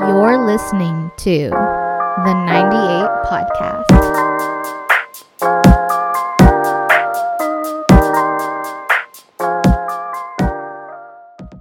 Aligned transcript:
You're 0.00 0.38
listening 0.46 1.10
to 1.18 1.50
the 1.50 2.32
98 2.46 3.10
Podcast. 3.26 3.84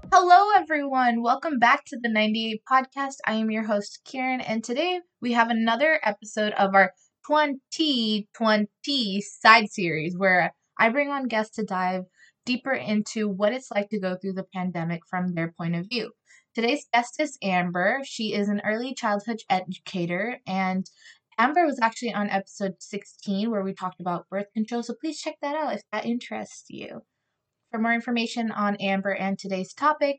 Hello, 0.10 0.56
everyone. 0.56 1.22
Welcome 1.22 1.60
back 1.60 1.83
to 1.88 1.99
the 2.02 2.08
98 2.08 2.62
Podcast. 2.72 3.15
I 3.26 3.33
am 3.33 3.52
your 3.52 3.63
host, 3.63 3.99
Kieran, 4.06 4.40
and 4.40 4.63
today 4.63 5.01
we 5.21 5.33
have 5.33 5.49
another 5.49 5.99
episode 6.01 6.53
of 6.53 6.74
our 6.74 6.94
2020 7.28 9.21
side 9.21 9.69
series 9.69 10.17
where 10.17 10.56
I 10.79 10.87
bring 10.87 11.10
on 11.10 11.28
guests 11.28 11.58
to 11.58 11.65
dive 11.65 12.06
deeper 12.46 12.71
into 12.71 13.28
what 13.28 13.51
it's 13.51 13.69
like 13.69 13.90
to 13.90 13.99
go 13.99 14.15
through 14.15 14.33
the 14.33 14.46
pandemic 14.56 15.01
from 15.10 15.35
their 15.35 15.53
point 15.58 15.76
of 15.76 15.87
view. 15.90 16.13
Today's 16.59 16.88
guest 16.94 17.22
is 17.22 17.38
Amber. 17.41 18.02
She 18.04 18.34
is 18.34 18.49
an 18.49 18.62
early 18.66 18.94
childhood 18.94 19.40
educator, 19.50 20.41
and 20.45 20.86
Amber 21.38 21.66
was 21.66 21.80
actually 21.81 22.13
on 22.13 22.30
episode 22.30 22.73
16 22.80 23.50
where 23.50 23.63
we 23.63 23.73
talked 23.73 24.02
about 24.02 24.27
birth 24.30 24.48
control. 24.54 24.84
So 24.84 24.94
please 25.00 25.22
check 25.22 25.36
that 25.41 25.55
out 25.55 25.73
if 25.73 25.84
that 25.94 26.05
interests 26.05 26.66
you. 26.67 27.03
For 27.72 27.80
more 27.80 27.94
information 27.94 28.52
on 28.52 28.76
Amber 28.76 29.14
and 29.14 29.40
today's 29.40 29.73
topic, 29.73 30.17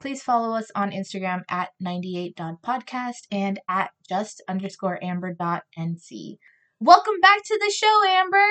please 0.00 0.22
follow 0.22 0.56
us 0.56 0.70
on 0.76 0.92
Instagram 0.92 1.42
at 1.50 1.70
98.podcast 1.82 3.26
and 3.32 3.58
at 3.68 3.90
just 4.08 4.40
underscore 4.48 5.02
amber.nc. 5.02 6.36
Welcome 6.78 7.20
back 7.20 7.42
to 7.44 7.58
the 7.60 7.72
show, 7.74 8.02
Amber. 8.06 8.46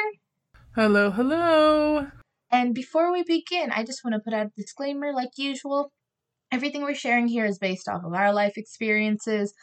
Hello, 0.76 1.12
hello. 1.12 2.08
And 2.52 2.76
before 2.76 3.10
we 3.10 3.24
begin, 3.24 3.72
I 3.72 3.86
just 3.86 4.04
want 4.04 4.16
to 4.16 4.20
put 4.20 4.34
out 4.34 4.48
a 4.48 4.52
disclaimer 4.58 5.14
like 5.14 5.38
usual. 5.38 5.94
Everything 6.52 6.82
we're 6.84 6.96
sharing 6.96 7.28
here 7.28 7.46
is 7.46 7.58
based 7.58 7.88
off 7.88 8.04
of 8.04 8.14
our 8.14 8.34
life 8.34 8.58
experiences. 8.58 9.54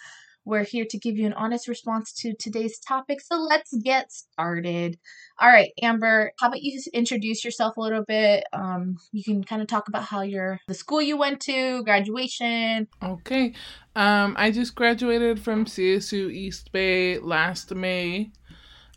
We're 0.47 0.65
here 0.65 0.87
to 0.89 0.99
give 0.99 1.19
you 1.19 1.27
an 1.27 1.35
honest 1.35 1.69
response 1.69 2.15
to 2.23 2.33
today's 2.33 2.79
topic. 2.79 3.21
So 3.21 3.37
let's 3.37 3.75
get 3.77 4.11
started. 4.11 4.99
All 5.39 5.51
right, 5.51 5.71
Amber, 5.83 6.33
how 6.41 6.47
about 6.49 6.63
you 6.63 6.81
introduce 6.95 7.45
yourself 7.45 7.77
a 7.77 7.81
little 7.83 8.05
bit? 8.05 8.45
Um, 8.55 8.97
you 9.13 9.23
can 9.23 9.45
kind 9.45 9.61
of 9.61 9.69
talk 9.69 9.89
about 9.89 10.05
how 10.05 10.23
your 10.23 10.59
the 10.67 10.73
school 10.73 11.03
you 11.03 11.19
went 11.19 11.41
to, 11.43 11.83
graduation. 11.85 12.89
Okay. 13.03 13.53
Um, 13.95 14.35
I 14.39 14.51
just 14.51 14.75
graduated 14.75 15.39
from 15.41 15.67
CSU 15.67 16.31
East 16.31 16.73
Bay 16.73 17.19
last 17.19 17.75
May. 17.75 18.31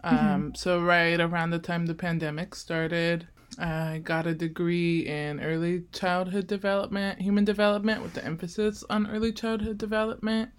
Um, 0.05 0.51
Mhm. 0.53 0.57
so 0.57 0.81
right 0.81 1.19
around 1.19 1.49
the 1.49 1.59
time 1.59 1.87
the 1.87 1.93
pandemic 1.93 2.55
started. 2.55 3.27
I 3.59 3.99
got 4.03 4.25
a 4.27 4.33
degree 4.33 5.05
in 5.07 5.39
early 5.41 5.83
childhood 5.91 6.47
development, 6.47 7.21
human 7.21 7.43
development, 7.45 8.01
with 8.01 8.13
the 8.13 8.23
emphasis 8.25 8.83
on 8.89 9.07
early 9.07 9.31
childhood 9.33 9.77
development. 9.77 10.51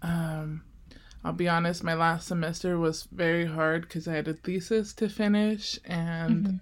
Um, 0.00 0.62
I'll 1.24 1.32
be 1.32 1.48
honest, 1.48 1.84
my 1.84 1.94
last 1.94 2.26
semester 2.28 2.78
was 2.78 3.04
very 3.12 3.46
hard 3.46 3.82
because 3.82 4.08
I 4.08 4.14
had 4.14 4.28
a 4.28 4.34
thesis 4.34 4.92
to 4.94 5.08
finish 5.08 5.78
and 5.84 6.60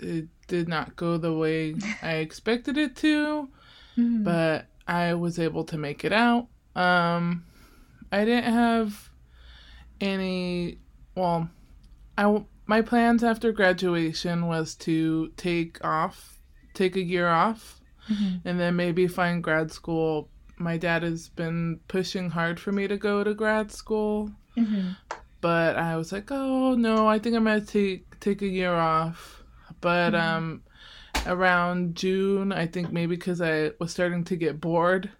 it 0.00 0.28
did 0.48 0.68
not 0.68 0.96
go 0.96 1.16
the 1.16 1.32
way 1.32 1.74
I 2.02 2.14
expected 2.16 2.76
it 2.76 2.96
to, 2.96 3.48
Mhm. 3.96 4.24
but 4.24 4.66
I 4.86 5.14
was 5.14 5.38
able 5.38 5.64
to 5.64 5.76
make 5.78 6.04
it 6.04 6.12
out. 6.12 6.48
Um, 6.74 7.44
I 8.12 8.24
didn't 8.24 8.52
have 8.52 9.10
any, 10.00 10.78
well, 11.14 11.48
I 12.18 12.44
my 12.66 12.82
plans 12.82 13.22
after 13.22 13.52
graduation 13.52 14.46
was 14.46 14.74
to 14.74 15.28
take 15.36 15.82
off, 15.84 16.40
take 16.74 16.96
a 16.96 17.02
year 17.02 17.28
off, 17.28 17.80
Mhm. 18.08 18.40
and 18.44 18.60
then 18.60 18.76
maybe 18.76 19.06
find 19.06 19.42
grad 19.42 19.70
school. 19.72 20.28
My 20.58 20.76
dad 20.76 21.02
has 21.02 21.28
been 21.28 21.80
pushing 21.88 22.30
hard 22.30 22.58
for 22.58 22.72
me 22.72 22.88
to 22.88 22.96
go 22.96 23.22
to 23.22 23.34
grad 23.34 23.70
school, 23.72 24.30
Mhm. 24.56 24.96
but 25.40 25.76
I 25.76 25.96
was 25.96 26.12
like, 26.12 26.30
"Oh 26.30 26.74
no, 26.74 27.06
I 27.06 27.18
think 27.18 27.36
I'm 27.36 27.44
gonna 27.44 27.60
take 27.60 28.18
take 28.20 28.42
a 28.42 28.46
year 28.48 28.72
off." 28.74 29.42
But 29.80 30.14
Mhm. 30.14 30.20
um, 30.20 30.62
around 31.26 31.94
June, 31.94 32.52
I 32.52 32.66
think 32.66 32.92
maybe 32.92 33.16
because 33.16 33.40
I 33.40 33.72
was 33.78 33.90
starting 33.92 34.24
to 34.24 34.36
get 34.36 34.60
bored, 34.60 35.10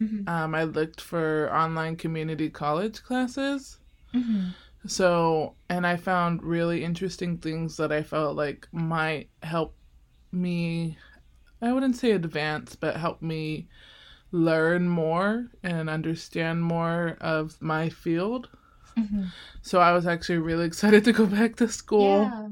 Mhm. 0.00 0.28
um, 0.28 0.54
I 0.54 0.64
looked 0.64 1.00
for 1.00 1.50
online 1.52 1.96
community 1.96 2.48
college 2.50 3.02
classes. 3.02 3.78
So, 4.86 5.54
and 5.68 5.86
I 5.86 5.96
found 5.96 6.42
really 6.42 6.84
interesting 6.84 7.38
things 7.38 7.76
that 7.76 7.92
I 7.92 8.02
felt 8.02 8.36
like 8.36 8.68
might 8.72 9.30
help 9.42 9.74
me. 10.32 10.98
I 11.62 11.72
wouldn't 11.72 11.96
say 11.96 12.12
advance, 12.12 12.76
but 12.76 12.96
help 12.96 13.22
me 13.22 13.68
learn 14.32 14.88
more 14.88 15.46
and 15.62 15.88
understand 15.88 16.62
more 16.62 17.16
of 17.20 17.60
my 17.60 17.88
field. 17.88 18.48
Mhm. 18.96 19.30
So 19.62 19.80
I 19.80 19.92
was 19.92 20.06
actually 20.06 20.38
really 20.38 20.66
excited 20.72 21.04
to 21.04 21.12
go 21.12 21.26
back 21.26 21.56
to 21.56 21.68
school. 21.68 22.22
Yeah. 22.22 22.48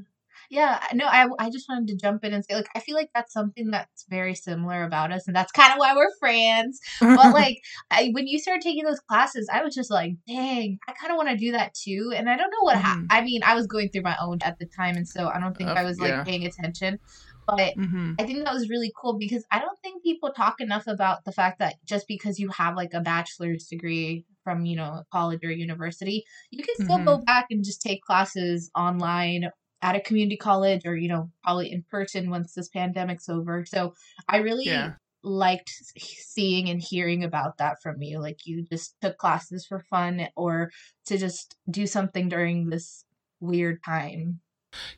Yeah, 0.51 0.81
no, 0.93 1.07
I, 1.07 1.27
I 1.39 1.51
just 1.51 1.69
wanted 1.69 1.89
to 1.89 1.97
jump 1.97 2.25
in 2.25 2.33
and 2.35 2.45
say, 2.45 2.55
like, 2.55 2.69
I 2.75 2.81
feel 2.81 2.95
like 2.95 3.11
that's 3.15 3.33
something 3.33 3.71
that's 3.71 4.05
very 4.09 4.35
similar 4.35 4.85
about 4.85 5.13
us, 5.13 5.27
and 5.27 5.35
that's 5.35 5.53
kind 5.53 5.73
of 5.73 5.79
why 5.79 5.95
we're 5.95 6.15
friends. 6.21 6.81
But, 7.01 7.33
like, 7.35 7.59
I, 7.91 8.11
when 8.13 8.27
you 8.27 8.39
started 8.39 8.63
taking 8.63 8.85
those 8.85 9.01
classes, 9.01 9.49
I 9.53 9.63
was 9.63 9.75
just 9.75 9.91
like, 9.91 10.13
dang, 10.27 10.79
I 10.89 10.93
kind 10.93 11.11
of 11.13 11.17
want 11.17 11.31
to 11.31 11.37
do 11.37 11.53
that 11.53 11.75
too. 11.75 12.13
And 12.15 12.29
I 12.29 12.37
don't 12.37 12.51
know 12.51 12.63
what 12.63 12.77
happened. 12.77 13.09
Mhm. 13.11 13.17
I 13.17 13.21
mean, 13.23 13.43
I 13.45 13.55
was 13.55 13.67
going 13.67 13.89
through 13.91 14.03
my 14.03 14.17
own 14.21 14.39
at 14.43 14.59
the 14.59 14.67
time, 14.77 14.97
and 14.97 15.09
so 15.09 15.29
I 15.29 15.41
don't 15.41 15.57
think 15.57 15.71
Uh, 15.71 15.75
I 15.75 15.85
was, 15.85 15.99
like, 15.99 16.11
yeah. 16.11 16.25
paying 16.25 16.45
attention. 16.47 16.99
But 17.47 17.75
hmm 17.75 18.13
I 18.19 18.25
think 18.25 18.45
that 18.45 18.55
was 18.55 18.71
really 18.71 18.93
cool 18.99 19.19
because 19.19 19.45
I 19.51 19.59
don't 19.59 19.79
think 19.83 20.03
people 20.03 20.33
talk 20.33 20.61
enough 20.61 20.87
about 20.87 21.25
the 21.25 21.33
fact 21.33 21.59
that 21.59 21.75
just 21.85 22.07
because 22.09 22.39
you 22.39 22.49
have 22.51 22.77
like 22.77 22.95
a 22.95 23.01
bachelor's 23.01 23.67
degree 23.67 24.25
from, 24.45 24.65
you 24.65 24.77
know, 24.77 25.03
college 25.13 25.41
or 25.45 25.51
university, 25.51 26.25
you 26.51 26.63
can 26.65 26.75
still 26.77 26.99
go 27.05 27.19
back 27.25 27.47
and 27.51 27.65
just 27.65 27.83
take 27.83 28.03
classes 28.03 28.71
online 28.77 29.51
at 29.85 29.95
a 29.95 30.01
community 30.01 30.37
college 30.39 30.87
or, 30.87 30.97
you 30.97 31.09
know, 31.09 31.31
probably 31.45 31.71
in 31.71 31.85
person 31.91 32.31
once 32.31 32.55
this 32.55 32.69
pandemic's 32.71 33.29
over. 33.29 33.65
So 33.67 33.95
I 34.29 34.39
really 34.39 34.65
Yeah. 34.65 34.95
liked 35.23 35.71
seeing 35.99 36.71
and 36.71 36.81
hearing 36.81 37.23
about 37.23 37.59
that 37.59 37.83
from 37.83 38.01
you. 38.03 38.19
Like 38.19 38.47
you 38.47 38.65
just 38.73 38.97
took 39.03 39.19
classes 39.19 39.67
for 39.67 39.81
fun 39.91 40.29
or 40.37 40.71
to 41.07 41.19
just 41.19 41.57
do 41.71 41.87
something 41.87 42.31
during 42.31 42.71
this 42.71 43.05
weird 43.41 43.83
time. 43.85 44.41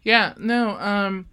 Yeah, 0.02 0.34
no, 0.38 0.78
um 0.78 1.26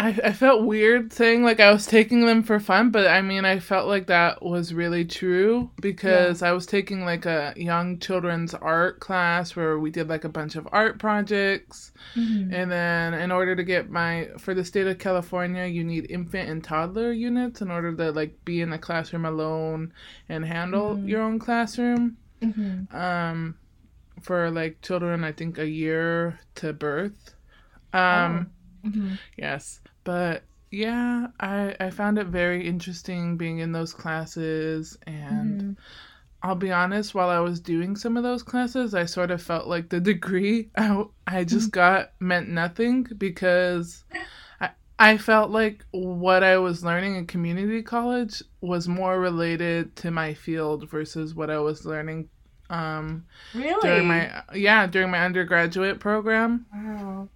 I 0.00 0.08
I 0.24 0.32
felt 0.32 0.64
weird 0.64 1.12
saying 1.12 1.42
like 1.44 1.60
I 1.60 1.70
was 1.72 1.84
taking 1.86 2.24
them 2.24 2.42
for 2.42 2.58
fun, 2.58 2.90
but 2.90 3.06
I 3.06 3.20
mean 3.20 3.44
I 3.44 3.58
felt 3.58 3.86
like 3.86 4.06
that 4.06 4.42
was 4.42 4.72
really 4.72 5.04
true 5.04 5.70
because 5.80 6.42
I 6.42 6.52
was 6.52 6.64
taking 6.64 7.04
like 7.04 7.26
a 7.26 7.52
young 7.56 7.98
children's 7.98 8.54
art 8.54 8.98
class 9.00 9.54
where 9.54 9.78
we 9.78 9.90
did 9.90 10.08
like 10.08 10.24
a 10.24 10.28
bunch 10.30 10.56
of 10.56 10.66
art 10.72 10.98
projects. 10.98 11.92
And 12.16 12.70
then 12.72 13.14
in 13.14 13.30
order 13.30 13.54
to 13.54 13.62
get 13.62 13.90
my 13.90 14.30
for 14.38 14.54
the 14.54 14.64
state 14.64 14.86
of 14.86 14.98
California, 14.98 15.66
you 15.66 15.84
need 15.84 16.10
infant 16.10 16.48
and 16.48 16.64
toddler 16.64 17.12
units 17.12 17.60
in 17.60 17.70
order 17.70 17.94
to 17.94 18.10
like 18.10 18.42
be 18.44 18.62
in 18.62 18.70
the 18.70 18.78
classroom 18.78 19.26
alone 19.26 19.92
and 20.28 20.44
handle 20.46 20.96
Mhm. 20.96 21.08
your 21.08 21.20
own 21.22 21.38
classroom 21.38 22.16
Mhm. 22.42 22.92
um 22.94 23.54
for 24.22 24.50
like 24.50 24.80
children 24.82 25.24
i 25.24 25.32
think 25.32 25.58
a 25.58 25.68
year 25.68 26.38
to 26.54 26.72
birth 26.72 27.34
um 27.92 28.50
Mhm. 28.84 29.18
yes 29.36 29.80
but 30.04 30.44
yeah 30.70 31.26
i 31.40 31.74
i 31.80 31.90
found 31.90 32.18
it 32.18 32.26
very 32.28 32.66
interesting 32.66 33.36
being 33.36 33.58
in 33.58 33.72
those 33.72 33.92
classes 33.92 34.96
and 35.06 35.62
Mhm. 35.62 35.76
i'll 36.42 36.54
be 36.54 36.72
honest 36.72 37.14
while 37.14 37.28
i 37.28 37.38
was 37.40 37.60
doing 37.60 37.96
some 37.96 38.16
of 38.16 38.22
those 38.22 38.42
classes 38.42 38.94
i 38.94 39.04
sort 39.04 39.30
of 39.30 39.42
felt 39.42 39.66
like 39.66 39.88
the 39.90 40.00
degree 40.00 40.70
i, 40.76 41.04
I 41.26 41.44
just 41.44 41.70
got 41.72 42.12
meant 42.20 42.48
nothing 42.48 43.04
because 43.18 44.04
I, 44.60 44.70
I 44.98 45.18
felt 45.18 45.50
like 45.50 45.84
what 45.92 46.44
I 46.44 46.58
was 46.58 46.84
learning 46.84 47.16
in 47.16 47.26
community 47.26 47.82
college 47.82 48.42
was 48.60 48.88
more 48.88 49.18
related 49.20 49.96
to 49.96 50.10
my 50.10 50.34
field 50.34 50.88
versus 50.90 51.34
what 51.34 51.50
I 51.50 51.58
was 51.58 51.84
learning 51.86 52.28
um, 52.70 53.24
Really? 53.52 53.80
during 53.82 54.06
my 54.06 54.42
yeah 54.54 54.86
during 54.86 55.10
my 55.10 55.24
undergraduate 55.24 56.00
program. 56.00 56.66
Wow. 56.72 57.28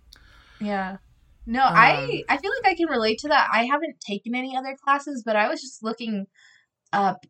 Yeah. 0.61 0.99
No, 1.47 1.61
I 1.63 2.25
I 2.29 2.39
feel 2.39 2.51
like 2.63 2.73
I 2.73 2.77
can 2.77 2.89
relate 2.89 3.19
to 3.21 3.29
that. 3.29 3.49
I 3.53 3.65
haven't 3.65 4.01
taken 4.01 4.35
any 4.35 4.57
other 4.57 4.77
classes, 4.83 5.23
but 5.25 5.37
I 5.37 5.49
was 5.49 5.61
just 5.61 5.83
looking 5.83 6.27
up 6.93 7.27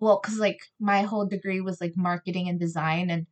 well, 0.00 0.20
cuz 0.20 0.38
like 0.38 0.60
my 0.80 1.02
whole 1.02 1.26
degree 1.26 1.60
was 1.60 1.80
like 1.80 1.94
marketing 1.96 2.48
and 2.48 2.60
design 2.60 3.10
and 3.10 3.26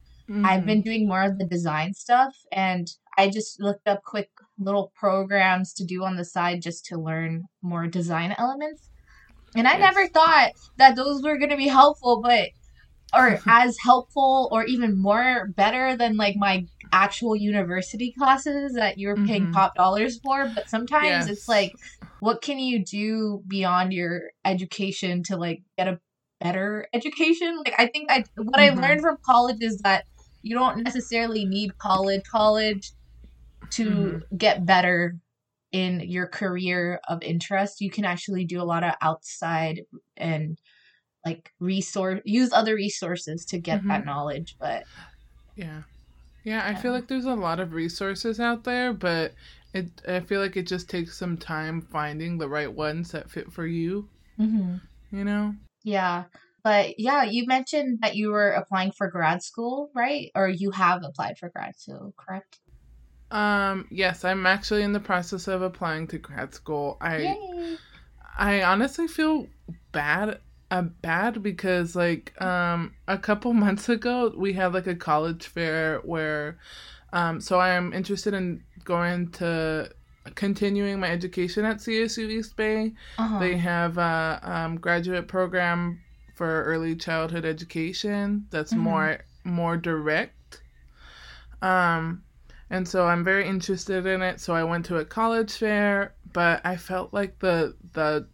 I've 0.45 0.61
Mhm. 0.61 0.67
been 0.67 0.83
doing 0.83 1.09
more 1.09 1.23
of 1.23 1.39
the 1.39 1.47
design 1.47 1.95
stuff 1.95 2.37
and 2.53 2.89
I 3.19 3.29
just 3.31 3.61
looked 3.61 3.89
up 3.89 4.03
quick 4.05 4.31
little 4.59 4.93
programs 4.97 5.75
to 5.75 5.85
do 5.85 6.05
on 6.05 6.17
the 6.17 6.25
side 6.25 6.63
just 6.63 6.85
to 6.87 6.99
learn 6.99 7.45
more 7.63 7.87
design 7.89 8.35
elements. 8.39 8.91
And 9.57 9.69
I 9.69 9.77
Yes. 9.77 9.95
never 9.95 10.09
thought 10.09 10.53
that 10.79 10.97
those 10.97 11.23
were 11.23 11.39
going 11.39 11.51
to 11.51 11.57
be 11.57 11.69
helpful, 11.69 12.21
but 12.23 12.51
or 13.15 13.41
as 13.49 13.77
helpful 13.85 14.49
or 14.53 14.65
even 14.65 15.01
more 15.01 15.49
better 15.57 15.97
than 15.97 16.17
like 16.17 16.37
my 16.37 16.67
actual 16.93 17.37
university 17.37 18.13
classes 18.19 18.75
that 18.75 18.99
you're 18.99 19.21
paying 19.21 19.49
Mhm. 19.49 19.55
top 19.55 19.75
dollars 19.77 20.19
for. 20.21 20.53
But 20.55 20.69
sometimes 20.69 21.27
it's 21.29 21.49
like, 21.49 21.77
what 22.21 22.43
can 22.43 22.59
you 22.59 22.85
do 22.85 23.43
beyond 23.49 23.93
your 23.93 24.31
education 24.45 25.23
to 25.25 25.37
like 25.37 25.63
get 25.79 25.89
a 25.89 26.01
better 26.41 26.89
education. 26.95 27.57
Like 27.59 27.75
I 27.79 27.87
think 27.87 28.11
I 28.11 28.25
what 28.37 28.61
Mhm. 28.61 28.61
I 28.61 28.71
learned 28.71 29.03
from 29.03 29.17
college 29.27 29.59
is 29.61 29.79
that 29.85 30.07
you 30.43 30.55
don't 30.57 30.83
necessarily 30.85 31.45
need 31.47 31.77
college 31.79 32.23
college 32.31 32.93
to 33.73 34.19
Mhm. 34.19 34.23
get 34.37 34.67
better 34.67 35.19
in 35.73 36.01
your 36.01 36.27
career 36.29 37.01
of 37.09 37.23
interest. 37.23 37.81
You 37.81 37.91
can 37.91 38.05
actually 38.05 38.45
do 38.45 38.61
a 38.61 38.65
lot 38.65 38.85
of 38.85 38.95
outside 39.03 39.83
and 40.17 40.59
like 41.27 41.51
resource 41.61 42.21
use 42.25 42.53
other 42.53 42.75
resources 42.77 43.45
to 43.47 43.59
get 43.61 43.85
that 43.89 44.05
knowledge. 44.07 44.57
But 44.61 44.87
Yeah. 45.57 45.83
Yeah, 46.45 46.67
I 46.67 46.75
feel 46.75 46.93
like 46.93 47.07
there's 47.07 47.27
a 47.27 47.35
lot 47.35 47.61
of 47.61 47.73
resources 47.73 48.41
out 48.41 48.65
there, 48.65 48.93
but 48.93 49.35
it 49.75 49.89
I 50.09 50.21
feel 50.21 50.41
like 50.41 50.57
it 50.57 50.67
just 50.67 50.89
takes 50.89 51.17
some 51.17 51.37
time 51.37 51.81
finding 51.81 52.39
the 52.39 52.49
right 52.49 52.73
ones 52.73 53.13
that 53.13 53.31
fit 53.31 53.53
for 53.53 53.67
you, 53.67 54.09
you 55.13 55.25
know? 55.25 55.55
yeah. 55.85 56.25
But 56.63 56.99
yeah, 56.99 57.25
you 57.25 57.47
mentioned 57.47 57.99
that 58.03 58.17
you 58.17 58.31
were 58.31 58.51
applying 58.51 58.93
for 58.93 59.11
grad 59.11 59.43
school, 59.43 59.91
right? 59.95 60.31
Or 60.35 60.49
you 60.49 60.71
have 60.73 61.03
applied 61.05 61.39
for 61.39 61.49
grad 61.49 61.77
school, 61.79 62.15
correct? 62.19 62.59
Um, 63.31 63.87
yes, 63.91 64.25
I'm 64.25 64.47
actually 64.47 64.83
in 64.83 64.93
the 64.93 65.01
process 65.01 65.49
of 65.49 65.63
applying 65.63 66.07
to 66.09 66.19
grad 66.19 66.53
school. 66.53 66.99
I 67.01 67.19
Yay. 67.19 67.77
I 68.39 68.63
honestly 68.63 69.07
feel 69.07 69.47
bad 69.93 70.41
uh, 70.71 70.83
bad 70.83 71.43
because 71.43 71.97
like 71.97 72.41
um 72.41 72.95
a 73.09 73.19
couple 73.19 73.53
months 73.67 73.89
ago 73.89 74.33
we 74.37 74.53
had 74.53 74.73
like 74.73 74.87
a 74.87 74.95
college 74.95 75.47
fair 75.47 75.99
where 76.05 76.59
um 77.13 77.41
so 77.41 77.59
I 77.59 77.71
am 77.71 77.93
interested 77.93 78.35
in 78.35 78.63
going 78.85 79.31
to 79.33 79.91
continuing 80.35 81.01
my 81.01 81.11
education 81.11 81.65
at 81.65 81.79
CSU 81.79 82.29
East 82.31 82.57
Bay. 82.57 82.93
Uh-huh. 83.19 83.39
They 83.41 83.57
have 83.57 83.99
a 83.99 84.41
um, 84.43 84.77
graduate 84.77 85.29
program 85.29 86.01
for 86.35 86.65
early 86.65 86.95
childhood 86.95 87.45
education 87.45 88.47
that's 88.51 88.75
Mhm. 88.75 88.79
more 88.79 89.19
more 89.45 89.77
direct. 89.77 90.63
Um, 91.63 92.23
and 92.71 92.87
so 92.87 93.07
I'm 93.07 93.25
very 93.25 93.47
interested 93.47 94.07
in 94.07 94.23
it. 94.23 94.41
So 94.41 94.55
I 94.55 94.65
went 94.65 94.87
to 94.87 94.99
a 94.99 95.05
college 95.05 95.53
fair, 95.57 96.15
but 96.33 96.61
I 96.65 96.77
felt 96.77 97.13
like 97.13 97.39
the 97.41 97.75
the 97.93 98.27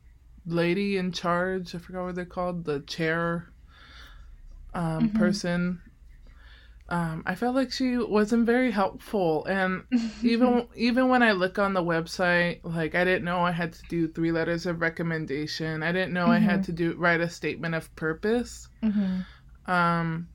lady 0.46 0.96
in 0.96 1.12
charge, 1.12 1.74
I 1.74 1.78
forgot 1.78 2.04
what 2.04 2.14
they're 2.14 2.24
called, 2.24 2.64
the 2.64 2.80
chair 2.80 3.48
um, 4.74 5.08
Mhm. 5.08 5.12
person. 5.14 5.80
Um, 6.88 7.24
I 7.26 7.34
felt 7.34 7.56
like 7.56 7.72
she 7.72 7.96
wasn't 7.98 8.46
very 8.46 8.70
helpful, 8.70 9.44
and 9.46 9.84
even 10.22 10.68
even 10.76 11.08
when 11.08 11.22
I 11.22 11.32
look 11.32 11.58
on 11.58 11.74
the 11.74 11.82
website, 11.82 12.60
like 12.62 12.94
I 12.94 13.04
didn't 13.04 13.24
know 13.24 13.40
I 13.40 13.50
had 13.50 13.72
to 13.74 13.84
do 13.86 14.06
three 14.06 14.30
letters 14.30 14.66
of 14.66 14.80
recommendation. 14.80 15.82
I 15.82 15.90
didn't 15.92 16.12
know 16.12 16.30
I 16.30 16.38
had 16.38 16.62
to 16.64 16.72
do 16.72 16.94
write 16.96 17.20
a 17.20 17.28
statement 17.28 17.74
of 17.74 17.94
purpose. 17.96 18.68
hmm 18.82 19.20
Um, 19.66 20.28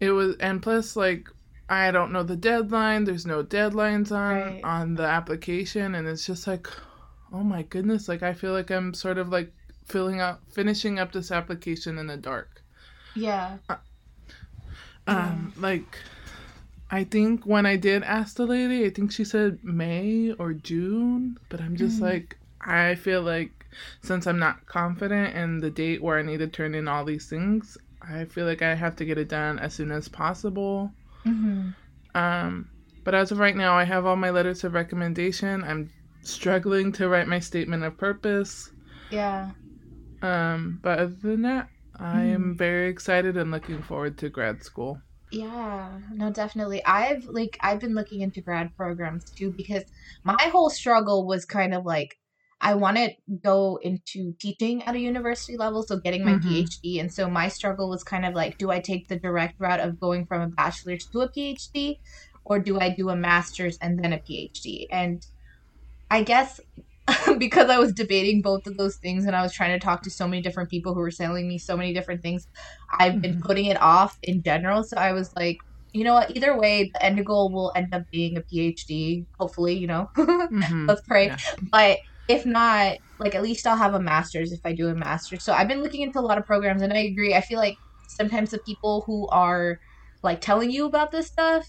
it 0.00 0.10
was 0.12 0.36
and 0.40 0.62
plus 0.62 0.96
like 0.96 1.28
I 1.68 1.90
don't 1.90 2.12
know 2.12 2.22
the 2.22 2.36
deadline. 2.36 3.04
There's 3.04 3.26
no 3.26 3.42
deadlines 3.44 4.12
on 4.12 4.34
Right. 4.34 4.60
on 4.62 4.94
the 4.94 5.04
application, 5.04 5.94
and 5.94 6.06
it's 6.08 6.26
just 6.26 6.46
like, 6.46 6.68
oh 7.34 7.42
my 7.44 7.62
goodness! 7.62 8.08
Like 8.08 8.22
I 8.22 8.32
feel 8.32 8.52
like 8.52 8.70
I'm 8.70 8.94
sort 8.94 9.18
of 9.18 9.28
like 9.28 9.52
filling 9.84 10.20
out 10.20 10.40
finishing 10.50 10.98
up 10.98 11.12
this 11.12 11.30
application 11.30 11.98
in 11.98 12.06
the 12.06 12.16
dark. 12.16 12.62
Yeah. 13.14 13.58
Um, 15.06 15.52
like, 15.56 15.98
I 16.90 17.04
think 17.04 17.44
when 17.46 17.66
I 17.66 17.76
did 17.76 18.02
ask 18.02 18.36
the 18.36 18.46
lady, 18.46 18.84
I 18.86 18.90
think 18.90 19.12
she 19.12 19.24
said 19.24 19.58
May 19.62 20.32
or 20.32 20.52
June, 20.54 21.38
but 21.48 21.60
I'm 21.60 21.76
just 21.76 22.00
Mhm. 22.00 22.02
like, 22.02 22.38
I 22.60 22.94
feel 22.94 23.22
like 23.22 23.66
since 24.02 24.26
I'm 24.26 24.38
not 24.38 24.66
confident 24.66 25.36
in 25.36 25.60
the 25.60 25.70
date 25.70 26.02
where 26.02 26.18
I 26.18 26.22
need 26.22 26.38
to 26.38 26.48
turn 26.48 26.74
in 26.74 26.88
all 26.88 27.04
these 27.04 27.28
things, 27.28 27.76
I 28.02 28.24
feel 28.26 28.46
like 28.46 28.62
I 28.62 28.74
have 28.74 28.96
to 28.96 29.04
get 29.04 29.18
it 29.18 29.28
done 29.28 29.58
as 29.58 29.74
soon 29.74 29.90
as 29.92 30.08
possible. 30.08 30.92
hmm 31.24 31.74
Um, 32.14 32.70
but 33.04 33.14
as 33.14 33.32
of 33.32 33.38
right 33.38 33.56
now, 33.56 33.74
I 33.74 33.84
have 33.84 34.06
all 34.06 34.16
my 34.16 34.30
letters 34.30 34.64
of 34.64 34.74
recommendation. 34.74 35.62
I'm 35.64 35.90
struggling 36.24 36.92
to 36.92 37.08
write 37.08 37.28
my 37.28 37.38
statement 37.38 37.84
of 37.84 37.96
purpose. 37.98 38.72
Yeah. 39.10 39.54
Um, 40.22 40.80
but 40.82 40.98
other 40.98 41.14
than 41.14 41.42
that, 41.42 41.70
I 41.96 42.22
am 42.22 42.56
very 42.56 42.88
excited 42.88 43.36
and 43.36 43.50
looking 43.50 43.82
forward 43.82 44.18
to 44.18 44.28
grad 44.30 44.62
school. 44.64 45.02
Yeah, 45.30 46.00
no, 46.12 46.30
definitely. 46.32 46.84
I've 46.84 47.24
like 47.24 47.58
I've 47.60 47.80
been 47.80 47.94
looking 47.94 48.20
into 48.20 48.40
grad 48.40 48.74
programs 48.76 49.30
too 49.30 49.52
because 49.56 49.84
my 50.22 50.36
whole 50.52 50.70
struggle 50.70 51.26
was 51.26 51.44
kind 51.44 51.74
of 51.74 51.84
like 51.84 52.16
I 52.60 52.74
want 52.74 52.96
to 52.98 53.10
go 53.42 53.78
into 53.82 54.34
teaching 54.40 54.82
at 54.84 54.94
a 54.94 55.00
university 55.00 55.56
level, 55.56 55.82
so 55.82 55.98
getting 55.98 56.24
my 56.24 56.36
Mhm. 56.36 56.40
PhD. 56.48 57.00
And 57.00 57.12
so 57.12 57.28
my 57.28 57.48
struggle 57.48 57.88
was 57.90 58.04
kind 58.04 58.24
of 58.24 58.32
like, 58.34 58.58
do 58.58 58.70
I 58.70 58.80
take 58.80 59.08
the 59.08 59.18
direct 59.18 59.56
route 59.58 59.80
of 59.80 59.98
going 60.00 60.26
from 60.26 60.40
a 60.42 60.48
bachelor's 60.48 61.06
to 61.08 61.20
a 61.22 61.28
PhD, 61.32 61.98
or 62.44 62.60
do 62.60 62.78
I 62.78 62.90
do 62.90 63.08
a 63.10 63.16
master's 63.16 63.76
and 63.78 63.98
then 64.02 64.12
a 64.12 64.18
PhD? 64.18 64.86
And 64.90 65.26
I 66.14 66.22
guess 66.22 66.60
because 67.38 67.68
I 67.70 67.78
was 67.78 67.92
debating 67.92 68.40
both 68.42 68.66
of 68.66 68.76
those 68.76 68.96
things 68.96 69.26
and 69.26 69.36
I 69.36 69.42
was 69.42 69.52
trying 69.52 69.78
to 69.78 69.84
talk 69.84 70.02
to 70.02 70.10
so 70.10 70.26
many 70.28 70.42
different 70.42 70.70
people 70.70 70.94
who 70.94 71.00
were 71.00 71.10
selling 71.10 71.48
me 71.48 71.58
so 71.58 71.76
many 71.76 71.92
different 71.92 72.22
things, 72.22 72.46
I've 72.98 73.20
been 73.20 73.36
Mhm. 73.36 73.40
putting 73.40 73.66
it 73.66 73.80
off 73.80 74.16
in 74.22 74.42
general. 74.42 74.84
So 74.84 74.96
I 74.96 75.12
was 75.12 75.30
like, 75.36 75.58
you 75.92 76.04
know 76.04 76.14
what? 76.14 76.36
Either 76.36 76.58
way, 76.58 76.90
the 76.92 77.04
end 77.04 77.24
goal 77.26 77.52
will 77.52 77.72
end 77.76 77.94
up 77.94 78.02
being 78.10 78.36
a 78.36 78.42
PhD. 78.42 79.26
Hopefully, 79.38 79.74
you 79.74 79.86
know. 79.86 80.08
Mhm. 80.50 80.88
Let's 80.88 81.02
pray. 81.08 81.26
Yeah. 81.28 81.36
But 81.72 81.98
if 82.28 82.46
not, 82.46 82.96
like 83.18 83.34
at 83.34 83.42
least 83.42 83.66
I'll 83.66 83.76
have 83.76 83.94
a 83.94 84.00
master's 84.00 84.52
if 84.52 84.60
I 84.64 84.72
do 84.74 84.88
a 84.88 84.94
master's. 84.94 85.44
So 85.44 85.52
I've 85.52 85.68
been 85.68 85.82
looking 85.82 86.02
into 86.02 86.20
a 86.20 86.22
lot 86.28 86.38
of 86.38 86.46
programs, 86.46 86.82
and 86.82 86.92
I 86.92 86.98
agree. 86.98 87.34
I 87.34 87.40
feel 87.42 87.58
like 87.58 87.78
sometimes 88.06 88.50
the 88.50 88.60
people 88.66 89.04
who 89.06 89.28
are 89.28 89.78
like 90.22 90.40
telling 90.40 90.70
you 90.70 90.86
about 90.86 91.10
this 91.12 91.26
stuff 91.28 91.64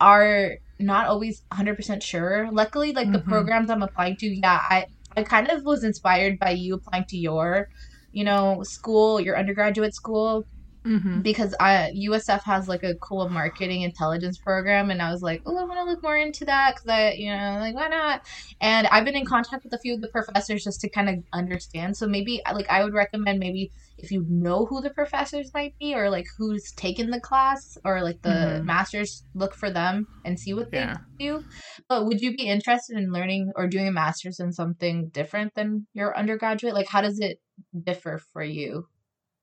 are 0.00 0.58
not 0.78 1.06
always 1.08 1.42
100% 1.50 2.02
sure. 2.02 2.48
Luckily, 2.52 2.92
like 2.92 3.12
the 3.12 3.18
Mhm. 3.18 3.28
programs 3.28 3.70
I'm 3.70 3.82
applying 3.82 4.16
to, 4.18 4.26
yeah, 4.28 4.60
I 4.70 4.86
I 5.16 5.24
kind 5.24 5.48
of 5.50 5.62
was 5.64 5.84
inspired 5.84 6.38
by 6.38 6.50
you 6.50 6.74
applying 6.76 7.04
to 7.08 7.16
your, 7.16 7.68
you 8.12 8.24
know, 8.24 8.62
school, 8.62 9.20
your 9.20 9.38
undergraduate 9.38 9.94
school 9.94 10.44
Mhm. 10.88 11.22
because 11.22 11.54
I 11.60 11.90
USF 11.94 12.42
has 12.44 12.66
like 12.68 12.82
a 12.82 12.94
cool 12.96 13.28
marketing 13.28 13.82
intelligence 13.82 14.38
program, 14.38 14.90
and 14.90 15.02
I 15.02 15.10
was 15.12 15.22
like, 15.22 15.42
oh, 15.46 15.56
I 15.58 15.64
want 15.64 15.78
to 15.80 15.84
look 15.84 16.02
more 16.02 16.16
into 16.16 16.44
that 16.46 16.74
because 16.76 16.88
I, 16.88 17.12
you 17.12 17.30
know, 17.30 17.58
like 17.60 17.74
why 17.74 17.88
not? 17.88 18.22
And 18.60 18.86
I've 18.88 19.04
been 19.04 19.16
in 19.16 19.26
contact 19.26 19.64
with 19.64 19.72
a 19.74 19.78
few 19.78 19.94
of 19.94 20.00
the 20.00 20.08
professors 20.08 20.64
just 20.64 20.80
to 20.80 20.88
kind 20.88 21.08
of 21.08 21.16
understand. 21.32 21.96
So 21.96 22.06
maybe 22.06 22.40
like 22.52 22.70
I 22.70 22.82
would 22.84 22.94
recommend 22.94 23.38
maybe 23.38 23.70
if 23.98 24.10
you 24.10 24.24
know 24.28 24.64
who 24.66 24.80
the 24.80 24.90
professors 24.90 25.50
might 25.52 25.74
be 25.78 25.94
or 25.94 26.08
like 26.08 26.26
who's 26.38 26.72
taken 26.72 27.10
the 27.10 27.20
class 27.20 27.76
or 27.84 28.02
like 28.02 28.22
the 28.22 28.60
Mhm. 28.62 28.64
masters, 28.64 29.24
look 29.34 29.54
for 29.54 29.70
them 29.70 30.06
and 30.24 30.38
see 30.38 30.54
what 30.54 30.70
they 30.70 30.78
Yeah. 30.78 30.96
do. 31.18 31.42
But 31.88 32.06
would 32.06 32.20
you 32.20 32.34
be 32.36 32.46
interested 32.46 32.96
in 32.96 33.12
learning 33.12 33.52
or 33.56 33.66
doing 33.66 33.88
a 33.88 33.92
master's 33.92 34.40
in 34.40 34.52
something 34.52 35.08
different 35.08 35.54
than 35.54 35.86
your 35.94 36.16
undergraduate? 36.16 36.74
Like, 36.74 36.88
how 36.88 37.00
does 37.02 37.18
it 37.20 37.38
differ 37.84 38.18
for 38.32 38.42
you? 38.42 38.86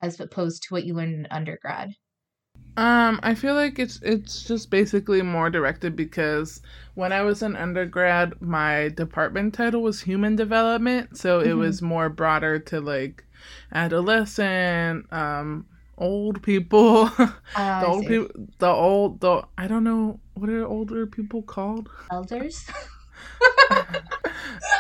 As 0.05 0.19
opposed 0.19 0.63
to 0.63 0.73
what 0.73 0.85
you 0.85 0.93
learned 0.93 1.15
in 1.15 1.27
undergrad. 1.31 1.93
Um, 2.77 3.19
I 3.23 3.35
feel 3.35 3.53
like 3.55 3.79
it's 3.79 4.01
it's 4.01 4.43
just 4.43 4.69
basically 4.69 5.21
more 5.21 5.49
directed 5.49 5.95
because 5.95 6.61
when 6.93 7.13
I 7.13 7.21
was 7.21 7.41
an 7.41 7.55
undergrad, 7.55 8.41
my 8.41 8.89
department 8.89 9.53
title 9.53 9.81
was 9.81 10.01
human 10.01 10.35
development, 10.35 11.17
so 11.17 11.39
it 11.39 11.53
Mhm. 11.53 11.57
was 11.57 11.81
more 11.81 12.09
broader 12.09 12.59
to 12.59 12.81
like 12.81 13.23
adolescent, 13.71 15.11
um, 15.13 15.65
old 15.97 16.43
people, 16.43 17.09
Ah, 17.55 17.79
the 17.79 17.85
old 17.87 18.07
people, 18.07 18.27
the 18.59 18.67
old, 18.67 19.21
the 19.21 19.43
I 19.57 19.67
don't 19.67 19.83
know 19.85 20.19
what 20.33 20.49
are 20.49 20.65
older 20.65 21.05
people 21.07 21.41
called. 21.43 21.89
elders. 22.11 22.65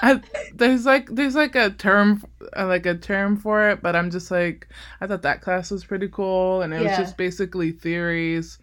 I, 0.01 0.21
there's 0.53 0.85
like 0.85 1.07
there's 1.09 1.35
like 1.35 1.55
a 1.55 1.69
term 1.71 2.23
uh, 2.55 2.67
like 2.67 2.85
a 2.85 2.95
term 2.95 3.37
for 3.37 3.69
it, 3.69 3.81
but 3.81 3.95
I'm 3.95 4.11
just 4.11 4.29
like 4.29 4.67
I 5.01 5.07
thought 5.07 5.23
that 5.23 5.41
class 5.41 5.71
was 5.71 5.83
pretty 5.85 6.07
cool, 6.09 6.61
and 6.61 6.73
it 6.73 6.81
Yeah. 6.81 6.89
was 6.89 6.97
just 6.97 7.17
basically 7.17 7.71
theories. 7.71 8.59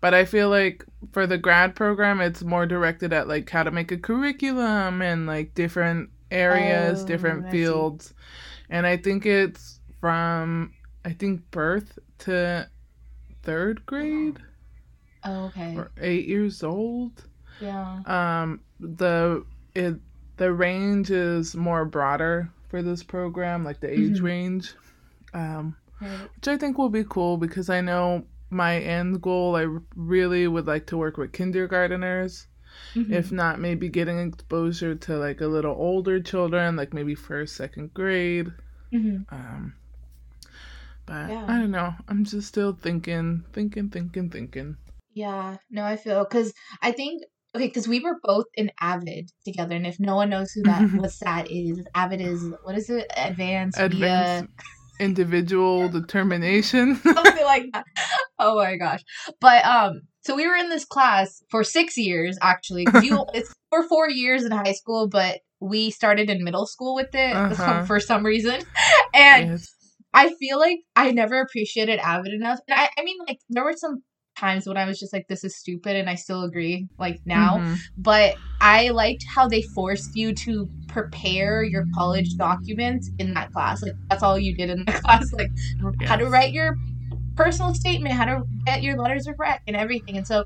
But 0.00 0.14
I 0.14 0.24
feel 0.24 0.48
like 0.48 0.84
for 1.12 1.26
the 1.26 1.38
grad 1.38 1.76
program, 1.76 2.20
it's 2.20 2.42
more 2.42 2.66
directed 2.66 3.12
at 3.12 3.28
like 3.28 3.48
how 3.50 3.62
to 3.62 3.70
make 3.70 3.92
a 3.92 3.98
curriculum 3.98 5.02
and 5.02 5.26
like 5.26 5.54
different 5.54 6.10
areas, 6.30 7.02
Oh, 7.02 7.06
different 7.06 7.46
I 7.46 7.50
see. 7.50 7.58
fields, 7.58 8.14
and 8.70 8.86
I 8.86 8.96
think 8.96 9.26
it's 9.26 9.80
from 10.00 10.72
I 11.04 11.12
think 11.12 11.48
birth 11.50 11.98
to 12.20 12.68
third 13.42 13.84
grade 13.86 14.38
oh, 15.24 15.46
okay. 15.46 15.76
or 15.76 15.90
eight 16.00 16.26
years 16.26 16.62
old 16.62 17.24
Yeah. 17.60 18.00
um 18.06 18.60
the 18.80 19.44
it 19.74 19.94
the 20.36 20.52
range 20.52 21.10
is 21.10 21.54
more 21.54 21.84
broader 21.84 22.50
for 22.68 22.82
this 22.82 23.02
program 23.02 23.64
like 23.64 23.80
the 23.80 23.90
age 23.92 24.18
Mhm. 24.20 24.22
range 24.22 24.74
um 25.34 25.76
Right. 26.00 26.28
which 26.34 26.48
i 26.48 26.56
think 26.56 26.78
will 26.78 26.88
be 26.88 27.04
cool 27.04 27.36
because 27.36 27.68
i 27.68 27.80
know 27.80 28.24
my 28.48 28.78
end 28.78 29.20
goal 29.22 29.54
I 29.54 29.66
really 29.94 30.48
would 30.48 30.66
like 30.66 30.86
to 30.86 30.96
work 30.96 31.16
with 31.18 31.30
kindergarteners 31.32 32.46
Mhm. 32.96 33.12
if 33.12 33.30
not 33.30 33.60
maybe 33.60 33.88
getting 33.88 34.18
exposure 34.18 34.94
to 34.94 35.16
like 35.18 35.40
a 35.40 35.46
little 35.46 35.74
older 35.74 36.18
children 36.20 36.74
like 36.74 36.92
maybe 36.94 37.14
first 37.14 37.54
second 37.54 37.92
grade 37.94 38.52
Mhm. 38.92 39.26
um 39.30 39.74
But 41.06 41.30
Yeah. 41.30 41.44
I 41.48 41.58
don't 41.58 41.72
know. 41.72 41.94
I'm 42.08 42.24
just 42.24 42.46
still 42.46 42.72
thinking, 42.72 43.44
thinking, 43.52 43.88
thinking, 43.90 44.30
thinking. 44.30 44.76
Yeah, 45.12 45.56
no, 45.68 45.82
I 45.84 45.96
feel 45.96 46.22
because 46.24 46.52
I 46.82 46.92
think 46.92 47.22
okay, 47.54 47.66
because 47.66 47.88
we 47.88 48.00
were 48.00 48.16
both 48.22 48.46
in 48.54 48.70
Avid 48.80 49.30
together, 49.44 49.74
and 49.76 49.86
if 49.86 49.98
no 50.00 50.16
one 50.16 50.30
knows 50.30 50.50
who 50.52 50.62
that 50.64 50.90
what 50.94 51.12
that 51.22 51.50
is, 51.50 51.84
Avid 51.94 52.20
is 52.20 52.44
what 52.62 52.76
is 52.76 52.90
it? 52.90 53.06
Advanced, 53.16 53.78
Advanced 53.80 54.50
individual 54.98 55.88
determination. 56.00 56.96
something 57.02 57.44
like 57.44 57.64
that. 57.72 57.84
Oh 58.38 58.56
my 58.56 58.76
gosh! 58.76 59.00
But 59.40 59.64
um, 59.64 60.02
so 60.22 60.36
we 60.36 60.46
were 60.46 60.56
in 60.56 60.68
this 60.68 60.84
class 60.84 61.42
for 61.50 61.64
six 61.64 61.96
years 61.96 62.38
actually. 62.42 62.86
you, 63.02 63.24
it's 63.34 63.54
for 63.70 63.86
four 63.88 64.08
years 64.10 64.44
in 64.44 64.52
high 64.52 64.72
school, 64.72 65.08
but 65.08 65.40
we 65.60 65.90
started 65.90 66.30
in 66.30 66.42
middle 66.44 66.66
school 66.66 66.94
with 66.94 67.14
it 67.14 67.34
Uh-huh. 67.36 67.84
for 67.84 68.00
some 68.00 68.24
reason, 68.24 68.60
and. 69.14 69.50
yes. 69.52 69.74
I 70.12 70.34
feel 70.40 70.58
like 70.58 70.80
I 70.96 71.12
never 71.12 71.40
appreciated 71.40 72.00
Avid 72.00 72.32
enough. 72.32 72.58
And 72.66 72.80
I, 72.80 72.88
I 72.98 73.04
mean, 73.04 73.16
like, 73.28 73.38
there 73.48 73.62
were 73.62 73.76
some 73.76 74.02
times 74.36 74.66
when 74.66 74.76
I 74.76 74.86
was 74.86 74.98
just 74.98 75.12
like, 75.12 75.26
this 75.28 75.44
is 75.44 75.56
stupid, 75.56 75.96
and 75.96 76.08
I 76.08 76.14
still 76.14 76.42
agree, 76.44 76.86
like, 76.98 77.20
now. 77.26 77.58
Mhm. 77.58 77.78
But 77.96 78.36
I 78.60 78.90
liked 78.90 79.24
how 79.34 79.48
they 79.48 79.62
forced 79.74 80.10
you 80.14 80.34
to 80.34 80.70
prepare 80.88 81.62
your 81.62 81.86
college 81.94 82.34
documents 82.36 83.10
in 83.18 83.34
that 83.34 83.52
class. 83.52 83.82
Like, 83.82 83.92
that's 84.08 84.22
all 84.22 84.38
you 84.38 84.54
did 84.56 84.70
in 84.70 84.84
the 84.84 84.92
class. 85.04 85.32
Like, 85.32 85.50
how 86.06 86.16
to 86.16 86.26
write 86.26 86.52
your 86.52 86.76
personal 87.36 87.74
statement, 87.74 88.14
how 88.14 88.24
to 88.26 88.42
get 88.66 88.82
your 88.82 88.96
letters 88.96 89.26
of 89.26 89.34
rec, 89.38 89.62
and 89.66 89.76
everything. 89.76 90.16
And 90.16 90.26
so, 90.26 90.44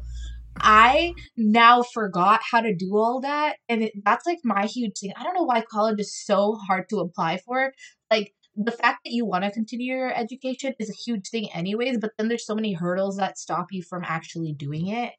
I 0.57 1.15
now 1.37 1.83
forgot 1.83 2.41
how 2.51 2.61
to 2.61 2.75
do 2.75 2.97
all 2.97 3.21
that, 3.23 3.57
and 3.69 3.83
it, 3.83 3.93
that's 4.05 4.25
like 4.27 4.39
my 4.45 4.67
huge 4.67 4.99
thing. 5.01 5.13
I 5.17 5.25
don't 5.25 5.35
know 5.35 5.43
why 5.43 5.63
college 5.63 5.99
is 5.99 6.17
so 6.25 6.55
hard 6.69 6.89
to 6.91 7.01
apply 7.01 7.39
for. 7.39 7.73
Like 8.11 8.33
the 8.57 8.73
fact 8.73 9.01
that 9.05 9.13
you 9.13 9.25
want 9.27 9.45
to 9.45 9.51
continue 9.51 9.95
your 9.95 10.15
education 10.17 10.75
is 10.79 10.91
a 10.91 10.95
huge 10.95 11.29
thing, 11.29 11.49
anyways. 11.53 11.99
But 11.99 12.13
then 12.19 12.29
there's 12.29 12.47
so 12.47 12.55
many 12.55 12.73
hurdles 12.75 13.17
that 13.17 13.39
stop 13.39 13.67
you 13.73 13.83
from 13.83 14.03
actually 14.07 14.53
doing 14.53 14.89
it, 14.89 15.13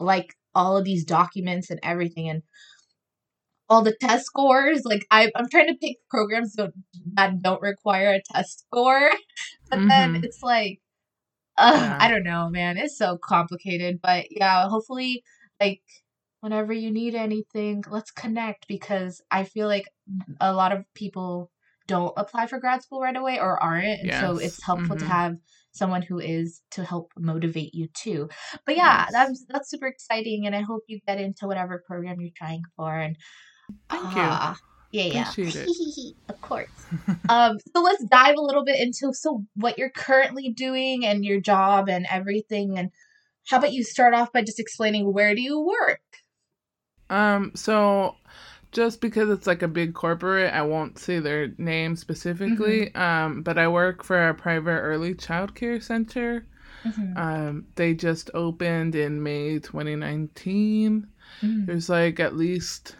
like 0.00 0.34
all 0.54 0.76
of 0.76 0.84
these 0.84 1.04
documents 1.04 1.70
and 1.70 1.80
everything, 1.82 2.28
and 2.28 2.42
all 3.68 3.82
the 3.82 3.96
test 4.00 4.26
scores. 4.26 4.82
Like 4.84 5.06
I, 5.10 5.30
I'm 5.36 5.48
trying 5.48 5.68
to 5.68 5.74
pick 5.74 5.96
programs 6.10 6.54
that 6.54 6.72
that 7.14 7.42
don't 7.42 7.62
require 7.62 8.14
a 8.14 8.22
test 8.32 8.60
score, 8.66 9.10
but 9.70 9.80
then 9.88 10.14
Mhm. 10.14 10.24
it's 10.24 10.42
like 10.42 10.78
Ugh, 11.58 11.74
Yeah. 11.82 11.96
I 12.00 12.08
don't 12.08 12.24
know, 12.24 12.48
man. 12.50 12.78
It's 12.78 12.98
so 12.98 13.18
complicated. 13.18 14.00
But 14.02 14.26
yeah, 14.30 14.68
hopefully, 14.68 15.22
like, 15.60 15.82
whenever 16.40 16.72
you 16.72 16.90
need 16.90 17.14
anything, 17.14 17.84
let's 17.90 18.10
connect 18.10 18.68
because 18.68 19.20
I 19.30 19.44
feel 19.44 19.68
like 19.68 19.86
a 20.40 20.52
lot 20.52 20.72
of 20.72 20.84
people 20.94 21.50
don't 21.86 22.12
apply 22.16 22.46
for 22.46 22.58
grad 22.58 22.82
school 22.82 23.00
right 23.00 23.16
away 23.16 23.38
or 23.38 23.62
aren't. 23.62 24.00
And 24.00 24.14
so 24.14 24.38
it's 24.38 24.62
helpful 24.62 24.96
to 24.96 25.04
Mhm. 25.04 25.08
have 25.08 25.36
someone 25.72 26.02
who 26.02 26.18
is 26.18 26.60
to 26.72 26.84
help 26.84 27.12
motivate 27.18 27.74
you 27.74 27.88
too. 27.88 28.28
But 28.66 28.76
yeah, 28.76 29.04
Yes. 29.06 29.12
that's 29.12 29.44
that's 29.48 29.70
super 29.70 29.86
exciting 29.86 30.46
and 30.46 30.54
I 30.54 30.60
hope 30.60 30.82
you 30.86 31.00
get 31.06 31.20
into 31.20 31.46
whatever 31.46 31.82
program 31.86 32.20
you're 32.20 32.30
trying 32.36 32.62
for 32.76 32.94
and 32.98 33.16
Thank 33.90 34.04
you. 34.16 34.22
Ah, 34.22 34.56
Yeah, 34.90 35.04
yeah. 35.04 35.30
Appreciate 35.30 35.68
it. 35.68 36.14
of 36.28 36.40
course. 36.40 36.68
um, 37.28 37.58
so 37.74 37.82
let's 37.82 38.04
dive 38.04 38.36
a 38.36 38.40
little 38.42 38.64
bit 38.64 38.80
into 38.80 39.12
so 39.14 39.44
what 39.54 39.78
you're 39.78 39.90
currently 39.90 40.50
doing 40.50 41.04
and 41.06 41.24
your 41.24 41.40
job 41.40 41.88
and 41.88 42.06
everything. 42.10 42.78
And 42.78 42.90
how 43.48 43.58
about 43.58 43.72
you 43.72 43.84
start 43.84 44.14
off 44.14 44.32
by 44.32 44.42
just 44.42 44.60
explaining 44.60 45.12
where 45.12 45.34
do 45.34 45.40
you 45.40 45.58
work? 45.60 46.00
Um, 47.10 47.52
so 47.54 48.16
just 48.72 49.00
because 49.00 49.28
it's 49.28 49.46
like 49.46 49.62
a 49.62 49.68
big 49.68 49.94
corporate, 49.94 50.52
I 50.52 50.62
won't 50.62 50.98
say 50.98 51.20
their 51.20 51.52
name 51.58 51.94
specifically. 51.94 52.86
Mm-hmm. 52.86 53.00
Um, 53.00 53.42
but 53.42 53.58
I 53.58 53.68
work 53.68 54.02
for 54.02 54.28
a 54.28 54.34
private 54.34 54.80
early 54.80 55.14
child 55.14 55.54
care 55.54 55.80
center. 55.80 56.46
Mm-hmm. 56.84 57.16
Um, 57.16 57.66
they 57.76 57.94
just 57.94 58.30
opened 58.34 58.94
in 58.94 59.22
May 59.22 59.58
2019. 59.58 61.06
Mm-hmm. 61.42 61.66
There's 61.66 61.88
like 61.88 62.18
at 62.18 62.34
least 62.34 62.96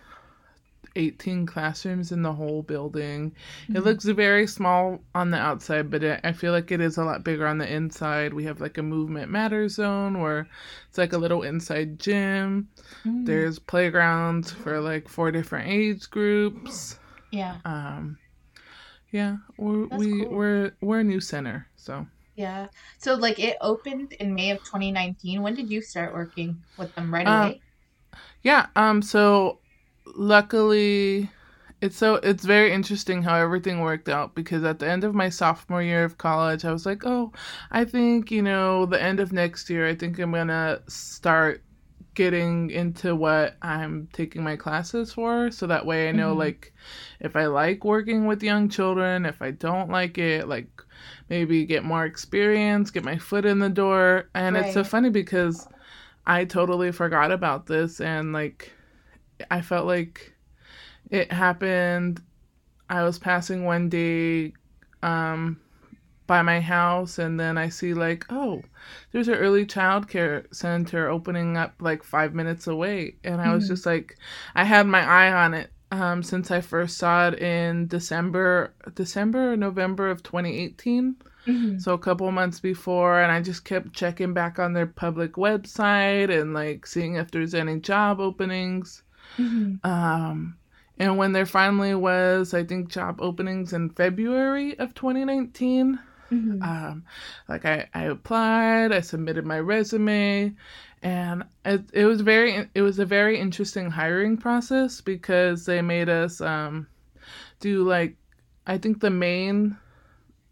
18 0.96 1.46
classrooms 1.46 2.12
in 2.12 2.22
the 2.22 2.32
whole 2.32 2.62
building. 2.62 3.34
Mm-hmm. 3.68 3.76
It 3.76 3.84
looks 3.84 4.04
very 4.04 4.46
small 4.46 5.00
on 5.14 5.30
the 5.30 5.38
outside, 5.38 5.90
but 5.90 6.02
it, 6.04 6.20
I 6.24 6.32
feel 6.32 6.52
like 6.52 6.70
it 6.70 6.80
is 6.80 6.96
a 6.98 7.04
lot 7.04 7.24
bigger 7.24 7.46
on 7.46 7.58
the 7.58 7.72
inside. 7.72 8.34
We 8.34 8.44
have 8.44 8.60
like 8.60 8.78
a 8.78 8.82
movement 8.82 9.30
matter 9.30 9.68
zone 9.68 10.20
where 10.20 10.48
it's 10.88 10.98
like 10.98 11.12
a 11.12 11.18
little 11.18 11.42
inside 11.42 11.98
gym. 12.00 12.68
Mm-hmm. 13.06 13.24
There's 13.24 13.58
playgrounds 13.58 14.52
for 14.52 14.80
like 14.80 15.08
four 15.08 15.30
different 15.32 15.68
age 15.68 16.10
groups. 16.10 16.98
yeah, 17.30 17.60
Um, 17.64 18.18
yeah, 19.10 19.38
we're, 19.58 19.88
That's 19.90 19.98
we 19.98 20.08
cool. 20.08 20.30
we're 20.30 20.72
we're 20.80 21.00
a 21.00 21.04
new 21.04 21.20
center, 21.20 21.68
so 21.76 22.06
yeah. 22.36 22.68
So 22.98 23.14
like 23.14 23.38
it 23.38 23.56
opened 23.60 24.12
in 24.14 24.34
May 24.34 24.50
of 24.50 24.62
2019. 24.64 25.42
When 25.42 25.54
did 25.54 25.70
you 25.70 25.82
start 25.82 26.14
working 26.14 26.62
with 26.76 26.94
them 26.94 27.12
right 27.12 27.26
Um, 27.26 27.32
away? 27.32 27.62
yeah. 28.42 28.68
Um, 28.76 29.02
so 29.02 29.60
luckily, 30.06 31.30
it's 31.80 31.96
so 31.96 32.14
it's 32.16 32.44
very 32.44 32.72
interesting 32.72 33.22
how 33.22 33.36
everything 33.36 33.80
worked 33.80 34.08
out 34.08 34.34
because 34.34 34.64
at 34.64 34.78
the 34.78 34.88
end 34.88 35.04
of 35.04 35.14
my 35.14 35.28
sophomore 35.28 35.82
year 35.82 36.04
of 36.04 36.18
college, 36.18 36.64
I 36.64 36.72
was 36.72 36.86
like, 36.86 37.04
oh, 37.04 37.32
I 37.70 37.84
think 37.84 38.30
you 38.30 38.42
know 38.42 38.86
the 38.86 39.02
end 39.02 39.20
of 39.20 39.32
next 39.32 39.68
year, 39.70 39.86
I 39.88 39.94
think 39.94 40.18
I'm 40.18 40.32
gonna 40.32 40.80
start 40.88 41.62
getting 42.14 42.70
into 42.70 43.16
what 43.16 43.56
I'm 43.62 44.08
taking 44.12 44.42
my 44.44 44.54
classes 44.56 45.14
for 45.14 45.50
so 45.50 45.66
that 45.66 45.86
way 45.86 46.08
I 46.10 46.12
know 46.12 46.34
Mhm. 46.34 46.38
like 46.38 46.74
if 47.20 47.36
I 47.36 47.46
like 47.46 47.84
working 47.84 48.26
with 48.26 48.42
young 48.42 48.68
children, 48.68 49.24
if 49.24 49.40
I 49.40 49.50
don't 49.52 49.88
like 49.90 50.18
it, 50.18 50.46
like 50.48 50.68
maybe 51.30 51.64
get 51.64 51.84
more 51.84 52.04
experience, 52.04 52.90
get 52.90 53.04
my 53.04 53.16
foot 53.18 53.46
in 53.46 53.60
the 53.60 53.70
door. 53.70 54.28
And 54.34 54.56
it's 54.58 54.72
so 54.72 54.84
funny 54.84 55.08
because 55.10 55.68
I 56.26 56.44
totally 56.44 56.92
forgot 56.92 57.32
about 57.32 57.66
this 57.66 58.00
and 58.00 58.32
like 58.32 58.72
I 59.50 59.60
felt 59.62 59.86
like 59.86 60.32
it 61.10 61.32
happened 61.32 62.22
I 62.90 63.02
was 63.04 63.18
passing 63.18 63.64
one 63.64 63.88
day 63.88 64.54
um 65.02 65.60
by 66.26 66.42
my 66.42 66.60
house 66.60 67.18
and 67.18 67.38
then 67.40 67.58
I 67.58 67.68
see 67.68 67.94
like, 67.94 68.24
oh, 68.30 68.62
there's 69.12 69.28
an 69.28 69.34
early 69.34 69.66
child 69.66 70.08
care 70.08 70.46
center 70.52 71.08
opening 71.08 71.56
up 71.56 71.74
like 71.80 72.02
five 72.04 72.34
minutes 72.34 72.66
away. 72.66 73.16
And 73.24 73.40
I 73.40 73.52
was 73.54 73.66
Mhm. 73.66 73.68
just 73.68 73.86
like 73.86 74.16
I 74.54 74.64
had 74.64 74.86
my 74.86 75.02
eye 75.04 75.32
on 75.32 75.54
it 75.54 75.70
um 75.90 76.22
since 76.22 76.50
I 76.50 76.60
first 76.60 76.98
saw 76.98 77.28
it 77.28 77.38
in 77.40 77.88
December 77.88 78.74
December 78.94 79.52
or 79.52 79.56
November 79.56 80.10
of 80.10 80.22
twenty 80.22 80.58
eighteen. 80.58 81.16
Mhm. 81.46 81.78
So 81.78 81.92
a 81.92 81.98
couple 81.98 82.30
months 82.32 82.60
before, 82.60 83.20
and 83.20 83.30
I 83.32 83.42
just 83.42 83.64
kept 83.64 83.92
checking 83.92 84.32
back 84.32 84.58
on 84.58 84.72
their 84.72 84.86
public 84.86 85.32
website 85.34 86.30
and 86.30 86.54
like 86.54 86.86
seeing 86.86 87.16
if 87.16 87.30
there's 87.30 87.54
any 87.54 87.78
job 87.80 88.20
openings. 88.20 89.02
Mhm. 89.38 89.80
Um, 89.84 90.56
and 90.98 91.16
when 91.16 91.32
there 91.32 91.46
finally 91.46 91.94
was, 91.94 92.54
I 92.54 92.64
think, 92.64 92.88
job 92.90 93.20
openings 93.20 93.72
in 93.72 93.90
February 93.90 94.78
of 94.78 94.94
2019, 94.94 95.98
Mhm. 96.30 96.62
um, 96.62 97.04
like 97.48 97.64
I, 97.64 97.88
I 97.94 98.04
applied, 98.04 98.92
I 98.92 99.00
submitted 99.00 99.44
my 99.46 99.58
resume, 99.60 100.54
and 101.02 101.44
it, 101.64 101.82
it 101.92 102.04
was 102.06 102.20
very 102.20 102.68
it 102.74 102.82
was 102.82 102.98
a 103.00 103.06
very 103.06 103.38
interesting 103.38 103.90
hiring 103.90 104.36
process 104.36 105.00
because 105.00 105.66
they 105.66 105.82
made 105.82 106.08
us 106.08 106.40
um, 106.40 106.86
do 107.60 107.84
like 107.84 108.16
I 108.66 108.78
think 108.78 109.00
the 109.00 109.10
main 109.10 109.76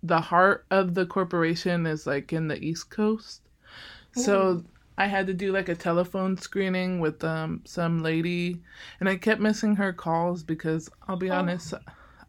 the 0.02 0.20
heart 0.20 0.66
of 0.70 0.94
the 0.94 1.06
corporation 1.06 1.86
is 1.86 2.06
like 2.06 2.32
in 2.32 2.48
the 2.48 2.62
East 2.62 2.90
Coast, 2.90 3.42
so 4.12 4.64
I 5.00 5.06
had 5.06 5.26
to 5.28 5.34
do 5.34 5.52
like 5.52 5.68
a 5.68 5.74
telephone 5.74 6.36
screening 6.36 7.00
with 7.00 7.24
um 7.24 7.62
some 7.64 8.02
lady, 8.02 8.60
and 9.00 9.08
I 9.08 9.16
kept 9.16 9.40
missing 9.40 9.76
her 9.76 9.92
calls 9.92 10.42
because 10.42 10.90
I'll 11.08 11.16
be 11.16 11.30
Oh. 11.30 11.34
honest. 11.38 11.74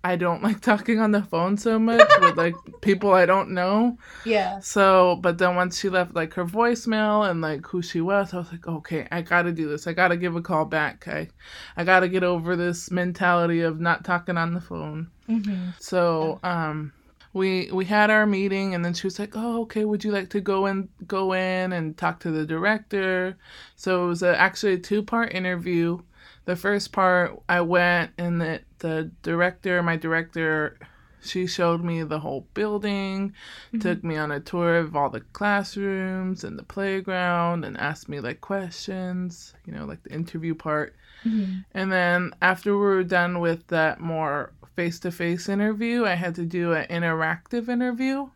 I 0.04 0.16
don't 0.16 0.42
like 0.48 0.62
talking 0.62 1.00
on 1.00 1.12
the 1.12 1.22
phone 1.24 1.58
so 1.58 1.78
much 1.80 2.18
with 2.18 2.38
like 2.38 2.56
people 2.82 3.14
I 3.14 3.26
don't 3.26 3.52
know. 3.52 3.98
Yeah. 4.24 4.60
So, 4.60 5.18
but 5.22 5.38
then 5.40 5.56
once 5.56 5.80
she 5.80 5.90
left 5.90 6.16
like 6.16 6.34
her 6.36 6.46
voicemail 6.46 7.30
and 7.30 7.42
like 7.42 7.66
who 7.68 7.82
she 7.82 8.00
was, 8.02 8.34
I 8.34 8.38
was 8.38 8.52
like, 8.52 8.68
okay, 8.68 9.08
I 9.12 9.22
gotta 9.22 9.52
do 9.52 9.68
this. 9.70 9.88
I 9.88 9.94
gotta 9.94 10.18
give 10.18 10.36
a 10.36 10.42
call 10.42 10.66
back. 10.66 11.08
I, 11.08 11.30
I 11.78 11.84
gotta 11.84 12.08
get 12.08 12.24
over 12.24 12.56
this 12.56 12.92
mentality 12.92 13.62
of 13.62 13.80
not 13.80 14.06
talking 14.06 14.38
on 14.38 14.54
the 14.54 14.62
phone. 14.62 15.10
Mhm. 15.28 15.74
So, 15.80 16.40
um, 16.44 16.94
we 17.34 17.70
we 17.72 17.86
had 17.86 18.10
our 18.10 18.26
meeting, 18.26 18.76
and 18.76 18.84
then 18.84 18.94
she 18.94 19.08
was 19.08 19.20
like, 19.20 19.34
"Oh, 19.36 19.62
okay. 19.64 19.86
Would 19.86 20.04
you 20.04 20.12
like 20.12 20.30
to 20.32 20.42
go 20.42 20.66
and 20.66 20.90
go 21.08 21.34
in 21.34 21.72
and 21.72 21.98
talk 21.98 22.20
to 22.22 22.32
the 22.32 22.46
director?" 22.46 23.38
So 23.76 24.06
it 24.06 24.08
was 24.08 24.24
a, 24.24 24.38
actually 24.40 24.74
a 24.74 24.78
two 24.80 25.02
part 25.04 25.34
interview. 25.34 26.00
The 26.46 26.56
first 26.56 26.92
part, 26.92 27.40
I 27.48 27.62
went, 27.62 28.12
and 28.18 28.42
the 28.42 28.62
the 28.80 29.12
director, 29.22 29.82
my 29.84 29.96
director, 29.96 30.78
she 31.22 31.46
showed 31.46 31.84
me 31.84 32.02
the 32.04 32.20
whole 32.20 32.48
building, 32.56 33.34
took 33.80 34.04
me 34.04 34.18
on 34.18 34.32
a 34.32 34.40
tour 34.40 34.78
of 34.78 34.96
all 34.96 35.10
the 35.10 35.20
classrooms 35.22 36.44
and 36.44 36.58
the 36.58 36.64
playground, 36.64 37.64
and 37.64 37.78
asked 37.78 38.10
me 38.10 38.20
like 38.20 38.42
questions, 38.42 39.54
you 39.66 39.74
know, 39.74 39.86
like 39.86 40.02
the 40.04 40.12
interview 40.12 40.56
part. 40.56 40.96
Mhm. 41.24 41.64
And 41.74 41.92
then 41.92 42.34
after 42.42 42.72
we 42.74 42.80
were 42.82 43.04
done 43.04 43.40
with 43.40 43.68
that 43.68 44.00
more 44.02 44.52
face 44.76 45.00
to 45.02 45.12
face 45.12 45.50
interview, 45.50 46.06
I 46.06 46.16
had 46.16 46.36
to 46.36 46.46
do 46.46 46.74
an 46.74 46.88
interactive 46.90 47.70
interview. 47.70 48.30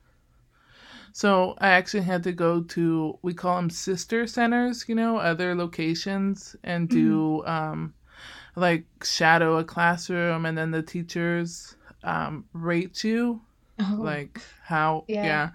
So 1.11 1.55
I 1.59 1.69
actually 1.69 2.03
had 2.03 2.23
to 2.23 2.31
go 2.31 2.61
to 2.61 3.17
we 3.21 3.33
call 3.33 3.55
them 3.57 3.69
sister 3.69 4.27
centers, 4.27 4.85
you 4.87 4.95
know, 4.95 5.17
other 5.17 5.55
locations 5.55 6.55
and 6.63 6.89
do 6.89 7.43
um 7.45 7.93
like 8.55 8.85
shadow 9.03 9.57
a 9.57 9.63
classroom 9.63 10.45
and 10.45 10.57
then 10.57 10.71
the 10.71 10.83
teachers 10.83 11.75
um 12.03 12.45
rate 12.53 13.03
you 13.03 13.41
Oh, 13.79 13.97
like 14.01 14.41
how 14.63 15.05
Yeah. 15.07 15.25
yeah. 15.25 15.49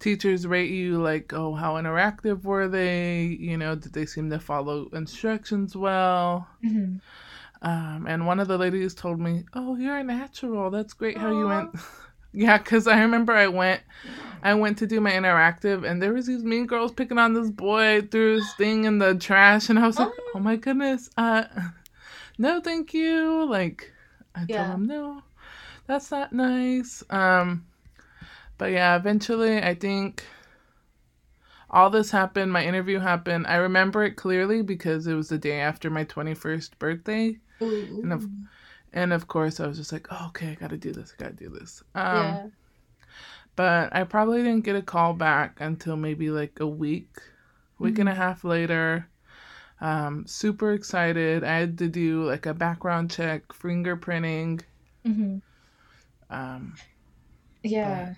teachers 0.00 0.46
rate 0.46 0.70
you 0.70 0.98
like 0.98 1.32
oh 1.34 1.54
how 1.54 1.74
interactive 1.74 2.44
were 2.44 2.68
they 2.68 3.24
you 3.40 3.56
know 3.58 3.74
did 3.76 3.92
they 3.92 4.06
seem 4.06 4.30
to 4.30 4.38
follow 4.40 4.88
instructions 4.92 5.76
well 5.76 6.48
mhm. 6.62 7.00
Um 7.62 8.06
and 8.08 8.26
one 8.26 8.40
of 8.40 8.48
the 8.48 8.56
ladies 8.58 8.94
told 8.94 9.20
me 9.20 9.44
oh 9.54 9.76
you're 9.76 9.98
a 9.98 10.04
natural. 10.04 10.70
That's 10.70 10.94
great 10.94 11.18
how 11.18 11.30
you 11.30 11.46
went. 11.46 11.70
Yeah 12.32 12.58
because 12.58 12.86
i 12.86 13.00
remember 13.00 13.32
i 13.32 13.48
went 13.48 13.80
i 14.44 14.54
went 14.54 14.78
to 14.78 14.86
do 14.86 15.00
my 15.00 15.10
interactive 15.10 15.84
and 15.84 16.00
there 16.00 16.12
was 16.12 16.28
these 16.28 16.44
mean 16.44 16.64
girls 16.64 16.92
picking 16.92 17.18
on 17.18 17.34
this 17.34 17.50
boy 17.50 18.02
threw 18.02 18.36
his 18.36 18.52
thing 18.56 18.84
in 18.84 18.98
the 18.98 19.16
trash 19.16 19.68
and 19.68 19.80
i 19.80 19.84
was 19.84 19.98
like 19.98 20.08
Oh. 20.32 20.38
my 20.38 20.54
goodness 20.54 21.10
uh 21.16 21.42
no 22.38 22.60
thank 22.60 22.94
you. 22.94 23.44
Like 23.50 23.92
i 24.36 24.44
Yeah. 24.46 24.58
told 24.58 24.70
him 24.74 24.86
no 24.86 25.22
that's 25.88 26.12
not 26.12 26.32
nice. 26.32 27.02
Um 27.10 27.66
but 28.58 28.70
yeah 28.70 28.94
eventually 28.94 29.58
i 29.60 29.74
think 29.74 30.24
all 31.68 31.90
this 31.90 32.10
happened 32.12 32.52
my 32.52 32.64
interview 32.64 32.98
happened. 32.98 33.46
I 33.46 33.56
remember 33.56 34.02
it 34.04 34.16
clearly 34.16 34.62
because 34.62 35.06
it 35.06 35.14
was 35.14 35.28
the 35.28 35.38
day 35.38 35.60
after 35.60 35.90
my 35.90 36.04
21st 36.04 36.78
birthday 36.78 37.38
Ooh. 37.62 38.00
And 38.02 38.12
of- 38.12 38.28
and 38.92 39.12
of 39.12 39.28
course 39.28 39.60
i 39.60 39.66
was 39.66 39.78
just 39.78 39.92
like 39.92 40.08
oh, 40.10 40.26
okay 40.28 40.48
i 40.50 40.54
gotta 40.54 40.76
do 40.76 40.92
this 40.92 41.14
i 41.16 41.22
gotta 41.22 41.36
do 41.36 41.48
this 41.48 41.82
um 41.94 42.16
yeah. 42.16 42.46
but 43.56 43.94
i 43.94 44.02
probably 44.04 44.42
didn't 44.42 44.64
get 44.64 44.76
a 44.76 44.82
call 44.82 45.12
back 45.12 45.60
until 45.60 45.96
maybe 45.96 46.30
like 46.30 46.58
a 46.60 46.66
week 46.66 47.20
week 47.78 47.98
and 47.98 48.08
a 48.08 48.14
half 48.14 48.44
later 48.44 49.08
um 49.80 50.26
super 50.26 50.72
excited 50.72 51.44
i 51.44 51.58
had 51.58 51.78
to 51.78 51.88
do 51.88 52.24
like 52.24 52.46
a 52.46 52.54
background 52.54 53.10
check 53.10 53.46
fingerprinting 53.48 54.60
hmm 55.04 55.38
um 56.30 56.74
Yeah. 57.62 58.14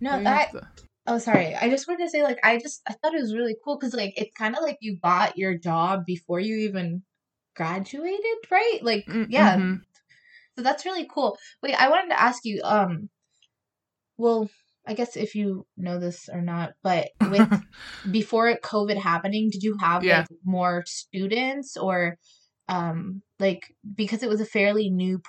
No, 0.00 0.22
that 0.22 0.50
yeah, 0.52 0.60
Oh, 1.06 1.18
sorry. 1.18 1.54
I 1.54 1.68
just 1.68 1.86
wanted 1.86 2.04
to 2.04 2.10
say, 2.10 2.22
like, 2.22 2.38
I 2.42 2.58
just 2.58 2.80
I 2.88 2.94
thought 2.94 3.14
it 3.14 3.20
was 3.20 3.34
really 3.34 3.56
cool 3.62 3.76
because, 3.78 3.94
like, 3.94 4.14
it's 4.16 4.34
kind 4.36 4.56
of 4.56 4.62
like 4.62 4.78
you 4.80 4.96
got 5.02 5.36
your 5.36 5.56
job 5.56 6.06
before 6.06 6.40
you 6.40 6.56
even 6.68 7.02
graduated, 7.54 8.38
right? 8.50 8.78
Like, 8.82 9.06
Mm, 9.08 9.26
yeah. 9.30 9.56
mhm. 9.56 9.80
So 10.56 10.62
that's 10.62 10.84
really 10.84 11.06
cool. 11.12 11.36
Wait, 11.62 11.74
I 11.74 11.88
wanted 11.88 12.10
to 12.10 12.20
ask 12.22 12.44
you, 12.44 12.60
um, 12.64 13.08
well, 14.16 14.48
I 14.86 14.94
guess 14.94 15.16
if 15.16 15.34
you 15.34 15.66
know 15.76 15.98
this 15.98 16.28
or 16.32 16.40
not, 16.42 16.74
but 16.82 17.08
with 17.20 17.48
before 18.10 18.54
COVID 18.62 18.96
happening, 18.98 19.50
did 19.50 19.62
you 19.62 19.76
have 19.80 20.02
Yeah. 20.04 20.20
like 20.20 20.38
more 20.44 20.84
students 20.86 21.76
or, 21.76 22.18
um, 22.68 23.22
like 23.38 23.74
because 23.94 24.22
it 24.22 24.28
was 24.28 24.40
a 24.40 24.46
fairly 24.46 24.90
new 24.90 25.20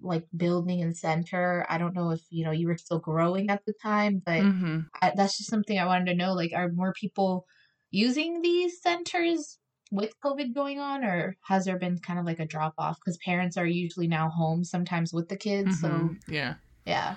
like 0.00 0.26
building 0.36 0.80
and 0.82 0.96
center. 0.96 1.66
I 1.68 1.78
don't 1.78 1.94
know 1.94 2.10
if 2.10 2.20
you 2.30 2.44
know 2.44 2.52
you 2.52 2.68
were 2.68 2.78
still 2.78 3.00
growing 3.00 3.50
at 3.50 3.64
the 3.66 3.74
time, 3.82 4.22
but 4.24 4.42
Mhm. 4.44 4.86
I, 5.02 5.12
that's 5.16 5.38
just 5.38 5.50
something 5.50 5.78
I 5.78 5.86
wanted 5.86 6.06
to 6.06 6.14
know. 6.14 6.34
Like, 6.34 6.52
are 6.54 6.70
more 6.70 6.92
people 6.92 7.46
using 7.90 8.42
these 8.42 8.80
centers 8.80 9.58
with 9.90 10.14
COVID 10.24 10.54
going 10.54 10.78
on, 10.80 11.04
or 11.04 11.36
has 11.44 11.64
there 11.64 11.78
been 11.78 11.98
kind 11.98 12.18
of 12.18 12.24
like 12.26 12.40
a 12.40 12.46
drop 12.46 12.74
off? 12.78 12.98
Because 13.00 13.18
parents 13.18 13.56
are 13.56 13.66
usually 13.66 14.08
now 14.08 14.28
home 14.28 14.64
sometimes 14.64 15.12
with 15.12 15.28
the 15.28 15.36
kids. 15.36 15.80
So, 15.80 15.88
Mhm. 15.88 16.20
yeah 16.28 16.54
yeah. 16.86 17.16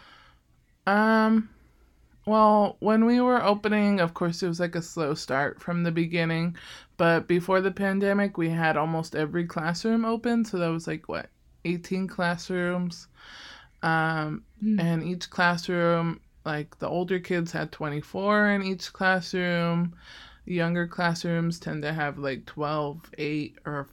Um, 0.88 1.50
well, 2.26 2.78
when 2.80 3.06
we 3.06 3.22
were 3.22 3.44
opening, 3.44 4.00
of 4.00 4.14
course, 4.14 4.44
it 4.44 4.48
was 4.48 4.60
like 4.60 4.76
a 4.76 4.82
slow 4.82 5.14
start 5.14 5.62
from 5.62 5.84
the 5.84 5.92
beginning. 5.92 6.56
But 6.98 7.28
before 7.28 7.62
the 7.62 7.72
pandemic, 7.72 8.38
we 8.38 8.50
had 8.50 8.78
almost 8.78 9.16
every 9.16 9.46
classroom 9.48 10.06
open. 10.06 10.46
So 10.46 10.58
that 10.60 10.68
was 10.70 10.88
like, 10.88 11.10
what, 11.10 11.30
18 11.66 12.08
classrooms? 12.08 13.08
Um, 13.84 14.46
Mm. 14.64 14.80
and 14.80 15.04
each 15.04 15.30
classroom, 15.30 16.22
like 16.46 16.78
the 16.80 16.88
older 16.88 17.20
kids 17.20 17.52
had 17.52 17.72
24 17.72 18.50
in 18.52 18.64
each 18.64 18.94
classroom. 18.94 19.96
Younger 20.46 20.88
classrooms 20.88 21.60
tend 21.60 21.82
to 21.84 21.94
have 21.94 22.18
like 22.18 22.46
12, 22.46 23.10
8, 23.18 23.58
or 23.66 23.88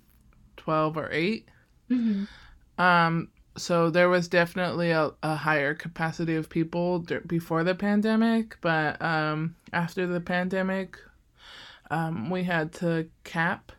12 0.57 0.97
or 0.97 1.11
8. 1.13 1.49
hmm 1.89 2.25
Um, 2.79 3.29
so 3.57 3.91
there 3.91 4.09
was 4.09 4.29
definitely 4.29 4.91
a, 4.91 5.11
a 5.23 5.35
higher 5.35 5.75
capacity 5.75 6.37
of 6.37 6.49
people 6.49 7.01
dur- 7.01 7.23
before 7.27 7.65
the 7.65 7.75
pandemic, 7.75 8.57
but 8.61 9.01
um, 9.03 9.57
after 9.73 10.07
the 10.07 10.21
pandemic, 10.21 10.99
um, 11.91 12.31
we 12.31 12.45
had 12.45 12.73
to 12.75 13.09
cap 13.25 13.73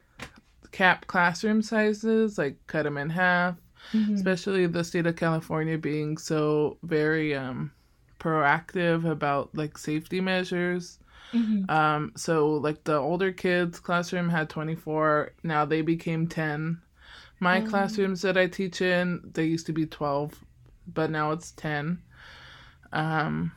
cap 0.72 1.08
classroom 1.08 1.62
sizes, 1.62 2.38
like 2.38 2.58
cut 2.68 2.84
them 2.84 2.98
in 2.98 3.10
half. 3.12 3.56
hmm 3.94 4.22
Especially 4.22 4.68
the 4.68 4.84
state 4.84 5.08
of 5.08 5.16
California 5.16 5.78
being 5.78 6.18
so 6.18 6.78
very 6.84 7.36
um, 7.36 7.72
proactive 8.20 9.10
about 9.10 9.56
like 9.56 9.78
safety 9.78 10.22
measures. 10.22 11.00
Hmm 11.34 11.70
Um, 11.70 12.14
so 12.16 12.50
like 12.56 12.84
the 12.84 12.96
older 12.98 13.32
kids 13.32 13.80
classroom 13.80 14.30
had 14.30 14.50
24, 14.50 15.34
now 15.44 15.66
they 15.66 15.82
became 15.82 16.28
10. 16.28 16.82
My 17.40 17.62
Oh. 17.62 17.62
classrooms 17.62 18.22
that 18.24 18.38
I 18.38 18.48
teach 18.48 18.82
in, 18.82 19.22
they 19.34 19.46
used 19.46 19.66
to 19.68 19.74
be 19.74 19.86
12, 19.86 20.44
but 20.88 21.12
now 21.12 21.32
it's 21.32 21.52
10. 21.52 22.02
Um, 22.94 23.52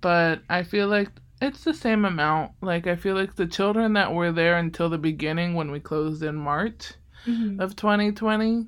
but 0.00 0.42
I 0.48 0.62
feel 0.62 0.88
like 0.88 1.10
it's 1.40 1.64
the 1.64 1.74
same 1.74 2.04
amount. 2.04 2.52
Like 2.60 2.86
I 2.86 2.96
feel 2.96 3.14
like 3.14 3.34
the 3.34 3.46
children 3.46 3.94
that 3.94 4.12
were 4.12 4.32
there 4.32 4.56
until 4.58 4.88
the 4.88 4.98
beginning 4.98 5.54
when 5.54 5.70
we 5.70 5.80
closed 5.80 6.22
in 6.22 6.36
March 6.36 6.92
hmm 7.26 7.58
of 7.58 7.76
2020 7.76 8.66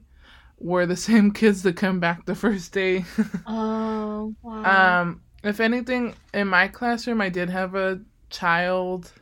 were 0.59 0.87
the 0.87 0.97
same 1.11 1.33
kids 1.33 1.63
that 1.65 1.77
come 1.77 2.01
back 2.01 2.25
the 2.27 2.35
first 2.35 2.73
day. 2.73 3.05
Oh, 3.47 4.35
wow. 4.43 4.99
Um, 4.99 5.23
if 5.49 5.61
anything, 5.61 6.15
in 6.35 6.49
my 6.49 6.69
classroom, 6.69 7.21
I 7.21 7.29
did 7.29 7.51
have 7.51 7.75
a 7.75 8.01
child 8.31 9.13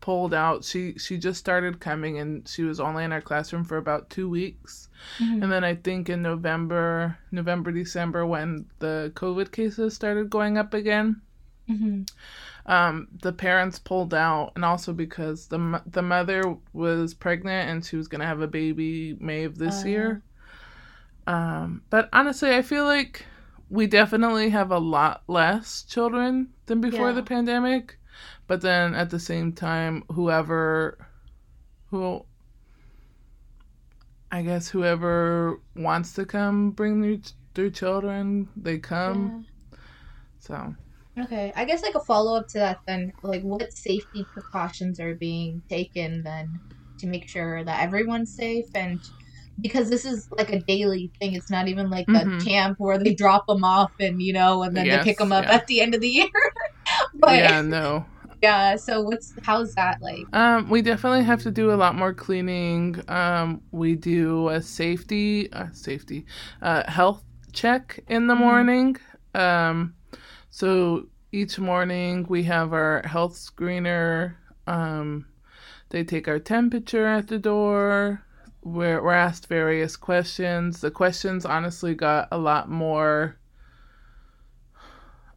pulled 0.00 0.34
out. 0.34 0.64
She 0.64 0.98
she 0.98 1.16
just 1.16 1.40
started 1.40 1.80
coming, 1.80 2.18
and 2.18 2.46
she 2.46 2.62
was 2.62 2.78
only 2.80 3.04
in 3.04 3.12
our 3.12 3.22
classroom 3.22 3.64
for 3.64 3.76
about 3.78 4.10
two 4.10 4.28
weeks. 4.28 4.88
Mhm. 5.18 5.42
And 5.42 5.52
then 5.52 5.64
I 5.64 5.74
think 5.74 6.08
in 6.08 6.22
November, 6.22 7.16
November, 7.30 7.72
December, 7.72 8.24
when 8.26 8.66
the 8.78 9.12
COVID 9.14 9.50
cases 9.52 9.94
started 9.94 10.28
going 10.30 10.58
up 10.58 10.74
again, 10.74 11.20
Mhm. 11.68 12.06
um, 12.66 13.08
the 13.22 13.32
parents 13.32 13.78
pulled 13.78 14.12
out, 14.12 14.52
and 14.56 14.64
also 14.64 14.92
because 14.92 15.46
the 15.48 15.82
the 15.86 16.02
mother 16.02 16.56
was 16.74 17.14
pregnant 17.14 17.70
and 17.70 17.84
she 17.84 17.96
was 17.96 18.08
gonna 18.08 18.26
have 18.26 18.42
a 18.42 18.46
baby 18.46 19.16
May 19.20 19.44
of 19.44 19.56
this 19.58 19.82
Oh. 19.84 19.88
year. 19.88 20.22
Um, 21.26 21.82
but 21.88 22.08
honestly, 22.12 22.54
I 22.54 22.60
feel 22.62 22.84
like 22.84 23.24
we 23.68 23.86
definitely 23.86 24.50
have 24.50 24.70
a 24.70 24.78
lot 24.78 25.24
less 25.28 25.84
children 25.84 26.54
than 26.66 26.80
before 26.80 27.12
Yeah. 27.12 27.14
the 27.14 27.22
pandemic. 27.22 27.98
But 28.46 28.60
then 28.62 28.94
at 28.94 29.10
the 29.10 29.18
same 29.20 29.52
time, 29.54 30.04
whoever, 30.12 30.98
who, 31.86 32.26
I 34.30 34.42
guess 34.42 34.68
whoever 34.68 35.62
wants 35.76 36.12
to 36.14 36.26
come 36.26 36.72
bring 36.72 37.00
their 37.00 37.18
their 37.54 37.70
children, 37.70 38.50
they 38.56 38.78
come. 38.78 39.32
So 40.38 40.74
Okay. 41.18 41.52
I 41.54 41.64
guess 41.64 41.82
like 41.82 41.94
a 41.94 42.00
follow 42.00 42.36
up 42.38 42.48
to 42.48 42.58
that 42.58 42.80
then, 42.86 43.12
like 43.22 43.42
what 43.42 43.72
safety 43.72 44.28
precautions 44.32 44.98
are 44.98 45.14
being 45.14 45.62
taken 45.68 46.22
then 46.24 46.60
to 46.98 47.06
make 47.06 47.28
sure 47.28 47.64
that 47.64 47.82
everyone's 47.82 48.34
safe 48.34 48.66
and 48.74 49.02
because 49.60 49.88
this 49.90 50.04
is 50.04 50.28
like 50.36 50.50
a 50.50 50.60
daily 50.60 51.10
thing. 51.20 51.34
It's 51.34 51.50
not 51.50 51.68
even 51.68 51.90
like 51.90 52.06
a 52.08 52.24
Mhm. 52.24 52.44
camp 52.44 52.78
where 52.78 52.98
they 52.98 53.14
drop 53.14 53.46
them 53.46 53.64
off 53.64 53.92
and 54.00 54.20
you 54.20 54.32
know, 54.32 54.62
and 54.62 54.76
then 54.76 54.88
they 54.88 54.98
pick 54.98 55.18
them 55.18 55.32
up 55.32 55.44
yeah. 55.44 55.54
at 55.54 55.66
the 55.66 55.80
end 55.80 55.94
of 55.94 56.00
the 56.00 56.08
year. 56.08 56.28
but 57.14 57.36
yeah, 57.38 57.62
no. 57.62 58.06
yeah. 58.42 58.76
so 58.76 59.00
what's 59.02 59.32
how's 59.44 59.74
that 59.74 59.98
like? 60.02 60.28
Um, 60.32 60.68
we 60.68 60.82
definitely 60.82 61.24
have 61.24 61.42
to 61.42 61.50
do 61.50 61.72
a 61.72 61.76
lot 61.76 61.94
more 61.94 62.12
cleaning. 62.12 63.00
Um, 63.08 63.62
we 63.70 63.94
do 63.94 64.48
a 64.48 64.60
safety, 64.60 65.52
uh, 65.52 65.68
safety, 65.72 66.26
uh, 66.62 66.82
health 66.90 67.22
check 67.52 68.00
in 68.08 68.26
the 68.26 68.34
Mhm. 68.34 68.38
morning. 68.38 68.96
Um, 69.34 69.94
so 70.50 71.06
each 71.32 71.58
morning 71.58 72.26
we 72.28 72.42
have 72.44 72.72
our 72.72 73.02
health 73.06 73.34
screener. 73.34 74.34
Um, 74.66 75.26
they 75.90 76.04
take 76.04 76.28
our 76.28 76.38
temperature 76.38 77.06
at 77.06 77.28
the 77.28 77.38
door. 77.38 78.22
We're, 78.64 79.02
we're 79.02 79.12
asked 79.12 79.46
various 79.46 79.94
questions. 79.96 80.80
The 80.80 80.90
questions 80.90 81.44
honestly 81.44 81.94
got 81.94 82.28
a 82.32 82.38
lot 82.38 82.68
more. 82.70 83.36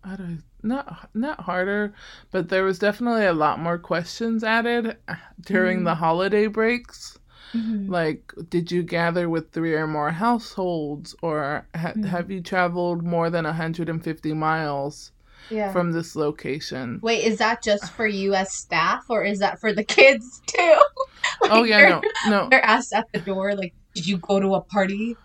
I 0.03 0.15
don't 0.15 0.43
not 0.63 1.09
not 1.13 1.41
harder, 1.41 1.93
but 2.31 2.49
there 2.49 2.63
was 2.63 2.79
definitely 2.79 3.25
a 3.25 3.33
lot 3.33 3.59
more 3.59 3.77
questions 3.77 4.43
added 4.43 4.97
during 5.41 5.81
Mhm. 5.81 5.83
the 5.85 5.95
holiday 5.95 6.47
breaks. 6.47 7.19
Mhm. 7.53 7.89
Like, 7.89 8.33
did 8.49 8.71
you 8.71 8.81
gather 8.83 9.29
with 9.29 9.51
three 9.51 9.73
or 9.75 9.87
more 9.87 10.11
households, 10.11 11.15
or 11.21 11.67
ha- 11.75 11.93
Mhm. 11.93 12.05
have 12.05 12.31
you 12.31 12.41
traveled 12.41 13.03
more 13.03 13.29
than 13.29 13.45
150 13.45 14.33
miles? 14.33 15.11
Yeah. 15.49 15.71
from 15.71 15.91
this 15.93 16.15
location. 16.15 16.99
Wait, 17.01 17.23
is 17.23 17.37
that 17.37 17.63
just 17.63 17.91
for 17.93 18.05
you 18.07 18.33
as 18.33 18.53
staff 18.53 19.05
or 19.09 19.23
is 19.23 19.39
that 19.39 19.59
for 19.59 19.71
the 19.73 19.83
kids 19.83 20.41
too? 20.47 20.81
Like, 21.41 21.51
oh 21.51 21.63
yeah, 21.63 21.89
no, 21.89 22.01
no, 22.29 22.47
They're 22.49 22.65
asked 22.65 22.93
at 22.93 23.05
the 23.13 23.19
door, 23.19 23.53
like, 23.55 23.73
did 23.93 24.07
you 24.07 24.17
go 24.17 24.39
to 24.39 24.55
a 24.55 24.61
party? 24.61 25.15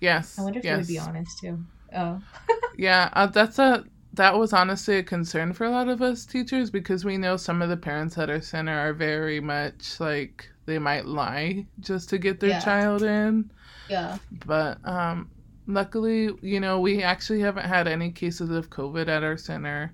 yes, 0.00 0.38
I 0.38 0.42
wonder 0.42 0.58
if 0.60 0.64
yes. 0.64 0.74
they 0.74 0.78
would 0.80 0.86
be 0.88 0.98
honest 0.98 1.38
too. 1.40 1.64
Oh. 1.94 2.20
Yeah, 2.76 3.10
uh, 3.14 3.26
that's 3.26 3.58
a 3.58 3.84
that 4.14 4.38
was 4.38 4.52
honestly 4.52 4.96
a 4.98 5.02
concern 5.02 5.52
for 5.52 5.64
a 5.66 5.70
lot 5.70 5.88
of 5.88 6.00
us 6.02 6.24
teachers 6.24 6.70
because 6.70 7.04
we 7.04 7.18
know 7.18 7.36
some 7.36 7.60
of 7.62 7.68
the 7.68 7.76
parents 7.76 8.16
at 8.16 8.30
our 8.30 8.40
center 8.40 8.76
are 8.78 8.92
very 8.94 9.40
much 9.40 9.98
like 10.00 10.48
they 10.66 10.78
might 10.78 11.04
lie 11.06 11.66
just 11.80 12.08
to 12.10 12.18
get 12.18 12.40
their 12.40 12.50
Yeah. 12.50 12.60
child 12.60 13.02
in. 13.02 13.50
Yeah. 13.88 14.18
But 14.46 14.78
um 14.84 15.30
luckily, 15.74 16.30
you 16.42 16.60
know, 16.60 16.80
we 16.80 17.02
actually 17.02 17.40
haven't 17.40 17.66
had 17.66 17.86
any 17.88 18.10
cases 18.10 18.50
of 18.50 18.70
COVID 18.70 19.08
at 19.08 19.22
our 19.22 19.36
center. 19.36 19.92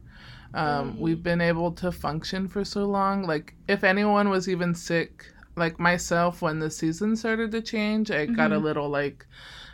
Um, 0.55 0.95
Mm. 0.95 0.99
we've 0.99 1.23
been 1.23 1.41
able 1.41 1.73
to 1.73 1.93
function 1.93 2.49
for 2.49 2.65
so 2.65 2.85
long. 2.87 3.25
Like 3.25 3.55
if 3.69 3.85
anyone 3.85 4.29
was 4.31 4.49
even 4.49 4.75
sick, 4.75 5.27
like 5.57 5.79
myself 5.79 6.43
when 6.43 6.59
the 6.61 6.71
season 6.71 7.17
started 7.17 7.51
to 7.53 7.61
change, 7.61 8.11
I 8.11 8.27
got 8.27 8.53
a 8.53 8.57
Mhm. 8.57 8.63
little 8.63 8.89
like 8.89 9.27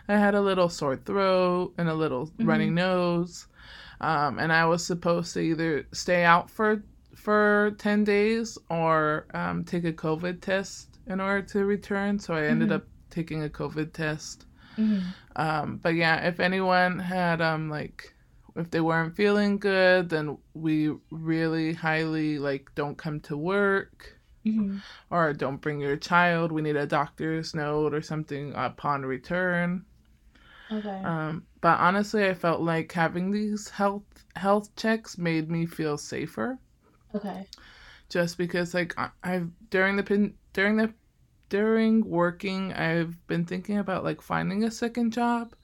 I 0.08 0.16
had 0.16 0.34
a 0.34 0.40
little 0.40 0.68
sore 0.68 0.96
throat 0.96 1.72
and 1.78 1.88
a 1.88 1.94
little 1.94 2.30
runny 2.40 2.68
Mhm. 2.68 2.74
nose. 2.74 3.46
Um, 4.00 4.38
and 4.40 4.52
I 4.52 4.64
was 4.66 4.84
supposed 4.84 5.32
to 5.34 5.40
either 5.40 5.86
stay 5.92 6.24
out 6.24 6.50
for 6.50 6.82
for 7.14 7.72
10 7.78 8.02
days 8.04 8.58
or 8.68 9.26
um, 9.34 9.62
take 9.64 9.84
a 9.84 9.92
COVID 9.92 10.40
test 10.40 10.98
in 11.06 11.20
order 11.20 11.42
to 11.42 11.64
return. 11.64 12.18
So 12.18 12.34
I 12.34 12.46
ended 12.46 12.70
Mhm. 12.70 12.76
up 12.76 12.86
taking 13.10 13.44
a 13.44 13.48
COVID 13.48 13.92
test. 13.92 14.46
Mhm. 14.76 15.14
Um, 15.36 15.78
but 15.78 15.94
yeah, 15.94 16.26
if 16.28 16.40
anyone 16.40 16.98
had 16.98 17.40
um 17.40 17.70
like 17.70 18.14
if 18.56 18.70
they 18.70 18.80
weren't 18.80 19.16
feeling 19.16 19.58
good, 19.58 20.08
then 20.10 20.38
we 20.54 20.92
really 21.10 21.72
highly 21.74 22.38
like 22.38 22.70
don't 22.74 22.98
come 22.98 23.20
to 23.22 23.36
work 23.36 24.20
Mhm. 24.44 24.82
or 25.10 25.32
don't 25.34 25.62
bring 25.62 25.80
your 25.80 25.96
child. 25.96 26.52
We 26.52 26.62
need 26.62 26.76
a 26.76 26.86
doctor's 26.86 27.54
note 27.54 27.94
or 27.94 28.02
something 28.02 28.54
upon 28.56 29.04
return. 29.06 29.86
Okay. 30.70 31.02
Um, 31.04 31.46
but 31.60 31.78
honestly, 31.80 32.24
I 32.26 32.34
felt 32.34 32.60
like 32.60 32.90
having 32.92 33.30
these 33.30 33.68
health 33.70 34.24
health 34.36 34.74
checks 34.76 35.16
made 35.18 35.48
me 35.50 35.64
feel 35.66 35.96
safer. 35.98 36.58
okay. 37.14 37.48
Just 38.08 38.36
because, 38.38 38.74
like, 38.74 38.94
I, 38.98 39.10
I've 39.22 39.50
during 39.70 39.96
the 39.96 40.02
pin 40.02 40.34
during 40.52 40.76
the 40.76 40.92
during 41.52 42.08
working, 42.08 42.72
I've 42.72 43.14
been 43.26 43.44
thinking 43.44 43.76
about 43.76 44.04
like 44.04 44.22
finding 44.22 44.64
a 44.64 44.70
second 44.70 45.12
job, 45.12 45.54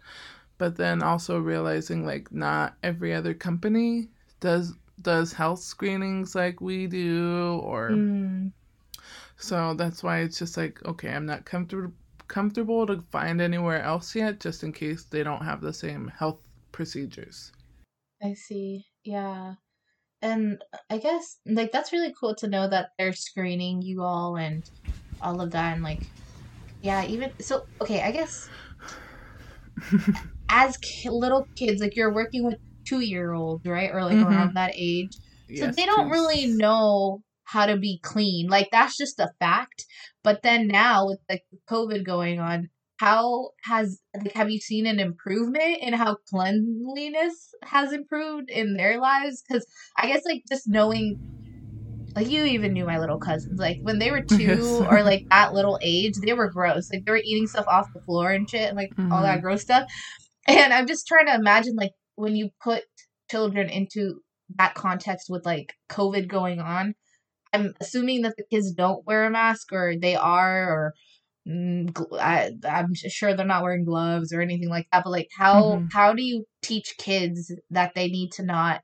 but 0.58 0.76
then 0.76 1.02
also 1.02 1.38
realizing 1.38 2.04
like 2.04 2.30
not 2.30 2.76
every 2.82 3.14
other 3.14 3.32
company 3.32 4.10
does 4.40 4.74
does 5.00 5.32
health 5.32 5.60
screenings 5.60 6.34
like 6.34 6.60
we 6.60 6.86
do, 6.86 7.58
or 7.64 7.88
Mm. 7.88 8.52
so 9.38 9.72
that's 9.72 10.02
why 10.02 10.18
it's 10.18 10.38
just 10.38 10.58
like 10.58 10.84
okay, 10.84 11.08
I'm 11.08 11.24
not 11.24 11.46
comfortable 11.46 11.94
comfortable 12.28 12.86
to 12.86 13.02
find 13.10 13.40
anywhere 13.40 13.80
else 13.80 14.14
yet, 14.14 14.40
just 14.40 14.62
in 14.62 14.74
case 14.74 15.04
they 15.04 15.22
don't 15.22 15.42
have 15.42 15.62
the 15.62 15.72
same 15.72 16.08
health 16.08 16.40
procedures. 16.70 17.50
I 18.22 18.34
see. 18.34 18.84
Yeah. 19.04 19.54
And 20.20 20.62
I 20.90 20.98
guess 20.98 21.38
like 21.46 21.72
that's 21.72 21.92
really 21.94 22.12
cool 22.20 22.34
to 22.34 22.48
know 22.48 22.68
that 22.68 22.90
they're 22.98 23.14
screening 23.14 23.80
you 23.80 24.02
all 24.02 24.36
and 24.36 24.68
all 25.20 25.40
of 25.40 25.50
that 25.52 25.74
and 25.74 25.82
like 25.82 26.00
yeah, 26.80 27.04
even 27.04 27.32
so 27.40 27.62
okay, 27.82 28.02
I 28.02 28.12
guess 28.12 28.48
as 30.48 30.76
ki- 30.78 31.10
little 31.10 31.48
kids 31.56 31.80
like 31.80 31.96
you're 31.96 32.14
working 32.14 32.44
with 32.44 32.56
2-year-olds, 32.88 33.66
right? 33.66 33.90
Or 33.92 34.02
like 34.04 34.18
Mhm. 34.18 34.28
around 34.28 34.54
that 34.54 34.72
age. 34.74 35.10
So 35.56 35.66
Yes, 35.66 35.76
they 35.76 35.86
don't 35.86 36.08
please. 36.08 36.12
really 36.12 36.46
know 36.46 37.20
how 37.44 37.66
to 37.66 37.76
be 37.76 37.98
clean. 38.02 38.48
Like 38.48 38.68
that's 38.70 38.96
just 38.96 39.18
a 39.18 39.30
fact. 39.40 39.84
But 40.22 40.42
then 40.42 40.68
now 40.68 41.06
with 41.06 41.18
like 41.28 41.42
COVID 41.70 42.04
going 42.04 42.38
on, 42.40 42.68
how 42.98 43.50
has 43.64 44.00
like 44.14 44.32
have 44.34 44.50
you 44.50 44.58
seen 44.58 44.86
an 44.86 45.00
improvement 45.00 45.78
in 45.80 45.94
how 45.94 46.16
cleanliness 46.30 47.50
has 47.64 47.92
improved 47.92 48.50
in 48.50 48.74
their 48.76 49.00
lives? 49.00 49.42
Because 49.46 49.66
I 49.96 50.06
guess 50.08 50.22
like 50.24 50.42
just 50.48 50.64
knowing 50.68 51.18
like 52.16 52.28
you 52.28 52.44
even 52.44 52.72
knew 52.72 52.84
my 52.86 52.98
little 52.98 53.18
cousins. 53.18 53.58
Like 53.58 53.78
when 53.82 53.98
they 53.98 54.10
were 54.10 54.22
two 54.28 54.44
Yes. 54.44 54.80
or 54.88 55.02
like 55.02 55.26
that 55.30 55.52
little 55.54 55.78
age, 55.82 56.14
they 56.24 56.32
were 56.32 56.50
gross. 56.50 56.88
Like 56.92 57.04
they 57.04 57.10
were 57.12 57.20
eating 57.24 57.46
stuff 57.46 57.66
off 57.68 57.86
the 57.94 58.00
floor 58.02 58.30
and 58.30 58.48
shit 58.48 58.68
and 58.68 58.76
like 58.76 58.92
all 59.10 59.22
that 59.22 59.42
gross 59.42 59.62
stuff. 59.62 59.88
And 60.46 60.72
I'm 60.72 60.86
just 60.86 61.06
trying 61.06 61.26
to 61.26 61.34
imagine 61.34 61.76
like 61.76 61.92
when 62.16 62.34
you 62.34 62.50
put 62.62 62.82
children 63.30 63.68
into 63.68 64.20
that 64.56 64.74
context 64.74 65.26
with 65.28 65.44
like 65.44 65.74
COVID 65.90 66.26
going 66.28 66.58
on, 66.60 66.94
I'm 67.52 67.74
assuming 67.80 68.22
that 68.22 68.34
the 68.36 68.44
kids 68.50 68.72
don't 68.72 69.04
wear 69.06 69.24
a 69.26 69.30
mask 69.30 69.72
or 69.72 69.94
they 70.00 70.16
are 70.16 70.70
or 70.70 70.94
mm, 71.46 71.94
I, 72.18 72.52
I'm 72.68 72.94
sure 72.94 73.34
they're 73.34 73.46
not 73.46 73.62
wearing 73.62 73.84
gloves 73.84 74.32
or 74.32 74.40
anything 74.40 74.68
like 74.70 74.86
that. 74.92 75.04
But 75.04 75.10
like, 75.10 75.28
how 75.36 75.62
Mhm. 75.62 75.88
how 75.92 76.12
do 76.14 76.22
you 76.22 76.44
teach 76.62 76.94
kids 76.98 77.52
that 77.70 77.94
they 77.94 78.08
need 78.08 78.32
to 78.32 78.42
not 78.42 78.82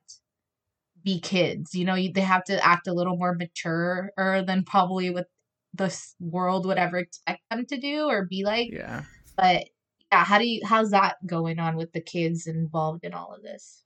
be 1.04 1.20
kids? 1.20 1.74
You 1.74 1.84
know, 1.84 1.94
you, 1.94 2.12
they 2.12 2.22
have 2.22 2.44
to 2.44 2.64
act 2.64 2.86
a 2.88 2.92
little 2.92 3.16
more 3.16 3.34
mature 3.34 4.10
than 4.16 4.64
probably 4.64 5.10
what 5.10 5.28
the 5.74 5.96
world 6.20 6.66
would 6.66 6.78
ever 6.78 6.98
expect 6.98 7.42
them 7.50 7.66
to 7.66 7.76
do 7.76 8.06
or 8.06 8.24
be 8.26 8.44
like. 8.44 8.70
Yeah. 8.72 9.02
But 9.36 9.64
yeah, 10.12 10.24
how 10.24 10.38
do 10.38 10.46
you 10.46 10.60
how's 10.64 10.90
that 10.90 11.16
going 11.26 11.58
on 11.58 11.76
with 11.76 11.92
the 11.92 12.00
kids 12.00 12.46
involved 12.46 13.04
in 13.04 13.14
all 13.14 13.34
of 13.34 13.42
this? 13.42 13.82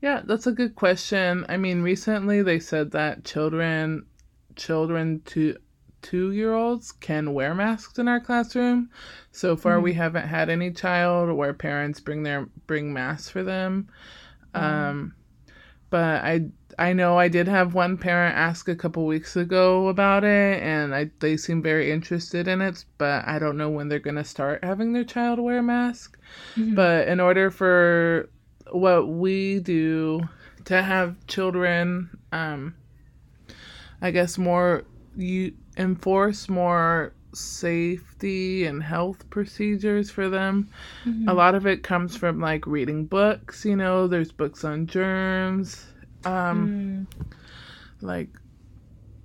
Yeah, 0.00 0.22
that's 0.24 0.46
a 0.46 0.52
good 0.52 0.74
question. 0.74 1.44
I 1.48 1.56
mean, 1.56 1.82
recently 1.82 2.42
they 2.42 2.58
said 2.60 2.92
that 2.92 3.24
children 3.24 4.06
children 4.54 5.20
to 5.26 5.56
2-year-olds 6.02 6.92
can 6.92 7.34
wear 7.34 7.54
masks 7.54 7.98
in 7.98 8.08
our 8.08 8.20
classroom. 8.20 8.88
So 9.32 9.56
far 9.56 9.80
we 9.80 9.92
haven't 9.94 10.28
had 10.28 10.48
any 10.48 10.70
child 10.70 11.30
where 11.36 11.52
parents 11.52 12.00
bring 12.00 12.22
their 12.22 12.46
bring 12.66 12.92
masks 12.92 13.28
for 13.28 13.42
them. 13.42 13.88
Mhm. 14.54 14.60
Um 14.62 15.14
but 15.90 16.24
I 16.24 16.46
I 16.78 16.92
know 16.92 17.18
I 17.18 17.28
did 17.28 17.48
have 17.48 17.74
one 17.74 17.96
parent 17.96 18.36
ask 18.36 18.68
a 18.68 18.76
couple 18.76 19.06
weeks 19.06 19.34
ago 19.36 19.88
about 19.88 20.24
it 20.24 20.62
and 20.62 20.94
I 20.94 21.10
they 21.20 21.36
seem 21.36 21.62
very 21.62 21.90
interested 21.90 22.48
in 22.48 22.60
it, 22.60 22.84
but 22.98 23.26
I 23.26 23.38
don't 23.38 23.56
know 23.56 23.70
when 23.70 23.88
they're 23.88 23.98
going 23.98 24.16
to 24.16 24.24
start 24.24 24.62
having 24.62 24.92
their 24.92 25.04
child 25.04 25.38
wear 25.40 25.58
a 25.58 25.62
mask. 25.62 26.18
Mhm. 26.56 26.74
But 26.74 27.08
in 27.08 27.20
order 27.20 27.50
for 27.50 28.28
what 28.70 29.08
we 29.08 29.60
do 29.60 30.28
to 30.64 30.82
have 30.82 31.26
children, 31.26 32.10
um, 32.32 32.74
I 34.02 34.10
guess 34.10 34.36
more 34.36 34.84
you 35.16 35.52
enforce 35.78 36.48
more 36.48 37.14
safety 37.36 38.64
and 38.64 38.82
health 38.82 39.28
procedures 39.30 40.10
for 40.10 40.28
them. 40.28 40.70
Mhm. 41.04 41.28
A 41.28 41.34
lot 41.34 41.54
of 41.54 41.66
it 41.66 41.82
comes 41.82 42.16
from 42.16 42.40
like 42.40 42.66
reading 42.66 43.06
books. 43.06 43.64
You 43.64 43.76
know, 43.76 44.06
there's 44.08 44.32
books 44.32 44.64
on 44.64 44.86
germs. 44.86 45.86
Um, 46.24 47.06
Mm. 47.10 47.36
like 48.00 48.30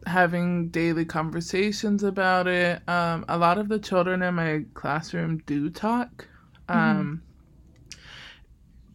having 0.07 0.69
daily 0.69 1.05
conversations 1.05 2.03
about 2.03 2.47
it. 2.47 2.81
Um, 2.87 3.25
a 3.29 3.37
lot 3.37 3.57
of 3.57 3.69
the 3.69 3.79
children 3.79 4.21
in 4.23 4.35
my 4.35 4.65
classroom 4.73 5.39
do 5.45 5.69
talk, 5.69 6.27
um, 6.67 7.23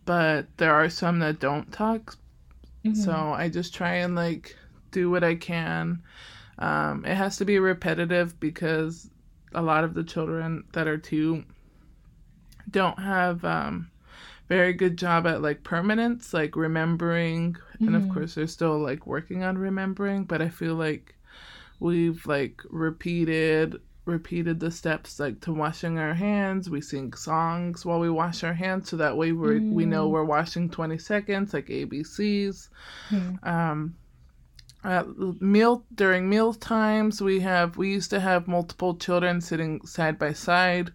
but 0.05 0.49
there 0.57 0.75
are 0.75 0.89
some 0.89 1.19
that 1.21 1.41
don't 1.41 1.73
talk. 1.73 2.17
Mhm. 2.85 2.97
So 2.97 3.13
I 3.33 3.49
just 3.49 3.75
try 3.75 3.95
and 3.95 4.15
like 4.15 4.57
do 4.93 5.11
what 5.11 5.25
I 5.25 5.35
can. 5.35 6.03
Um, 6.59 7.05
it 7.05 7.15
has 7.17 7.37
to 7.39 7.45
be 7.45 7.59
repetitive 7.59 8.39
because 8.41 9.11
a 9.55 9.63
lot 9.63 9.85
of 9.85 9.95
the 9.95 10.05
children 10.05 10.65
that 10.73 10.87
are 10.89 10.99
two 10.99 11.45
don't 12.71 12.99
have 12.99 13.45
um, 13.45 13.91
very 14.49 14.73
good 14.73 14.97
job 14.99 15.27
at 15.27 15.43
like 15.43 15.63
permanence, 15.65 16.35
like 16.35 16.57
remembering, 16.57 17.57
and 17.87 17.97
of 17.97 18.09
Mhm. 18.09 18.09
course 18.09 18.35
they're 18.35 18.47
still 18.47 18.79
like 18.79 19.07
working 19.07 19.43
on 19.45 19.59
remembering. 19.59 20.25
But 20.25 20.43
I 20.43 20.49
feel 20.49 20.75
like 20.75 21.15
we've 21.81 22.27
like 22.27 22.63
repeated 22.71 23.81
repeated 24.07 24.61
the 24.61 24.71
steps 24.71 25.21
like 25.21 25.41
to 25.41 25.53
washing 25.53 25.99
our 25.99 26.15
hands 26.15 26.71
we 26.71 26.81
sing 26.81 27.13
songs 27.15 27.85
while 27.87 28.01
we 28.01 28.11
wash 28.11 28.45
our 28.45 28.55
hands 28.55 28.89
so 28.91 28.97
that 28.97 29.17
way 29.17 29.33
we 29.33 29.63
we 29.71 29.87
know 29.87 30.09
Mm. 30.09 30.11
we're 30.11 30.25
washing 30.25 30.71
20 30.71 30.99
seconds 30.99 31.55
like 31.55 31.69
abcs 31.69 32.69
Mhm. 33.11 33.39
um 33.43 33.95
at 34.87 35.07
meal 35.41 35.85
during 35.95 36.29
meal 36.29 36.55
times 36.55 37.21
we 37.23 37.41
have 37.41 37.77
we 37.77 37.93
used 37.93 38.11
to 38.11 38.21
have 38.21 38.49
multiple 38.49 38.97
children 38.97 39.41
sitting 39.41 39.85
side 39.87 40.19
by 40.19 40.33
side 40.33 40.93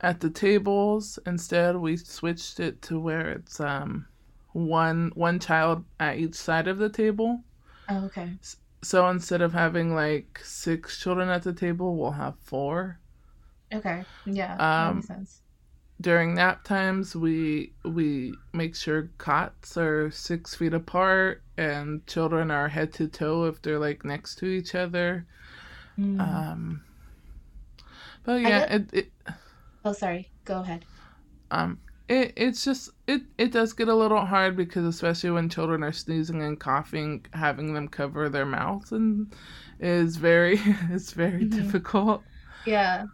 at 0.00 0.20
the 0.20 0.30
tables 0.30 1.18
instead 1.26 1.76
we 1.76 1.96
switched 1.96 2.60
it 2.60 2.82
to 2.82 3.00
where 3.00 3.30
it's 3.30 3.60
um 3.60 4.06
one 4.52 5.10
one 5.14 5.38
child 5.40 5.84
at 6.00 6.18
each 6.18 6.34
side 6.36 6.68
of 6.68 6.78
the 6.78 6.90
table 6.90 7.44
Oh, 7.88 8.04
okay. 8.06 8.38
so 8.82 9.08
instead 9.08 9.40
of 9.42 9.52
having 9.52 9.94
like 9.94 10.40
six 10.44 10.98
children 11.00 11.28
at 11.28 11.42
the 11.42 11.52
table 11.52 11.96
we'll 11.96 12.12
have 12.12 12.38
four 12.38 12.98
Okay. 13.72 14.04
Yeah. 14.24 14.60
that 14.76 14.86
Um, 14.88 14.96
makes 14.96 15.06
sense. 15.06 15.42
During 16.02 16.34
nap 16.34 16.64
times 16.64 17.16
we 17.16 17.72
we 17.84 18.34
make 18.52 18.76
sure 18.76 19.10
cots 19.18 19.76
are 19.78 20.10
six 20.10 20.54
feet 20.54 20.74
apart 20.74 21.42
and 21.56 22.06
children 22.06 22.50
are 22.50 22.68
head 22.68 22.92
to 22.94 23.08
toe 23.08 23.46
if 23.46 23.62
they're 23.62 23.78
like 23.78 24.04
next 24.04 24.36
to 24.36 24.46
each 24.46 24.74
other 24.74 25.26
Mm. 25.98 26.20
um 26.20 26.82
but 28.24 28.40
yeah 28.40 28.60
it, 28.74 28.90
it 28.94 29.12
oh, 29.84 29.92
sorry. 29.92 30.30
Go 30.44 30.60
ahead. 30.60 30.84
um 31.50 31.78
it, 32.08 32.32
it's 32.36 32.64
just 32.64 32.90
it 33.06 33.22
it 33.38 33.52
does 33.52 33.72
get 33.72 33.88
a 33.88 33.94
little 33.94 34.24
hard 34.24 34.56
because 34.56 34.84
especially 34.84 35.30
when 35.30 35.48
children 35.48 35.82
are 35.82 35.92
sneezing 35.92 36.42
and 36.42 36.58
coughing 36.58 37.24
having 37.32 37.74
them 37.74 37.88
cover 37.88 38.28
their 38.28 38.46
mouths 38.46 38.92
and 38.92 39.32
is 39.80 40.16
very 40.16 40.58
it's 40.90 41.12
very 41.12 41.44
Mhm. 41.44 41.50
difficult 41.50 42.22
Yeah. 42.64 43.06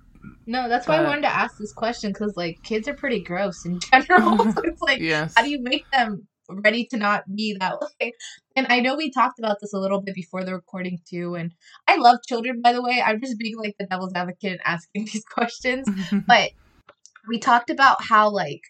No, 0.46 0.68
that's 0.68 0.88
why 0.88 0.96
I 0.96 1.04
wanted 1.04 1.22
to 1.22 1.34
ask 1.36 1.56
this 1.58 1.72
question 1.74 2.10
because, 2.10 2.32
like, 2.36 2.60
kids 2.62 2.88
are 2.88 2.94
pretty 2.94 3.22
gross 3.22 3.64
in 3.66 3.78
general. 3.92 4.38
so 4.38 4.62
it's 4.64 4.80
like, 4.82 5.00
yes 5.00 5.34
how 5.36 5.42
do 5.42 5.50
you 5.50 5.60
make 5.62 5.84
them 5.92 6.26
ready 6.48 6.86
to 6.86 6.96
not 6.96 7.24
be 7.34 7.54
that 7.60 7.74
way? 8.00 8.12
And 8.56 8.66
I 8.70 8.80
know 8.80 8.96
we 8.96 9.10
talked 9.10 9.38
about 9.38 9.58
this 9.60 9.74
a 9.74 9.78
little 9.78 10.00
bit 10.00 10.14
before 10.14 10.44
the 10.44 10.54
recording 10.54 10.98
too. 11.08 11.34
And 11.34 11.52
I 11.86 11.96
love 11.96 12.18
children, 12.26 12.62
by 12.62 12.72
the 12.72 12.82
way. 12.82 13.02
I'm 13.04 13.20
just 13.20 13.38
being 13.38 13.56
like 13.58 13.74
the 13.78 13.86
devil's 13.86 14.14
advocate 14.14 14.52
and 14.52 14.60
asking 14.64 15.04
these 15.04 15.24
questions. 15.30 15.86
But 16.26 16.50
we 17.28 17.38
talked 17.38 17.68
about 17.68 18.02
how 18.02 18.30
like 18.30 18.62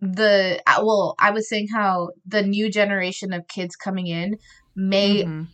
the 0.00 0.62
uh, 0.66 0.80
well, 0.84 1.16
I 1.18 1.30
was 1.30 1.48
saying 1.48 1.68
how 1.74 2.10
the 2.24 2.42
new 2.42 2.70
generation 2.70 3.32
of 3.32 3.48
kids 3.48 3.74
coming 3.74 4.06
in 4.06 4.36
may 4.76 5.24
Mhm. 5.24 5.48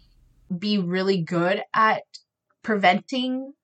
be 0.58 0.78
really 0.78 1.22
good 1.22 1.62
at 1.74 2.02
preventing 2.62 3.54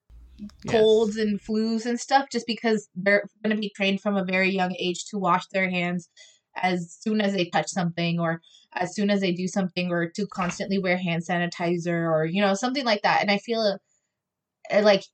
Yes. 0.64 0.72
colds 0.74 1.16
and 1.16 1.40
flus 1.40 1.86
and 1.86 1.98
stuff 2.00 2.26
just 2.30 2.46
because 2.46 2.88
they're 2.94 3.24
going 3.42 3.54
to 3.54 3.60
be 3.60 3.72
trained 3.74 4.00
from 4.00 4.16
a 4.16 4.24
very 4.24 4.50
young 4.50 4.74
age 4.78 5.04
to 5.06 5.18
wash 5.18 5.46
their 5.52 5.68
hands 5.70 6.08
as 6.56 6.96
soon 7.00 7.20
as 7.20 7.32
they 7.32 7.46
touch 7.46 7.68
something 7.68 8.18
or 8.18 8.40
as 8.74 8.94
soon 8.94 9.10
as 9.10 9.20
they 9.20 9.32
do 9.32 9.46
something 9.46 9.90
or 9.90 10.08
to 10.10 10.26
constantly 10.32 10.78
wear 10.78 10.96
hand 10.96 11.22
sanitizer 11.28 12.10
or 12.10 12.24
you 12.24 12.40
know 12.40 12.54
something 12.54 12.84
like 12.84 13.02
that 13.02 13.20
and 13.22 13.30
i 13.30 13.38
feel 13.38 13.78
uh, 14.72 14.82
like 14.82 15.04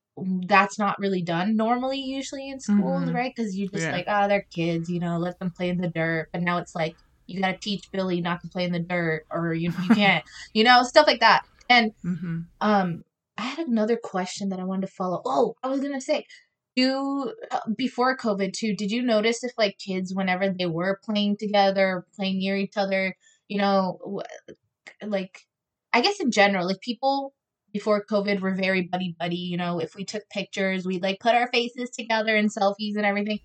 that's 0.47 0.79
not 0.79 0.99
really 0.99 1.23
done 1.23 1.57
normally 1.57 1.99
usually 2.01 2.49
in 2.49 2.59
schools 2.61 3.05
Mhm. 3.05 3.15
right 3.15 3.33
because 3.37 3.57
you're 3.57 3.69
just 3.69 3.85
Yeah. 3.85 3.93
like 3.93 4.07
oh 4.09 4.29
they're 4.29 4.47
kids 4.55 4.89
you 4.89 5.01
know 5.01 5.19
let 5.19 5.39
them 5.39 5.51
play 5.51 5.69
in 5.69 5.79
the 5.81 5.89
dirt 5.91 6.29
but 6.33 6.43
now 6.43 6.59
it's 6.59 6.75
like 6.75 6.97
you 7.27 7.41
got 7.41 7.53
to 7.53 7.59
teach 7.59 7.91
billy 7.93 8.21
not 8.21 8.41
to 8.41 8.49
play 8.49 8.65
in 8.65 8.73
the 8.73 8.79
dirt 8.81 9.25
or 9.31 9.53
you, 9.53 9.73
you 9.83 9.91
can't 9.95 10.25
you 10.55 10.65
know 10.65 10.83
stuff 10.83 11.07
like 11.07 11.21
that 11.21 11.43
and 11.69 11.93
Mhm. 12.05 12.47
um, 12.61 13.03
I 13.39 13.43
had 13.43 13.67
another 13.69 13.97
question 14.03 14.49
that 14.51 14.61
I 14.61 14.65
wanted 14.65 14.87
to 14.87 14.93
follow. 14.93 15.23
Oh, 15.25 15.55
I 15.63 15.69
was 15.69 15.81
gonna 15.81 16.01
say, 16.01 16.27
do 16.75 17.33
uh, 17.51 17.61
before 17.77 18.17
COVID 18.17 18.53
too? 18.53 18.75
Did 18.75 18.91
you 18.91 19.03
notice 19.03 19.45
if 19.45 19.53
like 19.59 19.79
kids, 19.79 20.15
whenever 20.15 20.51
they 20.51 20.67
were 20.67 21.01
playing 21.05 21.37
together, 21.39 22.07
playing 22.15 22.39
near 22.39 22.57
each 22.57 22.77
other, 22.77 23.15
you 23.49 23.59
know, 23.59 24.23
like 25.03 25.41
I 25.93 26.01
guess 26.03 26.21
in 26.21 26.31
general, 26.31 26.67
like 26.67 26.81
people 26.81 27.35
before 27.73 28.05
COVID 28.11 28.41
were 28.41 28.55
very 28.55 28.83
buddy 28.83 29.17
buddy. 29.19 29.37
You 29.37 29.57
know, 29.59 29.81
if 29.81 29.95
we 29.97 30.05
took 30.05 30.29
pictures, 30.31 30.87
we'd 30.87 31.03
like 31.03 31.21
put 31.21 31.35
our 31.35 31.49
faces 31.53 31.91
together 31.91 32.37
in 32.37 32.49
selfies 32.49 32.97
and 32.97 33.07
everything. 33.07 33.41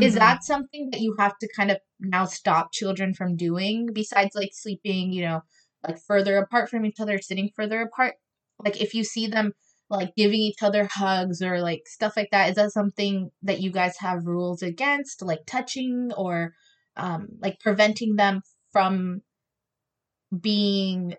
Is 0.00 0.14
Mhm. 0.14 0.18
that 0.20 0.44
something 0.44 0.90
that 0.92 1.00
you 1.00 1.16
have 1.18 1.38
to 1.40 1.48
kind 1.56 1.70
of 1.70 1.78
now 2.00 2.26
stop 2.26 2.72
children 2.72 3.14
from 3.14 3.36
doing 3.36 3.88
besides 3.92 4.34
like 4.34 4.50
sleeping, 4.54 5.12
you 5.12 5.22
know, 5.22 5.42
like 5.86 5.98
further 6.06 6.38
apart 6.38 6.70
from 6.70 6.86
each 6.86 7.00
other, 7.00 7.18
sitting 7.20 7.50
further 7.56 7.82
apart? 7.82 8.14
Like 8.64 8.80
if 8.80 8.94
you 8.94 9.04
see 9.04 9.26
them 9.26 9.52
like 9.88 10.14
giving 10.16 10.40
each 10.40 10.62
other 10.62 10.88
hugs 10.92 11.40
or 11.42 11.60
like 11.60 11.82
stuff 11.86 12.16
like 12.16 12.30
that, 12.32 12.50
is 12.50 12.56
that 12.56 12.72
something 12.72 13.30
that 13.42 13.60
you 13.60 13.70
guys 13.70 13.96
have 13.98 14.26
rules 14.26 14.62
against, 14.62 15.22
like 15.22 15.40
touching 15.46 16.10
or 16.16 16.54
um 16.96 17.28
like 17.40 17.60
preventing 17.60 18.16
them 18.16 18.42
from 18.72 19.22
being 20.40 21.14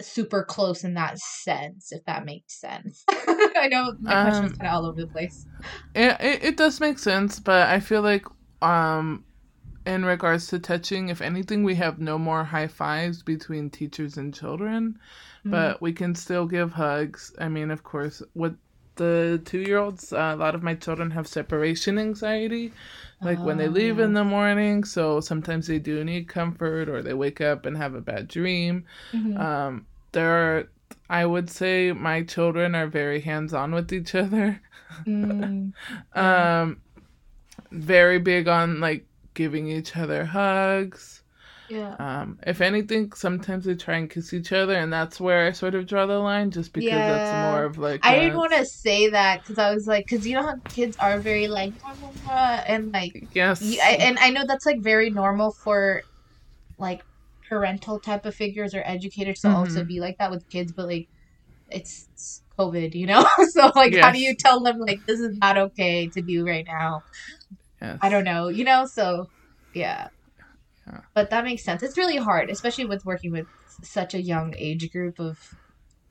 super 0.00 0.44
close 0.44 0.84
in 0.84 0.94
that 0.94 1.18
sense, 1.18 1.92
if 1.92 2.04
that 2.04 2.24
makes 2.24 2.60
sense. 2.60 3.04
I 3.10 3.68
know 3.70 3.94
my 4.00 4.22
question's 4.22 4.52
Um, 4.52 4.56
kind 4.58 4.68
of 4.68 4.74
all 4.74 4.86
over 4.86 5.00
the 5.02 5.06
place. 5.06 5.46
It, 5.94 6.16
it 6.20 6.44
it 6.44 6.56
does 6.56 6.80
make 6.80 6.98
sense, 6.98 7.40
but 7.40 7.68
I 7.68 7.80
feel 7.80 8.02
like 8.02 8.26
um 8.62 9.24
in 9.86 10.04
regards 10.04 10.48
to 10.48 10.58
touching, 10.58 11.08
if 11.08 11.20
anything, 11.22 11.62
we 11.64 11.76
have 11.76 11.98
no 11.98 12.18
more 12.18 12.44
high 12.44 12.66
fives 12.66 13.22
between 13.22 13.70
teachers 13.70 14.16
and 14.16 14.34
children, 14.34 14.98
Mm. 15.44 15.50
but 15.52 15.80
we 15.80 15.92
can 15.92 16.14
still 16.14 16.46
give 16.46 16.72
hugs. 16.72 17.32
I 17.38 17.48
mean, 17.48 17.70
of 17.70 17.82
course, 17.84 18.22
with 18.34 18.56
the 18.96 19.40
two 19.44 19.60
year 19.60 19.78
olds, 19.78 20.12
uh, 20.12 20.32
a 20.34 20.36
lot 20.36 20.54
of 20.54 20.62
my 20.62 20.74
children 20.74 21.10
have 21.12 21.26
separation 21.28 21.98
anxiety, 21.98 22.72
like 23.22 23.38
when 23.38 23.58
they 23.58 23.68
Oh, 23.68 23.70
leave 23.70 23.98
in 23.98 24.14
the 24.14 24.24
morning. 24.24 24.84
So 24.84 25.20
sometimes 25.20 25.66
they 25.66 25.78
do 25.78 26.02
need 26.04 26.28
comfort, 26.28 26.88
or 26.88 27.02
they 27.02 27.14
wake 27.14 27.40
up 27.40 27.64
and 27.66 27.76
have 27.76 27.94
a 27.94 28.00
bad 28.00 28.26
dream. 28.28 28.84
Mhm. 29.12 29.38
Um, 29.38 29.86
there 30.12 30.30
are, 30.30 30.68
I 31.10 31.26
would 31.26 31.48
say, 31.50 31.92
my 31.92 32.22
children 32.22 32.74
are 32.74 32.86
very 32.88 33.20
hands 33.20 33.52
on 33.54 33.72
with 33.72 33.92
each 33.92 34.14
other. 34.14 34.60
Mm. 35.06 35.72
Yeah. 36.16 36.62
um 36.62 36.80
very 37.70 38.18
big 38.18 38.48
on 38.48 38.80
like 38.80 39.05
giving 39.36 39.68
each 39.68 39.96
other 39.96 40.24
hugs 40.26 41.22
yeah. 41.68 41.96
um 42.00 42.38
if 42.46 42.60
anything 42.60 43.12
sometimes 43.12 43.64
they 43.66 43.74
try 43.74 43.96
and 43.96 44.10
kiss 44.10 44.32
each 44.34 44.52
other 44.52 44.74
and 44.74 44.92
that's 44.92 45.20
where 45.20 45.46
i 45.46 45.52
sort 45.52 45.74
of 45.74 45.86
draw 45.86 46.06
the 46.06 46.18
line 46.18 46.50
just 46.50 46.72
because 46.72 47.00
Yeah. 47.00 47.06
that's 47.06 47.32
more 47.34 47.64
of 47.64 47.78
like 47.78 48.02
I 48.02 48.16
didn't 48.16 48.38
want 48.38 48.52
to 48.54 48.64
say 48.66 49.10
that 49.10 49.42
because 49.42 49.58
I 49.58 49.74
was 49.74 49.86
like, 49.86 50.06
because 50.08 50.26
you 50.26 50.34
know 50.36 50.42
how 50.42 50.54
kids 50.74 50.96
are 51.00 51.20
very 51.22 51.48
like, 51.48 51.74
and 52.68 52.92
like, 52.92 53.28
yes 53.34 53.60
you, 53.62 53.80
I, 53.82 53.92
and 53.92 54.18
I 54.18 54.30
know 54.30 54.44
that's 54.46 54.66
like 54.66 54.82
very 54.82 55.10
normal 55.10 55.52
for 55.64 56.02
like 56.78 57.02
parental 57.48 58.00
type 58.00 58.26
of 58.26 58.34
figures 58.34 58.74
or 58.74 58.82
educators 58.84 59.40
to 59.42 59.50
also 59.50 59.84
Mhm. 59.84 59.88
be 59.88 60.00
like 60.00 60.18
that 60.18 60.30
with 60.30 60.48
kids, 60.50 60.72
but 60.72 60.86
like, 60.88 61.08
it's, 61.70 62.08
it's 62.14 62.42
COVID, 62.58 62.94
you 62.94 63.06
know? 63.06 63.26
so 63.50 63.72
like, 63.76 63.98
how 64.02 64.12
do 64.12 64.20
you 64.20 64.34
tell 64.36 64.62
them 64.62 64.78
like 64.80 65.02
this 65.06 65.20
is 65.20 65.38
not 65.40 65.58
okay 65.58 66.10
to 66.10 66.22
do 66.22 66.46
right 66.46 66.66
now? 66.68 67.04
Yes. 67.80 67.98
I 68.00 68.08
don't 68.08 68.24
know, 68.24 68.48
you 68.48 68.64
know? 68.64 68.86
So 68.86 69.26
yeah. 69.74 70.08
Yeah. 70.86 71.00
But 71.14 71.30
that 71.30 71.44
makes 71.44 71.64
sense. 71.64 71.82
It's 71.82 71.98
really 71.98 72.16
hard, 72.16 72.48
especially 72.50 72.84
with 72.86 73.04
working 73.04 73.32
with 73.32 73.46
such 73.82 74.14
a 74.14 74.22
young 74.22 74.54
age 74.56 74.90
group 74.92 75.18
of 75.18 75.36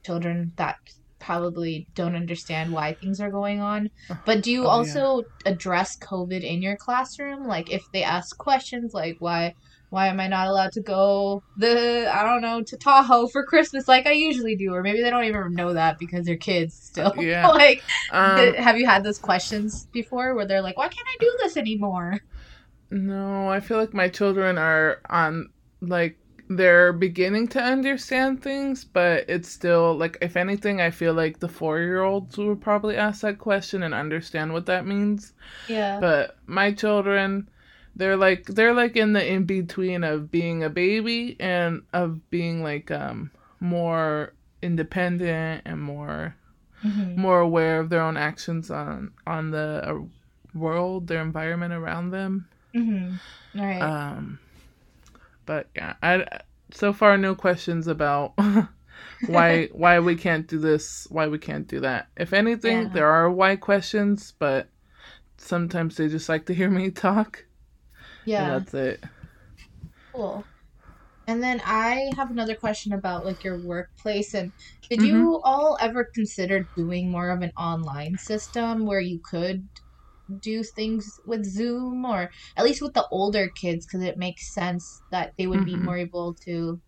children 0.05 0.51
that 0.57 0.75
probably 1.19 1.87
don't 1.95 2.15
understand 2.15 2.71
why 2.71 2.93
things 2.93 3.19
are 3.21 3.31
going 3.31 3.61
on. 3.61 3.89
Uh-huh. 4.09 4.19
But 4.25 4.43
do 4.43 4.51
you 4.51 4.61
Oh, 4.61 4.65
yeah. 4.65 4.69
also 4.69 5.23
address 5.45 5.97
COVID 5.97 6.43
in 6.43 6.61
your 6.61 6.75
classroom? 6.75 7.47
Like 7.47 7.71
if 7.71 7.83
they 7.93 8.03
ask 8.03 8.37
questions 8.37 8.93
like 8.93 9.15
why 9.19 9.55
why 9.95 10.07
am 10.07 10.19
I 10.19 10.27
not 10.27 10.47
allowed 10.47 10.73
to 10.73 10.81
go 10.81 11.41
the 11.57 12.11
I 12.13 12.23
don't 12.23 12.41
know 12.41 12.61
to 12.61 12.75
Tahoe 12.77 13.27
for 13.27 13.45
Christmas 13.45 13.87
like 13.87 14.05
I 14.05 14.11
usually 14.11 14.55
do 14.57 14.73
or 14.73 14.83
maybe 14.83 15.01
they 15.01 15.09
don't 15.09 15.23
even 15.23 15.53
know 15.53 15.73
that 15.73 15.97
because 15.97 16.25
they're 16.25 16.35
kids 16.51 16.73
still. 16.75 17.13
Yeah. 17.31 17.47
like 17.47 17.81
um 18.11 18.53
have 18.55 18.77
you 18.77 18.85
had 18.85 19.03
those 19.03 19.17
questions 19.19 19.87
before 19.93 20.35
where 20.35 20.45
they're 20.45 20.61
like 20.61 20.77
why 20.77 20.89
can't 20.89 21.07
I 21.13 21.17
do 21.19 21.31
this 21.41 21.55
anymore? 21.57 22.19
no 22.91 23.49
i 23.49 23.59
feel 23.59 23.77
like 23.77 23.93
my 23.93 24.07
children 24.07 24.57
are 24.57 25.01
on 25.09 25.49
like 25.81 26.17
they're 26.49 26.93
beginning 26.93 27.47
to 27.47 27.59
understand 27.59 28.43
things 28.43 28.85
but 28.85 29.25
it's 29.27 29.49
still 29.49 29.97
like 29.97 30.17
if 30.21 30.37
anything 30.37 30.79
i 30.79 30.91
feel 30.91 31.13
like 31.13 31.39
the 31.39 31.47
four 31.47 31.79
year 31.79 32.03
olds 32.03 32.37
would 32.37 32.61
probably 32.61 32.95
ask 32.95 33.21
that 33.21 33.39
question 33.39 33.81
and 33.81 33.93
understand 33.93 34.53
what 34.53 34.67
that 34.67 34.85
means 34.85 35.33
Yeah. 35.67 35.99
but 35.99 36.37
my 36.45 36.71
children 36.71 37.49
they're 37.95 38.17
like 38.17 38.45
they're 38.45 38.73
like 38.73 38.95
in 38.95 39.13
the 39.13 39.25
in 39.33 39.45
between 39.45 40.03
of 40.03 40.29
being 40.31 40.63
a 40.63 40.69
baby 40.69 41.35
and 41.39 41.83
of 41.93 42.29
being 42.29 42.61
like 42.63 42.91
um 42.91 43.31
more 43.59 44.33
independent 44.61 45.61
and 45.65 45.81
more 45.81 46.35
Mhm. 46.83 47.15
more 47.17 47.39
aware 47.39 47.79
of 47.79 47.89
their 47.89 48.01
own 48.01 48.17
actions 48.17 48.69
on 48.69 49.11
on 49.25 49.51
the 49.51 49.81
uh, 49.85 49.99
world 50.53 51.07
their 51.07 51.21
environment 51.21 51.73
around 51.73 52.11
them 52.11 52.47
Mhm. 52.75 53.19
All 53.57 53.65
right. 53.65 53.81
um 53.81 54.39
but 55.45 55.67
yeah 55.75 55.93
i 56.03 56.25
so 56.71 56.91
far 56.93 57.17
no 57.17 57.33
questions 57.35 57.87
about 57.87 58.33
why 59.27 59.65
why 59.71 59.99
we 59.99 60.15
can't 60.15 60.47
do 60.47 60.59
this 60.59 61.07
why 61.09 61.27
we 61.27 61.37
can't 61.37 61.67
do 61.67 61.79
that 61.79 62.07
if 62.17 62.33
anything 62.33 62.83
Yeah. 62.83 62.89
there 62.93 63.07
are 63.07 63.31
why 63.31 63.55
questions 63.55 64.33
but 64.37 64.67
sometimes 65.37 65.95
they 65.97 66.07
just 66.07 66.29
like 66.29 66.45
to 66.47 66.53
hear 66.53 66.69
me 66.69 66.91
talk 67.07 67.45
yeah. 68.25 68.47
and 68.51 68.67
that's 68.67 68.73
it 68.73 69.03
Cool. 70.13 70.49
And 71.27 71.43
then 71.43 71.61
I 71.65 72.11
have 72.17 72.31
another 72.31 72.55
question 72.55 72.93
about 72.93 73.25
like 73.25 73.43
your 73.43 73.59
workplace 73.59 74.33
and 74.33 74.53
did 74.89 75.03
you 75.03 75.41
all 75.43 75.77
ever 75.81 76.07
consider 76.13 76.69
doing 76.75 77.11
more 77.11 77.31
of 77.31 77.41
an 77.43 77.51
online 77.57 78.17
system 78.17 78.85
where 78.85 79.01
you 79.01 79.21
could 79.23 79.69
do 80.39 80.63
things 80.63 81.19
with 81.25 81.45
Zoom 81.45 82.05
or 82.05 82.31
at 82.57 82.65
least 82.65 82.81
with 82.81 82.93
the 82.93 83.07
older 83.11 83.49
kids 83.49 83.85
because 83.87 84.03
it 84.05 84.17
makes 84.17 84.53
sense 84.53 85.03
that 85.11 85.33
they 85.37 85.47
would 85.47 85.63
be 85.65 85.77
Mhm. 85.77 85.83
more 85.83 85.97
able 85.97 86.35
to 86.45 86.81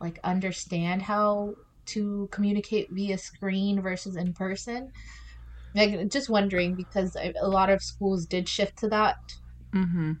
like 0.00 0.18
understand 0.24 1.02
how 1.02 1.56
to 1.88 2.28
communicate 2.32 2.88
via 2.92 3.18
screen 3.18 3.82
versus 3.82 4.16
in 4.16 4.34
person. 4.34 4.90
like 5.74 6.08
just 6.10 6.30
wondering 6.30 6.76
because 6.76 7.16
a 7.16 7.48
lot 7.48 7.70
of 7.70 7.82
schools 7.82 8.26
did 8.26 8.48
shift 8.48 8.78
to 8.78 8.88
that 8.88 9.16
Mm-hmm. 9.74 10.12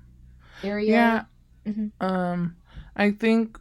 Area. 0.62 0.90
Yeah. 0.90 1.24
Mhm. 1.72 1.90
Um, 2.00 2.56
I 2.96 3.10
think 3.10 3.58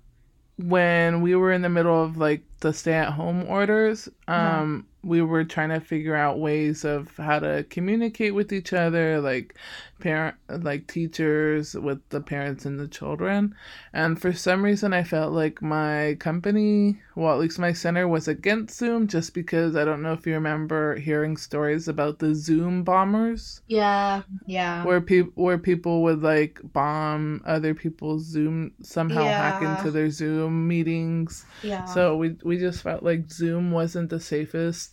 when 0.58 1.22
we 1.22 1.36
were 1.36 1.52
in 1.52 1.62
the 1.62 1.70
middle 1.70 2.04
of 2.04 2.18
like 2.18 2.44
the 2.60 2.74
stay-at-home 2.74 3.46
orders, 3.48 4.08
Uh-huh. 4.28 4.62
um, 4.62 4.88
we 5.04 5.22
were 5.22 5.44
trying 5.44 5.70
to 5.70 5.80
figure 5.80 6.16
out 6.16 6.39
ways 6.39 6.86
of 6.86 7.16
how 7.18 7.39
to 7.39 7.66
communicate 7.70 8.34
with 8.34 8.54
each 8.54 8.72
other, 8.74 9.20
like 9.20 9.56
parent, 10.00 10.36
like 10.50 10.88
teachers 10.88 11.74
with 11.76 12.00
the 12.10 12.20
parents 12.22 12.66
and 12.66 12.80
the 12.80 12.88
children. 12.88 13.54
And 13.94 14.20
for 14.20 14.34
some 14.34 14.63
reason, 14.63 14.94
I 14.94 15.04
felt 15.04 15.34
like 15.34 15.62
my 15.62 16.16
company, 16.20 17.00
well, 17.16 17.34
at 17.34 17.39
least 17.39 17.60
my 17.60 17.74
center, 17.74 18.08
was 18.08 18.28
against 18.28 18.78
Zoom, 18.78 19.08
just 19.08 19.34
because 19.34 19.76
I 19.76 19.86
don't 19.86 20.02
know 20.02 20.13
if 20.13 20.26
you 20.26 20.34
remember 20.34 20.96
hearing 20.96 21.38
stories 21.38 21.88
about 21.88 22.20
the 22.20 22.34
Zoom 22.34 22.84
bombers 22.84 23.62
Yeah. 23.68 24.22
Yeah. 24.46 24.86
where 24.86 25.02
people 25.02 25.32
where 25.36 25.58
people 25.58 26.02
would 26.04 26.22
like 26.22 26.60
bomb 26.63 27.42
other 27.46 27.74
people's 27.74 28.26
Zoom 28.26 28.72
somehow 28.82 29.24
hack 29.24 29.62
into 29.62 29.92
their 29.92 30.10
Zoom 30.10 30.68
meetings. 30.68 31.46
Yeah. 31.62 31.86
So 31.86 32.16
we 32.18 32.36
we 32.44 32.58
just 32.58 32.82
felt 32.82 33.04
like 33.04 33.30
Zoom 33.30 33.72
wasn't 33.72 34.10
the 34.10 34.20
safest 34.20 34.93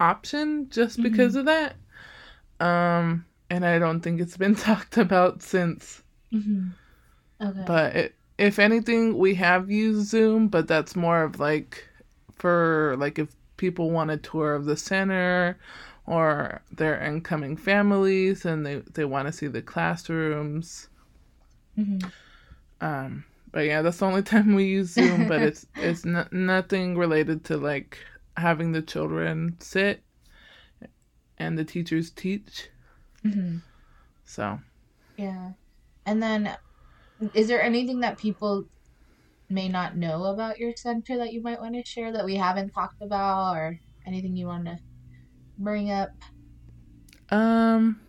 option 0.00 0.68
just 0.70 0.98
Mhm. 0.98 1.02
because 1.04 1.34
of 1.36 1.46
that. 1.46 1.76
Um 2.60 3.26
and 3.50 3.64
I 3.64 3.78
don't 3.78 4.00
think 4.00 4.20
it's 4.20 4.36
been 4.36 4.54
talked 4.68 4.96
about 4.98 5.42
since. 5.42 6.02
hmm 6.30 6.68
Okay. 7.40 7.62
But 7.66 7.96
it, 7.96 8.14
if 8.38 8.58
anything, 8.58 9.18
we 9.18 9.34
have 9.36 9.70
used 9.70 10.08
Zoom, 10.08 10.48
but 10.48 10.68
that's 10.68 10.96
more 10.96 11.22
of 11.24 11.40
like 11.40 11.86
for 12.34 12.96
like 12.98 13.18
if 13.18 13.28
people 13.56 13.90
want 13.90 14.10
a 14.10 14.16
tour 14.16 14.54
of 14.54 14.64
the 14.64 14.76
center 14.76 15.58
or 16.06 16.62
their 16.70 17.00
incoming 17.00 17.56
families 17.56 18.44
and 18.44 18.64
they, 18.66 18.76
they 18.94 19.04
want 19.04 19.26
to 19.28 19.32
see 19.32 19.46
the 19.46 19.62
classrooms. 19.62 20.88
hmm 21.76 22.08
Um, 22.80 23.24
but 23.52 23.60
yeah, 23.60 23.82
that's 23.82 23.98
the 23.98 24.06
only 24.06 24.22
time 24.34 24.54
we 24.54 24.64
use 24.64 24.90
Zoom, 24.90 25.26
but 25.26 25.42
it's 25.42 25.66
it's 25.80 26.04
n- 26.04 26.28
nothing 26.32 26.96
related 26.96 27.44
to 27.46 27.56
like 27.56 27.98
having 28.36 28.72
the 28.72 28.82
children 28.82 29.56
sit 29.60 30.02
and 31.38 31.58
the 31.58 31.64
teachers 31.64 32.10
teach. 32.10 32.68
hmm 33.22 33.58
So, 34.24 34.60
Yeah. 35.16 35.52
And 36.06 36.22
then, 36.22 36.56
is 37.32 37.48
there 37.48 37.62
anything 37.62 38.00
that 38.00 38.18
people 38.18 38.64
may 39.48 39.68
not 39.68 39.96
know 39.96 40.24
about 40.24 40.58
your 40.58 40.74
center 40.76 41.16
that 41.18 41.32
you 41.32 41.42
might 41.42 41.60
want 41.60 41.74
to 41.74 41.84
share 41.84 42.12
that 42.12 42.24
we 42.24 42.36
haven't 42.36 42.70
talked 42.70 43.00
about, 43.00 43.56
or 43.56 43.78
anything 44.06 44.36
you 44.36 44.46
want 44.46 44.66
to 44.66 44.78
bring 45.58 45.90
up? 45.90 46.10
Um, 47.30 48.00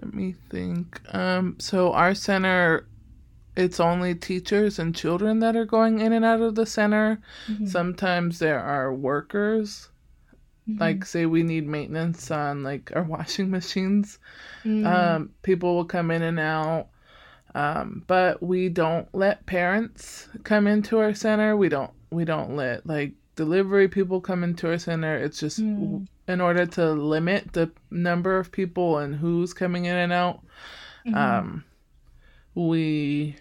let 0.00 0.14
me 0.14 0.34
think. 0.50 1.00
Um, 1.14 1.56
so 1.58 1.92
our 1.92 2.14
center, 2.14 2.86
it's 3.56 3.80
only 3.80 4.14
teachers 4.14 4.78
and 4.78 4.94
children 4.94 5.40
that 5.40 5.56
are 5.56 5.64
going 5.64 6.00
in 6.00 6.12
and 6.12 6.24
out 6.24 6.40
of 6.40 6.54
the 6.54 6.66
center. 6.66 7.20
Mhm. 7.48 7.68
Sometimes 7.68 8.38
there 8.38 8.60
are 8.60 8.94
workers, 8.94 9.88
Mhm. 10.68 10.80
like 10.80 11.04
say 11.04 11.26
we 11.26 11.42
need 11.42 11.66
maintenance 11.66 12.30
on 12.30 12.62
like 12.62 12.92
our 12.94 13.02
washing 13.16 13.50
machines. 13.50 14.18
Mm. 14.64 14.86
Um, 14.86 15.30
people 15.42 15.74
will 15.74 15.84
come 15.84 16.10
in 16.10 16.22
and 16.22 16.38
out. 16.38 16.88
Um, 17.54 18.04
but 18.06 18.40
we 18.42 18.68
don't 18.68 19.12
let 19.12 19.44
parents 19.46 20.28
come 20.44 20.68
into 20.68 20.98
our 21.00 21.12
center. 21.14 21.56
We 21.56 21.68
don't 21.68 21.90
we 22.12 22.24
don't 22.24 22.54
let 22.56 22.86
like 22.86 23.12
delivery 23.36 23.88
people 23.88 24.20
come 24.20 24.44
into 24.44 24.68
our 24.68 24.78
center. 24.78 25.16
It's 25.16 25.40
just 25.40 25.60
Mm. 25.60 26.06
in 26.28 26.40
order 26.40 26.66
to 26.66 26.92
limit 26.92 27.52
the 27.52 27.70
number 27.90 28.38
of 28.38 28.52
people 28.52 28.98
and 28.98 29.14
who's 29.16 29.52
coming 29.52 29.86
in 29.86 29.96
and 29.96 30.12
out. 30.12 30.40
Mhm. 31.06 31.16
Um, 31.16 31.64
we 32.54 33.36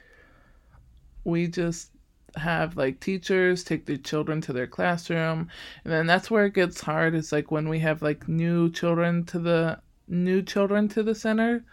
we 1.24 1.48
just 1.48 1.92
have 2.36 2.78
like 2.78 3.00
teachers 3.00 3.64
take 3.64 3.86
their 3.86 3.98
children 3.98 4.40
to 4.42 4.54
their 4.54 4.68
classroom 4.68 5.50
and 5.84 5.92
then 5.92 6.06
that's 6.06 6.30
where 6.30 6.46
it 6.46 6.54
gets 6.54 6.82
hard 6.82 7.16
is 7.16 7.32
like 7.32 7.52
when 7.52 7.68
we 7.68 7.80
have 7.80 8.02
like 8.02 8.28
new 8.28 8.70
children 8.72 9.24
to 9.26 9.40
the 9.40 9.80
new 10.08 10.42
children 10.42 10.88
to 10.88 11.02
the 11.02 11.16
center 11.16 11.64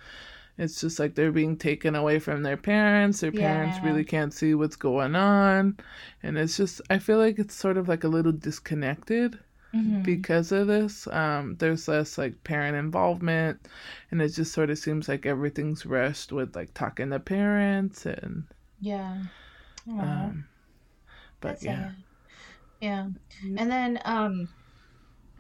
it's 0.59 0.81
just 0.81 0.99
like 0.99 1.15
they're 1.15 1.33
being 1.33 1.57
taken 1.57 1.95
away 1.95 2.19
from 2.19 2.43
their 2.43 2.57
parents 2.57 3.21
their 3.21 3.33
parents 3.33 3.79
really 3.83 4.05
can't 4.05 4.33
see 4.33 4.55
what's 4.55 4.77
going 4.77 5.15
on 5.15 5.77
and 6.23 6.39
it's 6.39 6.57
just 6.57 6.81
i 6.89 6.99
feel 6.99 7.19
like 7.19 7.39
it's 7.39 7.55
sort 7.55 7.77
of 7.77 7.89
like 7.89 8.05
a 8.05 8.09
little 8.09 8.33
disconnected 8.33 9.39
Mhm. 9.73 10.05
because 10.05 10.53
of 10.53 10.67
this 10.69 11.07
um 11.09 11.57
there's 11.59 11.89
less 11.89 12.19
like 12.19 12.43
parent 12.45 12.77
involvement 12.77 13.69
and 14.11 14.23
it 14.23 14.29
just 14.31 14.53
sort 14.53 14.71
of 14.71 14.79
seems 14.79 15.09
like 15.09 15.27
everything's 15.27 15.87
rushed 15.87 16.33
with 16.33 16.55
like 16.57 16.73
talking 16.75 17.11
to 17.11 17.21
parents 17.21 18.07
and 18.07 18.47
yeah. 18.81 19.23
Um 19.99 20.49
but 21.41 21.59
That's 21.59 21.63
yeah 21.63 21.87
sad. 21.87 22.05
Yeah. 22.81 23.09
Yeah. 23.41 23.57
And 23.57 23.71
then 23.71 24.01
um 24.05 24.49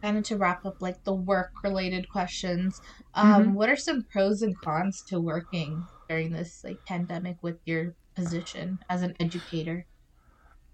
kind 0.03 0.19
of 0.19 0.25
to 0.25 0.37
wrap 0.39 0.67
up 0.67 0.77
like 0.81 1.05
the 1.05 1.15
work 1.15 1.53
related 1.65 2.09
questions. 2.11 2.81
Um 3.15 3.53
Mhm. 3.53 3.55
what 3.55 3.69
are 3.71 3.77
some 3.77 4.05
pros 4.11 4.43
and 4.43 4.59
cons 4.59 5.03
to 5.05 5.21
working 5.21 5.89
during 6.09 6.33
this 6.33 6.63
like 6.65 6.83
pandemic 6.87 7.39
with 7.43 7.61
your 7.67 7.97
position 8.17 8.81
as 8.91 9.03
an 9.03 9.15
educator? 9.21 9.87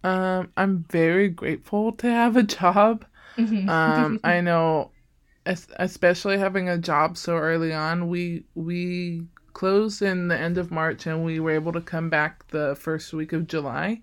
um 0.04 0.52
i'm 0.56 0.84
very 0.84 1.28
grateful 1.28 1.92
to 1.92 2.08
have 2.10 2.36
a 2.36 2.42
job 2.58 3.04
um 3.66 4.18
i 4.24 4.40
know 4.40 4.90
especially 5.46 6.38
having 6.38 6.68
a 6.68 6.78
job 6.78 7.16
so 7.16 7.36
early 7.36 7.72
on 7.72 8.08
we 8.08 8.44
we 8.54 9.26
closed 9.54 10.02
in 10.02 10.28
the 10.28 10.38
end 10.38 10.56
of 10.58 10.70
march 10.70 11.06
and 11.06 11.24
we 11.24 11.40
were 11.40 11.50
able 11.50 11.72
to 11.72 11.80
come 11.80 12.08
back 12.08 12.46
the 12.48 12.76
first 12.76 13.12
week 13.12 13.32
of 13.32 13.46
july 13.46 14.00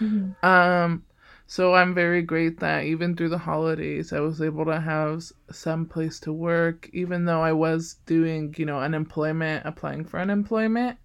Mhm. 0.00 0.34
Um, 0.42 1.04
so 1.46 1.74
I'm 1.74 1.94
very 1.94 2.22
great 2.22 2.60
that 2.60 2.84
even 2.84 3.16
through 3.16 3.30
the 3.30 3.38
holidays, 3.38 4.12
I 4.12 4.20
was 4.20 4.40
able 4.40 4.64
to 4.66 4.80
have 4.80 5.24
some 5.50 5.86
place 5.86 6.20
to 6.20 6.32
work, 6.32 6.88
even 6.92 7.24
though 7.26 7.42
I 7.42 7.52
was 7.52 7.96
doing, 8.06 8.54
you 8.56 8.66
know, 8.66 8.80
unemployment, 8.80 9.66
applying 9.66 10.04
for 10.04 10.18
unemployment. 10.20 10.98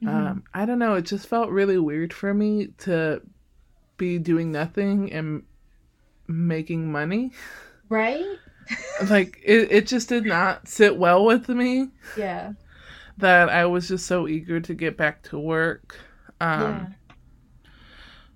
Mhm. 0.00 0.06
Um, 0.06 0.44
I 0.54 0.66
don't 0.66 0.78
know, 0.78 0.94
it 0.94 1.02
just 1.06 1.26
felt 1.26 1.50
really 1.50 1.78
weird 1.78 2.12
for 2.12 2.34
me 2.34 2.68
to 2.78 3.22
be 3.96 4.18
doing 4.18 4.52
nothing 4.52 5.12
and 5.12 5.44
making 6.28 6.90
money. 6.92 7.32
right? 7.88 8.38
Like 9.10 9.40
it, 9.44 9.70
it 9.72 9.86
just 9.86 10.08
did 10.08 10.24
not 10.26 10.68
sit 10.68 10.96
well 10.96 11.24
with 11.24 11.48
me 11.48 11.90
Yeah. 12.14 12.54
that 13.18 13.48
I 13.48 13.66
was 13.66 13.88
just 13.88 14.06
so 14.06 14.28
eager 14.28 14.60
to 14.60 14.74
get 14.74 14.96
back 14.96 15.22
to 15.24 15.38
work. 15.38 15.96
Um, 16.40 16.88
yeah. 16.88 16.94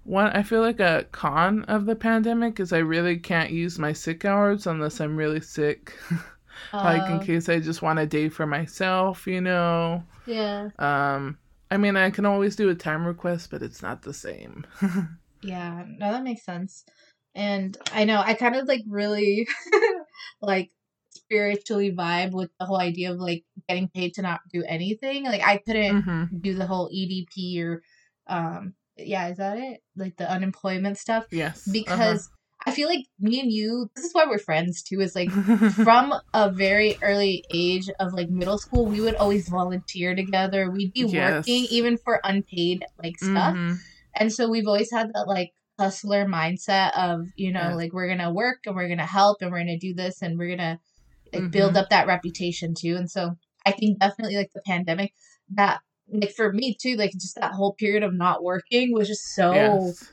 One, 0.05 0.29
I 0.33 0.42
feel 0.42 0.61
like 0.62 0.81
a 0.81 1.07
con 1.12 1.64
of 1.64 1.85
the 1.87 1.94
pandemic 1.94 2.59
is 2.61 2.72
I 2.72 2.79
really 2.79 3.18
can't 3.18 3.51
use 3.51 3.79
my 3.79 3.92
sick 3.92 4.24
hours 4.24 4.66
unless 4.66 5.01
I'm 5.01 5.16
really 5.16 5.40
sick. 5.40 5.92
like 6.83 7.09
in 7.11 7.20
Uh, 7.20 7.20
case 7.20 7.48
I 7.48 7.61
just 7.61 7.83
want 7.83 7.98
a 7.98 8.07
day 8.07 8.29
for 8.29 8.46
myself, 8.46 9.27
you 9.27 9.40
know. 9.40 10.05
yeah. 10.24 10.70
Um, 10.79 11.38
I 11.70 11.77
mean, 11.79 11.96
I 11.96 12.11
can 12.11 12.27
always 12.27 12.57
do 12.57 12.70
a 12.70 12.74
time 12.74 13.07
request, 13.07 13.51
but 13.51 13.62
it's 13.62 13.83
not 13.83 14.03
the 14.03 14.14
same. 14.14 14.66
Yeah, 15.42 15.85
no, 15.87 16.12
that 16.12 16.22
makes 16.24 16.42
sense. 16.44 16.85
And 17.38 17.77
I 17.92 18.05
know 18.05 18.20
I 18.20 18.35
kind 18.35 18.57
of 18.57 18.66
like 18.66 18.83
really 18.88 19.46
like 20.42 20.70
spiritually 21.11 21.92
vibe 21.92 22.33
with 22.33 22.51
the 22.59 22.66
whole 22.66 22.81
idea 22.81 23.12
of 23.12 23.18
like 23.18 23.44
getting 23.68 23.88
paid 23.88 24.14
to 24.14 24.22
not 24.22 24.40
do 24.53 24.64
anything. 24.66 25.24
Like 25.24 25.42
I 25.46 25.59
couldn't 25.59 26.03
hmm 26.03 26.24
do 26.40 26.55
the 26.55 26.66
whole 26.66 26.90
EDP 26.92 27.62
or 27.62 27.81
um 28.27 28.74
yeah, 28.96 29.29
is 29.29 29.38
that 29.38 29.57
it? 29.59 29.81
Like 29.96 30.16
the 30.16 30.29
unemployment 30.31 30.98
stuff 30.98 31.27
Yes. 31.31 31.62
uh-huh. 31.68 31.72
because 31.72 32.29
I 32.66 32.72
feel 32.72 32.88
like 32.88 33.07
me 33.20 33.40
and 33.40 33.53
you 33.53 33.88
this 33.94 34.05
is 34.07 34.12
why 34.12 34.27
we're 34.27 34.38
friends 34.38 34.83
too 34.83 35.00
is 35.00 35.15
like 35.15 35.31
Uh-huh. 35.31 35.71
from 35.85 36.12
a 36.35 36.50
very 36.50 36.98
early 37.02 37.44
age 37.54 37.88
of 38.00 38.12
like 38.15 38.29
middle 38.31 38.58
school 38.58 38.87
we 38.87 39.00
would 39.00 39.15
always 39.17 39.48
volunteer 39.48 40.15
together. 40.17 40.71
We'd 40.71 40.92
be 40.92 41.04
working 41.04 41.67
even 41.71 41.96
for 41.98 42.21
unpaid 42.25 42.85
like 43.02 43.19
stuff. 43.19 43.54
Mhm. 43.54 43.79
And 44.17 44.33
so 44.33 44.48
we've 44.50 44.67
always 44.67 44.90
had 44.90 45.12
that 45.15 45.29
like 45.29 45.52
hustler 45.79 46.26
mindset 46.26 46.92
of, 46.96 47.29
you 47.37 47.52
know, 47.52 47.60
Yeah. 47.70 47.74
like 47.74 47.92
we're 47.92 48.08
gonna 48.08 48.33
work 48.33 48.58
and 48.66 48.74
we're 48.74 48.88
gonna 48.88 49.06
help 49.06 49.38
and 49.40 49.50
we're 49.50 49.60
gonna 49.60 49.79
do 49.79 49.94
this 49.94 50.22
and 50.22 50.38
we're 50.38 50.56
gonna 50.56 50.81
like 51.33 51.50
build 51.50 51.74
Mhm. 51.74 51.76
up 51.76 51.90
that 51.90 52.06
reputation 52.06 52.74
too. 52.74 52.96
And 52.96 53.10
so 53.10 53.37
I 53.66 53.72
think 53.72 53.98
definitely 53.98 54.37
like 54.37 54.50
the 54.54 54.62
pandemic 54.62 55.12
that 55.54 55.81
like 56.10 56.33
for 56.33 56.52
me 56.52 56.74
too, 56.74 56.96
like 56.96 57.12
just 57.12 57.35
that 57.37 57.52
whole 57.52 57.74
period 57.74 58.02
of 58.02 58.14
not 58.14 58.42
working 58.42 58.92
was 58.92 59.08
just 59.08 59.35
so 59.35 59.52
Yes. 59.52 60.04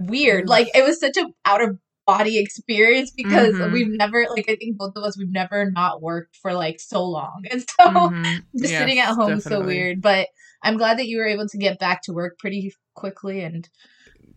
weird. 0.00 0.44
Mm. 0.46 0.48
Like 0.48 0.68
it 0.74 0.84
was 0.84 0.98
such 1.00 1.16
a 1.16 1.26
out 1.44 1.62
of 1.62 1.78
body 2.06 2.38
experience 2.38 3.10
because 3.10 3.54
Mhm. 3.54 3.72
we've 3.72 3.88
never 3.88 4.26
like 4.28 4.44
I 4.48 4.56
think 4.56 4.76
both 4.76 4.92
of 4.96 5.04
us 5.04 5.16
we've 5.16 5.30
never 5.30 5.70
not 5.70 6.02
worked 6.02 6.36
for 6.36 6.52
like 6.52 6.80
so 6.80 7.02
long. 7.04 7.44
And 7.50 7.60
so 7.62 7.86
Mhm. 7.88 8.24
just 8.58 8.72
Yes, 8.72 8.78
sitting 8.80 8.98
at 8.98 9.14
home 9.14 9.34
is 9.34 9.44
so 9.44 9.64
weird. 9.64 10.02
But 10.02 10.28
I'm 10.62 10.76
glad 10.76 10.98
that 10.98 11.06
you 11.06 11.18
were 11.18 11.26
able 11.26 11.48
to 11.48 11.58
get 11.58 11.78
back 11.78 12.02
to 12.02 12.12
work 12.12 12.38
pretty 12.38 12.74
quickly 12.94 13.40
and 13.42 13.68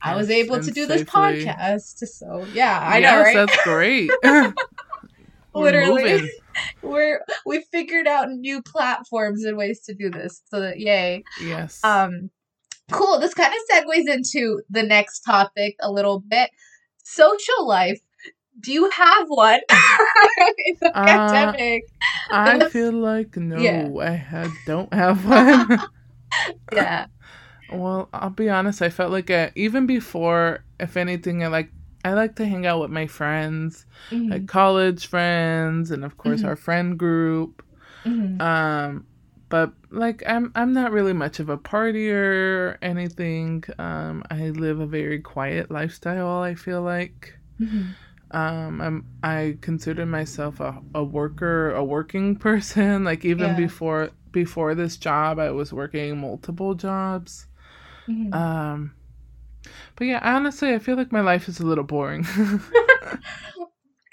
I 0.02 0.16
was 0.16 0.30
able 0.30 0.62
to 0.62 0.72
do 0.72 0.86
this 0.86 1.04
podcast. 1.04 2.06
So 2.08 2.46
yeah, 2.54 2.80
I 2.80 2.98
yes, 3.00 3.12
know, 3.12 3.22
right? 3.24 3.36
that's 3.48 3.64
great. 3.64 4.10
Literally. 5.54 6.04
moving. 6.14 6.30
We're 6.82 7.22
we 7.46 7.62
figured 7.72 8.08
out 8.08 8.30
new 8.32 8.62
platforms 8.62 9.44
and 9.44 9.58
ways 9.58 9.82
to 9.82 9.94
do 9.94 10.10
this. 10.10 10.42
So 10.46 10.60
that 10.62 10.80
yay. 10.80 11.24
Yes. 11.42 11.84
Um 11.84 12.30
cool. 12.92 13.20
This 13.20 13.34
kind 13.34 13.52
of 13.54 13.60
segues 13.72 14.08
into 14.14 14.62
the 14.70 14.84
next 14.84 15.22
topic 15.22 15.76
a 15.82 15.92
little 15.92 16.20
bit. 16.20 16.52
Social 17.04 17.68
life. 17.68 18.00
Do 18.60 18.72
you 18.74 18.90
have 18.90 19.26
one 19.28 19.60
in 19.70 20.76
the 20.82 20.92
Uh, 20.98 21.04
pandemic? 21.06 21.84
I 22.32 22.70
feel 22.70 22.92
like 22.92 23.36
no, 23.38 23.58
Yeah. 23.58 23.90
I 24.02 24.10
had, 24.12 24.50
don't 24.66 24.92
have 24.94 25.24
one. 25.26 25.80
Yeah. 26.74 27.06
Well, 27.70 28.10
I'll 28.14 28.30
be 28.30 28.50
honest. 28.50 28.82
I 28.82 28.90
felt 28.90 29.12
like 29.12 29.30
I, 29.30 29.52
even 29.56 29.86
before, 29.86 30.64
if 30.80 30.98
anything, 30.98 31.44
I 31.44 31.48
like 31.48 31.72
I 32.06 32.14
like 32.14 32.36
to 32.38 32.46
hang 32.46 32.66
out 32.66 32.80
with 32.82 32.92
my 32.92 33.08
friends, 33.08 33.86
Mhm, 34.12 34.30
like 34.30 34.48
college 34.48 35.08
friends, 35.08 35.92
and 35.92 36.06
of 36.06 36.18
course 36.18 36.44
Mhm. 36.44 36.48
our 36.48 36.56
friend 36.56 36.98
group. 36.98 37.64
mhm. 38.06 38.38
Um, 38.40 39.08
but 39.50 39.74
like 39.92 40.24
I'm 40.28 40.52
I'm 40.56 40.74
not 40.74 40.92
really 40.92 41.14
much 41.14 41.40
of 41.40 41.50
a 41.50 41.58
partier 41.58 42.74
or 42.74 42.80
anything. 42.82 43.64
Um, 43.80 44.24
I 44.32 44.50
live 44.52 44.80
a 44.80 44.88
very 44.88 45.20
quiet 45.22 45.72
lifestyle. 45.72 46.42
I 46.42 46.56
feel 46.56 46.82
like. 46.82 47.36
Mhm. 47.60 47.96
Um, 48.32 48.82
I'm 48.82 49.06
I 49.24 49.58
consider 49.62 50.06
myself 50.06 50.60
a, 50.60 50.82
a 50.94 51.04
worker, 51.04 51.72
a 51.74 51.84
working 51.84 52.36
person. 52.48 53.04
Like 53.04 53.24
even 53.26 53.50
Yeah. 53.50 53.56
before 53.56 54.12
before 54.32 54.76
this 54.76 54.98
job, 54.98 55.40
I 55.40 55.52
was 55.52 55.74
working 55.74 56.18
multiple 56.20 56.74
jobs. 56.76 57.48
Mhm. 58.08 58.34
Um, 58.34 58.92
but 59.96 60.06
yeah, 60.08 60.20
honestly, 60.24 60.74
I 60.74 60.80
feel 60.80 60.96
like 60.96 61.12
my 61.12 61.22
life 61.22 61.48
is 61.50 61.60
a 61.60 61.66
little 61.66 61.84
boring. 61.84 62.26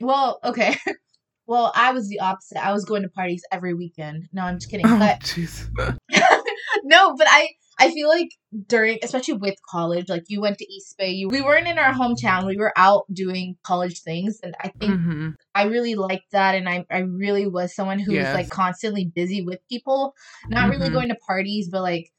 Well, 0.01 0.40
okay. 0.45 0.76
Well, 1.47 1.72
I 1.74 1.92
was 1.92 2.09
the 2.09 2.20
opposite. 2.20 2.57
I 2.57 2.72
was 2.72 2.86
going 2.86 3.03
to 3.03 3.11
parties 3.11 3.45
every 3.53 3.74
weekend. 3.74 4.28
No, 4.32 4.45
I'm 4.45 4.57
just 4.57 4.70
kidding. 4.70 4.86
oh, 4.88 4.99
But 4.99 5.36
no, 6.84 7.14
but 7.16 7.26
I 7.28 7.51
I 7.78 7.90
feel 7.90 8.09
like 8.09 8.30
during 8.66 8.99
especially 9.03 9.34
with 9.34 9.55
college, 9.68 10.09
like 10.09 10.24
you 10.28 10.40
went 10.40 10.57
to 10.57 10.72
East 10.72 10.97
Bay, 10.97 11.11
you 11.11 11.28
we 11.28 11.42
weren't 11.42 11.68
in 11.68 11.78
our 11.78 11.92
hometown. 11.92 12.47
We 12.47 12.57
were 12.57 12.72
out 12.78 13.05
doing 13.12 13.59
college 13.62 14.01
things 14.01 14.40
and 14.42 14.55
I 14.59 14.68
think 14.68 15.01
hmm 15.03 15.30
I 15.55 15.64
really 15.64 15.97
liked 15.97 16.30
that 16.32 16.55
and 16.55 16.66
I 16.66 16.86
I 16.90 17.01
really 17.01 17.47
was 17.47 17.74
someone 17.74 17.99
who 17.99 18.14
was 18.14 18.32
like 18.32 18.49
constantly 18.49 19.05
busy 19.05 19.42
with 19.42 19.61
people, 19.70 20.14
not 20.49 20.70
really 20.70 20.88
Mhm. 20.88 20.92
going 20.95 21.09
to 21.11 21.16
parties, 21.26 21.68
but 21.70 21.82
like 21.82 22.11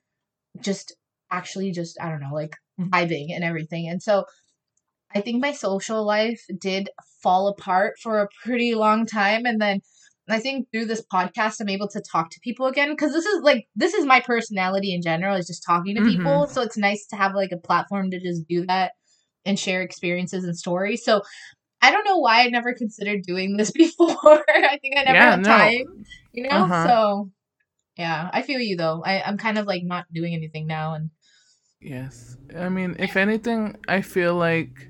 just 0.61 0.95
actually 1.31 1.71
just 1.71 1.97
I 2.01 2.09
don't 2.09 2.21
know, 2.21 2.33
like 2.33 2.55
vibing 2.79 3.27
and 3.33 3.43
everything. 3.43 3.87
And 3.87 4.01
so 4.01 4.25
I 5.13 5.21
think 5.21 5.41
my 5.41 5.51
social 5.53 6.05
life 6.05 6.41
did 6.59 6.89
fall 7.23 7.47
apart 7.47 7.95
for 8.01 8.21
a 8.21 8.29
pretty 8.43 8.75
long 8.75 9.05
time 9.05 9.45
and 9.45 9.61
then 9.61 9.79
I 10.27 10.39
think 10.39 10.67
through 10.71 10.85
this 10.85 11.05
podcast 11.13 11.61
I'm 11.61 11.69
able 11.69 11.87
to 11.89 12.01
talk 12.01 12.31
to 12.31 12.39
people 12.43 12.65
again 12.65 12.95
cuz 12.97 13.13
this 13.13 13.25
is 13.25 13.41
like 13.43 13.67
this 13.75 13.93
is 13.93 14.05
my 14.05 14.19
personality 14.19 14.93
in 14.93 15.01
general 15.01 15.37
is 15.37 15.47
just 15.47 15.63
talking 15.63 15.95
to 15.95 16.01
people 16.01 16.47
so 16.47 16.61
it's 16.61 16.77
nice 16.77 17.05
to 17.07 17.15
have 17.15 17.35
like 17.35 17.51
a 17.51 17.57
platform 17.57 18.09
to 18.11 18.19
just 18.19 18.47
do 18.47 18.65
that 18.65 18.93
and 19.45 19.59
share 19.59 19.81
experiences 19.81 20.43
and 20.43 20.57
stories. 20.57 21.03
So 21.05 21.21
I 21.81 21.91
don't 21.91 22.05
know 22.05 22.17
why 22.17 22.41
I 22.41 22.47
never 22.47 22.73
considered 22.73 23.21
doing 23.23 23.57
this 23.57 23.71
before. 23.83 24.43
I 24.49 24.77
think 24.81 24.97
I 24.97 25.03
never 25.03 25.17
Yeah, 25.17 25.31
had 25.31 25.43
no. 25.43 25.47
time, 25.47 25.85
you 26.33 26.43
know? 26.49 26.63
Uh-huh. 26.63 26.87
So 26.87 27.31
yeah, 27.95 28.29
I 28.33 28.41
feel 28.41 28.59
you 28.59 28.75
though. 28.77 29.03
I, 29.05 29.21
I'm 29.23 29.37
kind 29.37 29.57
of 29.57 29.65
like 29.67 29.83
not 29.83 30.05
doing 30.13 30.33
anything 30.33 30.67
now 30.67 30.93
and 30.93 31.09
Yes. 31.81 32.37
I 32.57 32.69
mean, 32.69 32.95
if 32.99 33.15
anything, 33.15 33.75
I 33.87 34.01
feel 34.01 34.33
like 34.35 34.89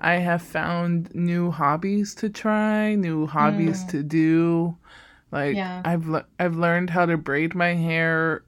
I 0.00 0.14
have 0.14 0.42
found 0.42 1.14
new 1.14 1.50
hobbies 1.50 2.14
to 2.16 2.28
try, 2.28 2.94
new 2.94 3.26
hobbies 3.26 3.84
Mm. 3.84 3.88
to 3.90 4.02
do. 4.02 4.76
Like 5.32 5.56
Yeah. 5.56 5.80
I've 5.84 6.06
le- 6.08 6.26
I've 6.38 6.56
learned 6.56 6.90
how 6.90 7.06
to 7.06 7.16
braid 7.16 7.54
my 7.54 7.74
hair. 7.74 8.44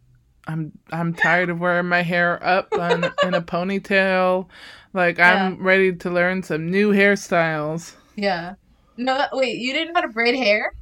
I'm 0.46 0.72
I'm 0.92 1.14
tired 1.14 1.48
of 1.50 1.60
wearing 1.60 1.86
my 1.88 2.02
hair 2.02 2.44
up 2.44 2.68
on, 2.78 3.04
in 3.22 3.34
a 3.34 3.40
ponytail. 3.40 4.48
Like 4.92 5.18
I'm 5.18 5.62
ready 5.62 5.94
to 5.96 6.10
learn 6.10 6.42
some 6.42 6.70
new 6.70 6.92
hairstyles. 6.92 7.94
yeah. 8.16 8.54
No, 8.98 9.26
wait, 9.32 9.56
you 9.58 9.72
didn't 9.72 9.94
know 9.94 10.00
how 10.02 10.06
to 10.06 10.12
braid 10.12 10.34
hair? 10.36 10.74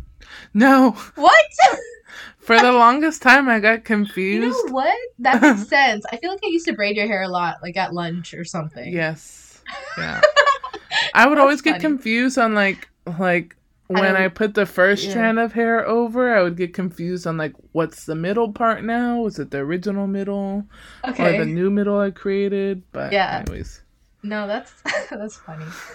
No, 0.55 0.93
What? 1.17 1.45
for 2.39 2.59
the 2.59 2.73
longest 2.73 3.23
time 3.23 3.49
I 3.49 3.61
got 3.61 3.85
confused. 3.85 4.43
you 4.43 4.67
know 4.67 4.73
what? 4.73 4.97
That 5.21 5.41
makes 5.43 5.69
sense. 5.69 6.05
I 6.13 6.17
feel 6.17 6.31
like 6.31 6.41
I 6.45 6.49
used 6.49 6.67
to 6.67 6.73
braid 6.73 6.97
your 6.97 7.07
hair 7.07 7.23
a 7.23 7.29
lot, 7.29 7.57
like 7.63 7.77
at 7.77 7.93
lunch 7.95 8.35
or 8.35 8.45
something. 8.45 8.93
Yes. 8.93 9.63
Yeah. 9.99 10.21
I 11.15 11.27
would 11.27 11.37
That's 11.39 11.43
always 11.43 11.61
get 11.63 11.73
funny. 11.75 11.83
confused 11.83 12.39
on 12.39 12.55
like 12.55 12.89
like 13.19 13.57
when 13.87 14.03
don't- 14.05 14.17
I 14.17 14.29
put 14.29 14.55
the 14.55 14.67
first 14.67 15.05
yeah. 15.05 15.11
strand 15.11 15.39
of 15.39 15.53
hair 15.53 15.87
over, 15.87 16.37
I 16.37 16.43
would 16.43 16.57
get 16.57 16.75
confused 16.75 17.27
on 17.27 17.37
like 17.37 17.55
what's 17.73 18.05
the 18.07 18.15
middle 18.15 18.53
part 18.53 18.85
now? 18.85 19.21
Was 19.21 19.39
it 19.39 19.51
the 19.51 19.59
original 19.59 20.07
middle 20.07 20.65
Okay. 21.07 21.37
or 21.37 21.39
the 21.39 21.47
new 21.47 21.71
middle 21.71 21.99
I 21.99 22.11
created? 22.11 22.83
But 22.93 23.13
Yeah. 23.13 23.45
anyways. 23.47 23.83
No, 24.23 24.47
that's 24.47 24.75
that's 25.11 25.39
funny. 25.47 25.73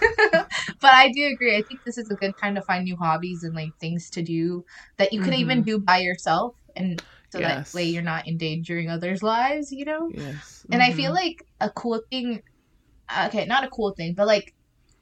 but 0.80 0.92
I 0.92 1.10
do 1.12 1.26
agree. 1.26 1.56
I 1.56 1.62
think 1.68 1.80
this 1.84 1.98
is 1.98 2.10
a 2.10 2.16
good 2.16 2.36
time 2.36 2.54
to 2.56 2.62
find 2.62 2.84
new 2.84 2.96
hobbies 2.96 3.42
and 3.42 3.54
like 3.54 3.74
things 3.80 4.10
to 4.10 4.22
do 4.22 4.64
that 4.98 5.12
you 5.12 5.20
could 5.20 5.34
even 5.34 5.62
do 5.62 5.78
by 5.78 5.98
yourself 5.98 6.54
and 6.74 7.00
so 7.32 7.38
Mm-hmm. 7.38 7.48
Yes. 7.48 7.70
that 7.70 7.76
way 7.76 7.84
you're 7.84 8.02
not 8.02 8.26
endangering 8.26 8.88
others' 8.90 9.22
lives, 9.22 9.70
you 9.72 9.84
know? 9.84 10.12
Yes. 10.14 10.64
And 10.72 10.82
I 10.82 10.92
feel 10.92 11.12
like 11.12 11.36
a 11.60 11.70
cool 11.70 12.00
thing 12.10 12.42
okay, 13.26 13.46
not 13.46 13.64
a 13.64 13.68
cool 13.70 13.94
thing, 13.96 14.14
but 14.16 14.26
like 14.26 14.52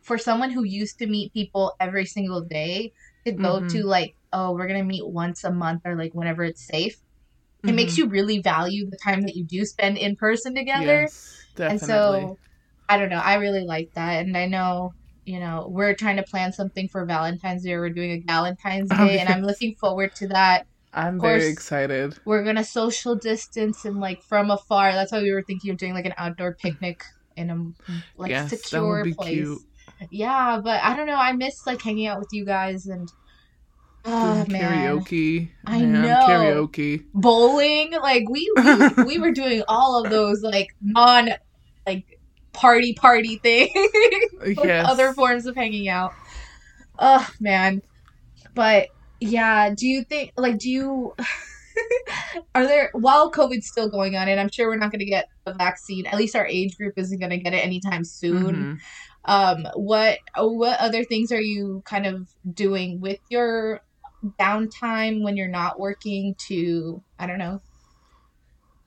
for 0.03 0.19
someone 0.19 0.51
who 0.51 0.65
used 0.65 0.99
to 0.99 1.07
meet 1.07 1.33
people 1.33 1.75
every 1.81 2.07
single 2.07 2.43
day 2.43 2.93
to 3.27 3.33
go 3.33 3.61
Mhm. 3.61 3.69
to 3.71 3.85
like, 3.85 4.17
oh, 4.33 4.53
we're 4.53 4.67
gonna 4.69 4.85
meet 4.85 5.07
once 5.07 5.45
a 5.45 5.53
month 5.53 5.83
or 5.85 5.97
like 5.97 6.15
whenever 6.15 6.45
it's 6.45 6.67
safe, 6.67 6.97
it 7.67 7.75
makes 7.75 7.97
Mhm. 7.97 7.99
you 7.99 8.09
really 8.09 8.41
value 8.41 8.89
the 8.91 8.99
time 9.05 9.23
that 9.23 9.37
you 9.37 9.45
do 9.45 9.65
spend 9.65 9.99
in 9.99 10.17
person 10.17 10.55
together. 10.55 11.03
Yes, 11.03 11.47
definitely. 11.57 11.71
And 11.71 11.81
so 11.83 12.39
I 12.89 12.99
don't 12.99 13.09
know, 13.09 13.17
I 13.23 13.35
really 13.35 13.65
like 13.65 13.93
that. 13.95 14.25
And 14.25 14.37
I 14.37 14.47
know, 14.47 14.93
you 15.25 15.41
know, 15.41 15.67
we're 15.71 15.95
trying 15.95 16.17
to 16.17 16.23
plan 16.23 16.53
something 16.53 16.89
for 16.89 17.05
Valentine's 17.07 17.63
Day. 17.65 17.77
We're 17.77 17.89
doing 17.91 18.11
a 18.13 18.21
Valentine's 18.27 18.91
Oh, 18.93 19.07
Day 19.07 19.19
and 19.19 19.29
I'm 19.29 19.43
looking 19.43 19.75
forward 19.77 20.15
to 20.17 20.29
that. 20.29 20.67
I'm 20.93 21.19
course- 21.19 21.41
very 21.43 21.53
excited. 21.53 22.17
We're 22.25 22.45
gonna 22.45 22.63
social 22.65 23.17
distance 23.17 23.85
and 23.85 23.99
like 24.01 24.23
from 24.23 24.51
afar. 24.51 24.93
That's 24.93 25.11
why 25.13 25.23
we 25.23 25.33
were 25.33 25.43
thinking 25.43 25.71
of 25.71 25.77
doing 25.77 25.95
like 25.95 26.07
an 26.07 26.15
outdoor 26.19 26.55
picnic 26.55 27.03
in 27.37 27.51
a 27.51 27.57
like 28.17 28.31
yes, 28.31 28.51
secure 28.51 29.05
place. 29.17 29.29
cute. 29.35 29.59
Yeah, 30.11 30.61
but 30.63 30.81
I 30.83 30.95
don't 30.95 31.07
know. 31.07 31.17
I 31.17 31.33
miss 31.33 31.67
like 31.67 31.81
hanging 31.83 32.07
out 32.07 32.19
with 32.21 32.29
you 32.33 32.45
guys 32.45 32.87
and 32.87 33.11
oh 34.05 34.45
man, 34.49 34.73
karaoke. 34.99 35.49
I 35.67 35.81
Man, 35.81 36.03
know. 36.03 36.27
Karaoke. 36.29 37.05
bowling. 37.15 37.93
Like 37.93 38.29
we, 38.29 38.51
we 38.57 39.05
we 39.05 39.19
were 39.19 39.33
doing 39.33 39.63
all 39.67 40.05
of 40.05 40.11
those 40.11 40.43
like 40.43 40.69
non 40.83 41.31
like 41.87 42.21
party 42.55 42.95
party 42.95 43.37
thing 43.37 43.69
Yes. 44.63 44.87
other 44.89 45.13
forms 45.13 45.47
of 45.47 45.55
hanging 45.57 45.89
out. 45.89 46.13
Oh 46.99 47.29
man. 47.41 47.83
But 48.55 48.89
yeah, 49.21 49.75
do 49.75 49.87
you 49.87 50.05
think 50.05 50.33
like 50.37 50.59
do 50.59 50.71
you 50.71 51.15
are 52.55 52.67
there 52.67 52.91
while 52.93 53.31
COVID's 53.33 53.67
still 53.67 53.89
going 53.89 54.17
on 54.17 54.29
and 54.29 54.39
I'm 54.41 54.51
sure 54.51 54.69
we're 54.69 54.77
not 54.77 54.93
gonna 54.93 55.05
get 55.05 55.27
a 55.47 55.55
vaccine, 55.55 56.07
at 56.07 56.17
least 56.17 56.37
our 56.37 56.47
age 56.47 56.77
group 56.77 56.95
isn't 56.97 57.21
gonna 57.21 57.39
get 57.39 57.55
it 57.55 57.65
anytime 57.65 58.05
soon. 58.05 58.55
Mhm. 58.55 58.79
Um 59.27 59.67
what 59.75 60.19
what 60.37 60.79
other 60.81 61.05
things 61.05 61.33
are 61.33 61.41
you 61.41 61.83
kind 61.87 62.07
of 62.07 62.29
doing 62.53 63.01
with 63.01 63.19
your 63.29 63.81
downtime 64.41 65.23
when 65.23 65.37
you're 65.37 65.49
not 65.49 65.79
working 65.81 66.35
to 66.49 67.03
I 67.19 67.27
don't 67.27 67.39
know 67.39 67.61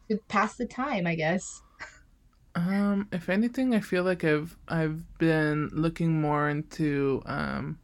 to 0.09 0.17
pass 0.29 0.55
the 0.55 0.65
time, 0.65 1.05
I 1.05 1.15
guess. 1.15 1.61
Um, 2.57 3.07
if 3.11 3.29
anything, 3.29 3.75
I 3.75 3.79
feel 3.81 4.03
like 4.03 4.23
I've 4.23 4.57
I've 4.67 5.17
been 5.19 5.69
looking 5.71 6.19
more 6.19 6.49
into 6.49 7.21
um 7.27 7.77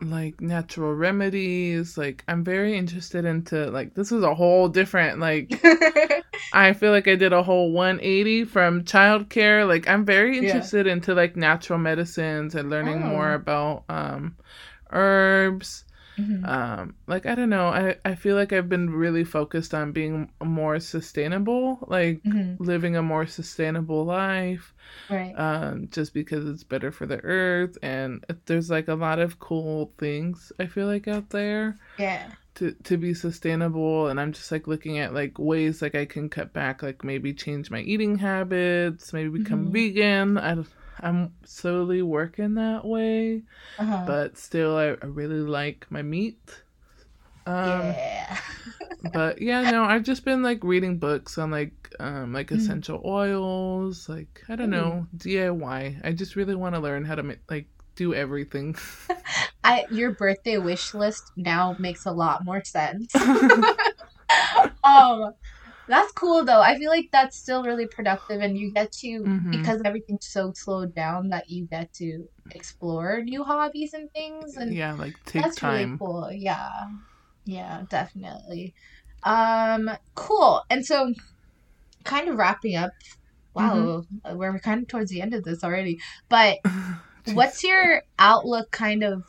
like 0.00 0.40
natural 0.40 0.94
remedies. 0.94 1.98
Like 1.98 2.22
I'm 2.28 2.44
very 2.44 2.76
interested 2.76 3.24
into 3.24 3.68
like 3.70 3.94
this 3.94 4.12
is 4.12 4.22
a 4.22 4.34
whole 4.34 4.68
different 4.68 5.18
like 5.18 5.60
I 6.52 6.72
feel 6.72 6.92
like 6.92 7.08
I 7.08 7.16
did 7.16 7.32
a 7.32 7.42
whole 7.42 7.72
180 7.72 8.44
from 8.44 8.84
childcare. 8.84 9.66
Like 9.66 9.88
I'm 9.88 10.04
very 10.04 10.38
Yeah. 10.40 10.44
interested 10.44 10.86
into 10.86 11.14
like 11.14 11.34
natural 11.36 11.80
medicines 11.80 12.54
and 12.54 12.70
learning 12.70 12.98
Oh. 12.98 13.08
more 13.08 13.34
about 13.34 13.84
um 13.88 14.36
herbs. 14.92 15.84
Mhm. 16.18 16.46
Um 16.46 16.94
like 17.06 17.24
I 17.26 17.34
don't 17.34 17.50
know. 17.50 17.68
I 17.68 17.96
I 18.04 18.14
feel 18.14 18.36
like 18.36 18.52
I've 18.52 18.68
been 18.68 18.90
really 18.90 19.24
focused 19.24 19.72
on 19.74 19.92
being 19.92 20.30
more 20.42 20.78
sustainable, 20.80 21.78
like 21.88 22.22
Mhm. 22.24 22.56
living 22.58 22.96
a 22.96 23.02
more 23.02 23.26
sustainable 23.26 24.04
life 24.04 24.74
Right. 25.08 25.32
um 25.38 25.88
just 25.90 26.12
because 26.14 26.46
it's 26.46 26.64
better 26.64 26.90
for 26.92 27.06
the 27.06 27.20
earth 27.24 27.78
and 27.82 28.24
there's 28.46 28.70
like 28.70 28.88
a 28.88 28.94
lot 28.94 29.18
of 29.18 29.38
cool 29.38 29.92
things 29.98 30.52
I 30.58 30.66
feel 30.66 30.86
like 30.86 31.08
out 31.08 31.30
there. 31.30 31.76
yeah. 31.98 32.26
to 32.56 32.72
to 32.84 32.98
be 32.98 33.14
sustainable 33.14 34.08
and 34.08 34.20
i'm 34.20 34.30
just 34.32 34.52
like 34.52 34.66
looking 34.66 34.98
at 34.98 35.14
like 35.14 35.38
ways 35.38 35.80
like 35.80 35.94
i 35.94 36.04
can 36.04 36.28
cut 36.28 36.52
back 36.52 36.82
like 36.82 37.02
maybe 37.02 37.32
change 37.32 37.70
my 37.70 37.80
eating 37.80 38.18
habits 38.18 39.12
maybe 39.14 39.30
become 39.40 39.68
Mhm. 39.68 39.72
vegan 39.72 40.36
i 40.36 40.54
i'm 41.00 41.32
slowly 41.44 42.02
working 42.02 42.54
that 42.54 42.84
way 42.84 43.42
Uh-huh. 43.78 44.06
but 44.06 44.38
still 44.38 44.76
i, 44.76 44.88
I 44.90 45.06
really 45.06 45.40
like 45.40 45.86
my 45.90 46.02
meat 46.02 46.62
um 47.46 48.00
yeah. 48.06 48.38
but 49.02 49.42
yeah 49.42 49.64
no 49.64 49.84
i've 49.84 50.04
just 50.04 50.24
been 50.24 50.42
like 50.42 50.62
reading 50.62 50.98
books 50.98 51.36
on 51.38 51.50
like 51.50 51.92
um 51.98 52.32
like 52.32 52.50
Mm. 52.52 52.52
essential 52.52 53.02
oils 53.04 54.08
like 54.08 54.42
i 54.48 54.54
don't 54.56 54.70
Ooh. 54.70 54.70
know 54.70 55.06
diy 55.16 56.00
i 56.04 56.12
just 56.12 56.36
really 56.36 56.54
want 56.54 56.74
to 56.74 56.80
learn 56.80 57.04
how 57.04 57.14
to 57.14 57.22
make 57.22 57.40
like 57.50 57.66
do 57.96 58.14
everything 58.14 58.76
I 59.64 59.84
your 59.90 60.12
birthday 60.12 60.58
wish 60.58 60.94
list 60.94 61.32
now 61.36 61.76
makes 61.78 62.04
a 62.06 62.12
lot 62.12 62.44
more 62.44 62.62
sense. 62.64 63.14
um 64.84 65.32
that's 65.88 66.12
cool 66.12 66.44
though. 66.44 66.60
I 66.60 66.76
feel 66.78 66.90
like 66.90 67.08
that's 67.12 67.36
still 67.36 67.64
really 67.64 67.86
productive 67.86 68.40
and 68.40 68.56
you 68.56 68.72
get 68.72 68.92
to 69.00 69.24
Mhm. 69.26 69.50
because 69.50 69.80
everything's 69.84 70.26
so 70.26 70.52
slowed 70.54 70.94
down 70.94 71.28
that 71.30 71.48
you 71.50 71.66
get 71.66 71.92
to 71.94 72.24
explore 72.50 73.22
new 73.22 73.42
hobbies 73.44 73.92
and 73.94 74.10
things 74.12 74.56
and 74.56 74.74
yeah 74.74 74.92
like 74.94 75.14
take 75.24 75.42
that's 75.42 75.56
time 75.56 75.72
really 75.72 75.92
cool. 75.98 76.30
Yeah. 76.32 76.70
Yeah, 77.44 77.82
definitely. 77.88 78.74
Um 79.24 79.90
cool. 80.14 80.62
And 80.70 80.84
so 80.86 81.12
kind 82.04 82.28
of 82.28 82.36
wrapping 82.36 82.76
up 82.76 82.92
wow, 83.54 84.04
Mm-hmm. 84.24 84.36
we're 84.38 84.58
kind 84.60 84.80
of 84.82 84.88
towards 84.88 85.10
the 85.10 85.20
end 85.20 85.34
of 85.34 85.44
this 85.44 85.62
already. 85.62 85.98
But 86.30 86.58
what's 87.34 87.62
your 87.62 88.02
outlook 88.18 88.70
kind 88.70 89.04
of 89.04 89.24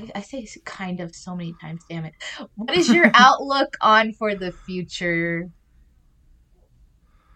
I, 0.00 0.10
I 0.16 0.20
say 0.22 0.46
kind 0.64 1.00
of 1.00 1.14
so 1.14 1.36
many 1.36 1.54
times 1.54 1.84
damn 1.88 2.04
it 2.04 2.14
what 2.54 2.74
is 2.74 2.92
your 2.92 3.10
outlook 3.14 3.76
on 3.82 4.12
for 4.12 4.34
the 4.34 4.52
future 4.52 5.48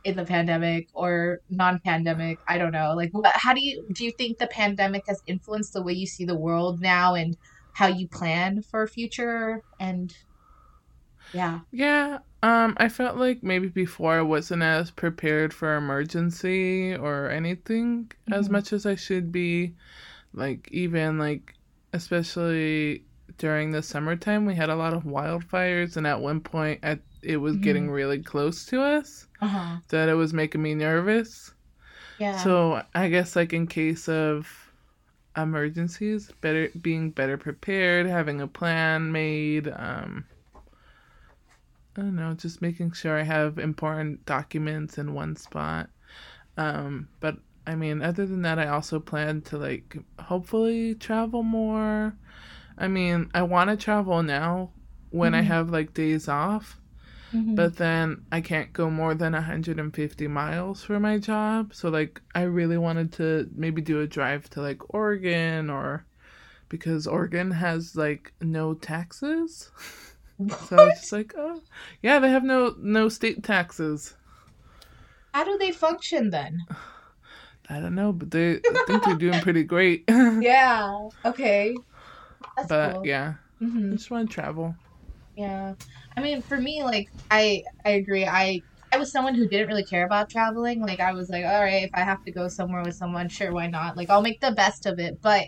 in 0.02 0.16
the 0.16 0.24
pandemic 0.24 0.88
or 0.92 1.38
non-pandemic 1.48 2.40
i 2.46 2.58
don't 2.58 2.72
know 2.72 2.92
like 2.94 3.08
what 3.12 3.32
how 3.34 3.54
do 3.54 3.64
you 3.64 3.86
do 3.94 4.04
you 4.04 4.12
think 4.18 4.36
the 4.38 4.46
pandemic 4.46 5.02
has 5.06 5.22
influenced 5.26 5.72
the 5.72 5.82
way 5.82 5.92
you 5.94 6.06
see 6.06 6.24
the 6.26 6.38
world 6.38 6.80
now 6.80 7.14
and 7.14 7.36
how 7.72 7.86
you 7.86 8.06
plan 8.08 8.60
for 8.70 8.86
future 8.86 9.62
and 9.78 10.12
yeah 11.32 11.60
Yeah, 11.70 12.20
um, 12.42 12.74
I 12.78 12.88
felt 12.88 13.16
like 13.16 13.42
maybe 13.42 13.68
before 13.68 14.14
I 14.18 14.22
wasn't 14.22 14.62
as 14.62 14.90
prepared 14.90 15.52
for 15.52 15.74
emergency 15.76 16.94
or 16.94 17.30
anything 17.30 18.12
as 18.30 18.48
Mhm. 18.48 18.50
much 18.50 18.72
as 18.72 18.86
I 18.86 18.94
should 18.94 19.32
be. 19.32 19.76
Like 20.32 20.68
even 20.72 21.18
like 21.18 21.53
especially 21.94 23.04
during 23.38 23.72
the 23.72 23.82
summertime, 23.82 24.46
we 24.46 24.54
had 24.54 24.70
a 24.70 24.76
lot 24.76 24.94
of 24.94 25.04
wildfires, 25.04 25.96
and 25.96 26.06
at 26.06 26.20
one 26.20 26.40
point, 26.40 26.80
at 26.82 27.00
it 27.22 27.38
was 27.38 27.56
getting 27.56 27.90
really 27.90 28.20
close 28.22 28.66
to 28.66 28.82
us, 28.82 29.28
uh-huh 29.40 29.78
that 29.88 30.08
it 30.10 30.14
was 30.14 30.34
making 30.34 30.62
me 30.62 30.74
nervous. 30.74 31.54
yeah 32.18 32.38
So 32.38 32.82
I 32.94 33.08
guess 33.08 33.36
like 33.36 33.52
in 33.52 33.66
case 33.66 34.08
of 34.08 34.72
emergencies, 35.36 36.32
better 36.40 36.70
being 36.80 37.10
better 37.10 37.38
prepared, 37.38 38.06
having 38.06 38.40
a 38.40 38.48
plan 38.48 39.12
made, 39.12 39.68
um 39.68 40.26
I 41.96 42.02
don't 42.02 42.16
know, 42.16 42.34
just 42.34 42.60
making 42.62 42.92
sure 42.92 43.18
I 43.18 43.22
have 43.22 43.58
important 43.58 44.26
documents 44.26 44.98
in 44.98 45.14
one 45.14 45.36
spot. 45.36 45.90
Um 46.56 47.08
but 47.20 47.38
I 47.66 47.74
mean 47.74 48.02
other 48.02 48.26
than 48.26 48.42
that 48.42 48.58
I 48.58 48.68
also 48.68 49.00
plan 49.00 49.40
to 49.42 49.58
like 49.58 49.96
hopefully 50.18 50.94
travel 50.94 51.42
more. 51.42 52.16
I 52.78 52.88
mean, 52.88 53.30
I 53.34 53.42
want 53.42 53.70
to 53.70 53.76
travel 53.76 54.22
now 54.22 54.70
when 55.10 55.34
I 55.34 55.42
Mhm. 55.42 55.46
have 55.48 55.70
like 55.70 55.94
days 55.94 56.28
off. 56.28 56.80
Mhm. 57.32 57.54
But 57.56 57.76
then 57.76 58.24
I 58.32 58.40
can't 58.40 58.72
go 58.72 58.90
more 58.90 59.14
than 59.14 59.34
150 59.34 60.28
miles 60.28 60.82
for 60.84 61.00
my 61.00 61.18
job. 61.18 61.74
So 61.74 61.88
like 61.90 62.20
I 62.34 62.42
really 62.42 62.78
wanted 62.78 63.12
to 63.14 63.50
maybe 63.54 63.82
do 63.82 64.00
a 64.00 64.06
drive 64.06 64.50
to 64.50 64.60
like 64.62 64.94
Oregon 64.94 65.70
or 65.70 66.06
because 66.68 67.06
Oregon 67.06 67.50
has 67.52 67.96
like 67.96 68.32
no 68.42 68.74
taxes. 68.74 69.70
So 70.60 70.78
I 70.78 70.84
was 70.84 70.98
just 71.00 71.12
like, 71.12 71.34
oh, 71.38 71.62
yeah, 72.02 72.18
they 72.18 72.30
have 72.30 72.44
no 72.44 72.74
no 72.78 73.08
state 73.08 73.44
taxes. 73.44 74.16
how 75.32 75.44
do 75.44 75.58
they 75.58 75.70
function 75.72 76.30
then 76.30 76.66
I 77.68 77.80
don't 77.80 77.94
know, 77.94 78.12
but 78.12 78.30
they 78.30 78.56
I 78.68 78.76
think 78.86 79.04
they're 79.04 79.14
doing 79.14 79.40
pretty 79.40 79.64
great. 79.64 80.04
yeah 80.38 80.90
okay 81.24 81.82
that's 82.56 82.72
but 82.72 82.72
cool 82.72 83.04
yeah, 83.04 83.34
Mhm. 83.62 83.92
I 83.92 83.96
just 83.96 84.10
want 84.10 84.30
to 84.30 84.34
travel. 84.34 84.76
Yeah. 85.36 85.74
I 86.16 86.20
mean, 86.20 86.42
for 86.42 86.58
me, 86.60 86.82
like 86.84 87.06
I 87.30 87.62
I 87.84 87.90
agree. 87.90 88.24
I 88.26 88.62
I 88.92 88.98
was 88.98 89.10
someone 89.10 89.34
who 89.34 89.48
didn't 89.48 89.68
really 89.68 89.84
care 89.84 90.06
about 90.06 90.30
traveling. 90.30 90.80
Like 90.80 91.00
I 91.00 91.12
was 91.12 91.28
like, 91.28 91.44
all 91.44 91.60
right, 91.62 91.82
if 91.84 91.90
I 91.94 92.00
have 92.02 92.22
to 92.24 92.32
go 92.32 92.48
somewhere 92.48 92.84
with 92.84 92.94
someone, 92.96 93.28
sure, 93.28 93.52
why 93.52 93.66
not? 93.66 93.96
Like 93.96 94.10
I'll 94.10 94.22
make 94.22 94.40
the 94.40 94.52
best 94.52 94.86
of 94.86 94.98
it. 95.00 95.14
But 95.22 95.46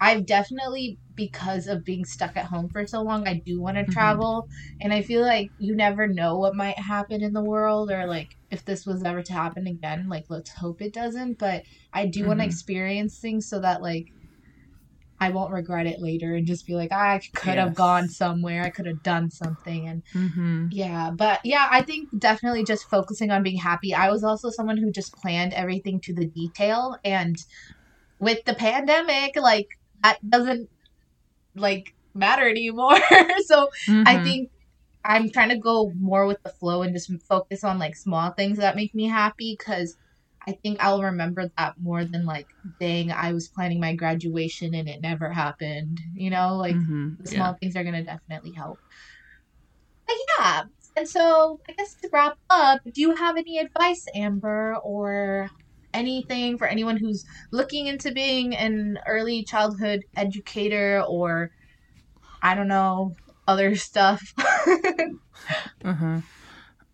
I've 0.00 0.26
definitely 0.26 0.98
because 1.16 1.68
of 1.68 1.84
being 1.84 2.04
stuck 2.04 2.36
at 2.36 2.46
home 2.46 2.68
for 2.70 2.86
so 2.86 3.02
long, 3.02 3.28
I 3.28 3.42
do 3.46 3.60
want 3.60 3.76
to 3.78 3.86
Mhm. 3.86 3.92
travel, 3.92 4.46
and 4.80 4.92
I 4.92 5.02
feel 5.02 5.22
like 5.22 5.52
you 5.58 5.76
never 5.76 6.08
know 6.08 6.38
what 6.38 6.56
might 6.56 6.78
happen 6.78 7.22
in 7.22 7.32
the 7.34 7.44
world 7.44 7.90
or 7.92 8.06
like 8.06 8.30
if 8.52 8.64
this 8.66 8.86
was 8.86 9.02
ever 9.04 9.22
to 9.24 9.34
happen 9.34 9.66
again, 9.66 10.08
like 10.08 10.26
let's 10.30 10.52
hope 10.52 10.82
it 10.82 10.94
doesn't, 10.94 11.38
but 11.38 11.64
I 11.92 12.06
do 12.06 12.26
want 12.26 12.40
to 12.40 12.46
Mhm. 12.46 12.46
experience 12.46 13.18
things 13.20 13.48
so 13.48 13.60
that 13.60 13.82
like 13.82 14.06
I 15.20 15.30
won't 15.30 15.52
regret 15.52 15.86
it 15.86 16.00
later 16.00 16.34
and 16.34 16.46
just 16.46 16.66
be 16.66 16.74
like, 16.74 16.92
I 16.92 17.20
could 17.34 17.58
have 17.58 17.74
Yes. 17.74 17.76
gone 17.76 18.08
somewhere, 18.08 18.64
I 18.64 18.70
could 18.70 18.86
have 18.86 19.02
done 19.02 19.30
something. 19.30 19.86
And 19.86 20.02
Mm-hmm. 20.14 20.66
yeah, 20.70 21.10
but 21.16 21.40
yeah, 21.44 21.68
I 21.70 21.82
think 21.82 22.10
definitely 22.18 22.64
just 22.64 22.90
focusing 22.90 23.30
on 23.30 23.42
being 23.44 23.58
happy. 23.58 23.94
I 23.94 24.10
was 24.10 24.24
also 24.24 24.50
someone 24.50 24.78
who 24.78 24.92
just 24.92 25.14
planned 25.16 25.54
everything 25.54 26.00
to 26.04 26.14
the 26.14 26.26
detail. 26.26 26.96
And 27.04 27.36
with 28.20 28.44
the 28.46 28.54
pandemic, 28.54 29.36
like, 29.36 29.68
that 30.02 30.18
doesn't 30.28 30.68
like 31.54 31.94
matter 32.14 32.48
anymore. 32.48 32.96
so 33.46 33.68
I 34.04 34.18
Mm-hmm. 34.18 34.18
think 34.18 34.50
I'm 35.04 35.30
trying 35.30 35.48
to 35.48 35.58
go 35.58 35.92
more 35.98 36.26
with 36.26 36.42
the 36.42 36.50
flow 36.50 36.82
and 36.82 36.94
just 36.94 37.10
focus 37.22 37.64
on 37.64 37.78
like 37.78 37.96
small 37.96 38.30
things 38.30 38.58
that 38.58 38.76
make 38.76 38.94
me 38.94 39.06
happy 39.08 39.56
because 39.58 39.96
I 40.46 40.52
think 40.52 40.82
I'll 40.82 41.02
remember 41.02 41.50
that 41.56 41.74
more 41.80 42.04
than 42.04 42.24
like, 42.24 42.48
dang, 42.80 43.12
I 43.12 43.32
was 43.32 43.48
planning 43.48 43.80
my 43.80 43.94
graduation 43.94 44.74
and 44.74 44.88
it 44.88 45.00
never 45.00 45.30
happened. 45.30 46.00
You 46.14 46.30
know, 46.30 46.56
like 46.56 46.74
mm-hmm. 46.74 47.22
the 47.22 47.28
small 47.28 47.54
things 47.54 47.76
are 47.76 47.84
going 47.84 47.94
to 47.94 48.02
definitely 48.02 48.52
help. 48.52 48.78
But 50.06 50.16
yeah, 50.38 50.62
and 50.96 51.08
so 51.08 51.60
I 51.68 51.72
guess 51.72 51.94
to 51.94 52.08
wrap 52.12 52.38
up, 52.50 52.80
do 52.92 53.00
you 53.00 53.14
have 53.14 53.36
any 53.36 53.58
advice, 53.58 54.06
Amber, 54.14 54.76
or 54.82 55.48
anything 55.94 56.58
for 56.58 56.66
anyone 56.66 56.96
who's 56.96 57.24
looking 57.50 57.86
into 57.86 58.12
being 58.12 58.56
an 58.56 58.98
early 59.06 59.44
childhood 59.44 60.04
educator 60.16 61.02
or 61.06 61.50
I 62.42 62.56
don't 62.56 62.68
know, 62.68 63.14
other 63.46 63.74
stuff? 63.76 64.22
Uh-huh. 65.84 66.20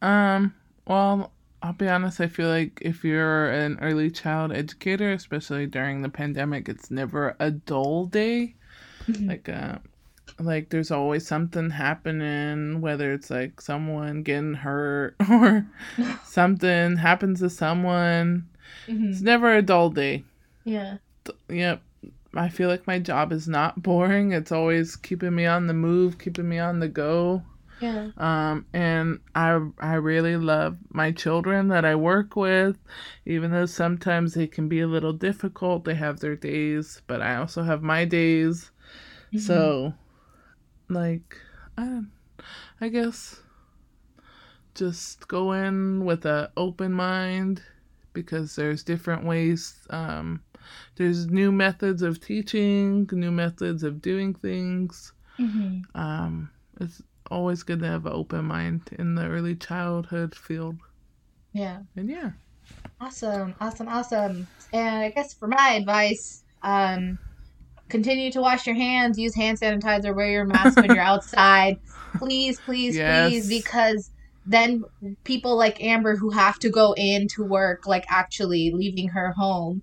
Um, 0.01 0.55
well, 0.87 1.33
I'll 1.61 1.73
be 1.73 1.89
honest, 1.89 2.21
I 2.21 2.29
feel 2.29 2.49
like 2.49 2.79
if 2.83 3.03
you're 3.03 3.51
an 3.51 3.79
early 3.83 4.13
child 4.13 4.53
educator, 4.53 5.11
especially 5.13 5.67
during 5.67 6.03
the 6.03 6.09
pandemic, 6.09 6.69
it's 6.69 6.89
never 6.89 7.35
a 7.41 7.51
dull 7.51 8.07
day. 8.07 8.55
Mhm. 9.09 9.29
Like 9.29 9.49
uh 9.49 9.79
like 10.39 10.69
there's 10.71 10.93
always 10.93 11.27
something 11.27 11.71
happening, 11.71 12.81
whether 12.81 13.13
it's 13.13 13.29
like 13.29 13.61
someone 13.61 14.23
getting 14.23 14.55
hurt 14.55 15.17
or 15.29 15.67
something 16.25 16.97
happens 16.97 17.41
to 17.41 17.51
someone. 17.51 18.49
It's 18.87 19.19
Mhm. 19.19 19.23
never 19.23 19.53
a 19.57 19.63
dull 19.63 19.91
day. 19.91 20.23
Yeah. 20.65 20.99
Yep. 21.49 21.83
I 22.35 22.49
feel 22.49 22.69
like 22.69 22.87
my 22.87 22.99
job 22.99 23.33
is 23.33 23.49
not 23.49 23.83
boring. 23.83 24.33
It's 24.33 24.53
always 24.53 24.97
keeping 24.97 25.35
me 25.35 25.47
on 25.47 25.67
the 25.67 25.75
move, 25.75 26.19
keeping 26.19 26.49
me 26.49 26.59
on 26.59 26.81
the 26.81 26.89
go. 26.89 27.43
Yeah. 27.81 28.09
Um, 28.17 28.67
and 28.73 29.21
I 29.37 29.61
I 29.79 29.95
really 29.95 30.37
love 30.37 30.79
my 30.91 31.13
children 31.13 31.69
that 31.69 31.85
I 31.85 31.95
work 31.95 32.35
with, 32.35 32.77
even 33.25 33.53
though 33.53 33.67
sometimes 33.67 34.35
they 34.35 34.49
can 34.49 34.69
be 34.69 34.81
a 34.81 34.89
little 34.89 35.13
difficult. 35.13 35.85
They 35.85 35.95
have 35.95 36.19
their 36.19 36.35
days, 36.35 37.03
but 37.07 37.23
I 37.23 37.37
also 37.37 37.63
have 37.63 37.83
my 37.83 38.05
days. 38.05 38.73
Mhm. 39.33 39.41
So, 39.41 39.95
like, 40.89 41.39
I, 41.77 42.03
I 42.81 42.89
guess 42.89 43.43
just 44.75 45.29
go 45.29 45.53
in 45.53 46.05
with 46.05 46.25
an 46.25 46.49
open 46.57 46.93
mind 46.93 47.63
because 48.13 48.57
there's 48.57 48.83
different 48.83 49.25
ways. 49.25 49.87
Um, 49.91 50.43
there's 50.97 51.29
new 51.29 51.51
methods 51.53 52.03
of 52.03 52.21
teaching, 52.21 53.09
new 53.13 53.31
methods 53.31 53.83
of 53.83 54.01
doing 54.03 54.35
things. 54.35 55.13
Mhm. 55.39 55.83
Um, 55.95 56.51
it's 56.81 57.03
always 57.31 57.63
good 57.63 57.81
to 57.81 57.87
have 57.87 58.07
an 58.07 58.13
open 58.13 58.45
mind 58.47 58.83
in 58.99 59.15
the 59.15 59.27
early 59.27 59.55
childhood 59.55 60.35
field. 60.35 60.77
Yeah. 61.53 61.81
And 61.97 62.09
yeah. 62.09 62.31
Awesome, 63.01 63.55
awesome, 63.61 63.89
awesome. 63.89 64.47
And 64.73 64.97
I 64.97 65.11
guess 65.11 65.35
for 65.35 65.49
my 65.49 65.71
advice, 65.75 66.43
um, 66.63 67.19
continue 67.89 68.31
to 68.33 68.41
wash 68.41 68.67
your 68.67 68.77
hands, 68.77 69.19
use 69.19 69.35
hand 69.35 69.61
sanitizer, 69.61 70.15
wear 70.15 70.31
your 70.31 70.45
mask 70.45 70.77
when 70.79 70.91
you're 70.93 71.03
outside. 71.15 71.77
Please, 72.19 72.59
please, 72.61 72.97
Yes. 72.97 73.31
please, 73.31 73.49
because 73.49 74.11
then 74.45 74.83
people 75.25 75.57
like 75.57 75.83
Amber 75.83 76.17
who 76.17 76.31
have 76.31 76.59
to 76.61 76.71
go 76.71 76.95
in 76.97 77.29
to 77.37 77.45
work, 77.45 77.87
like 77.87 78.05
actually 78.11 78.73
leaving 78.75 79.09
her 79.09 79.33
home, 79.33 79.81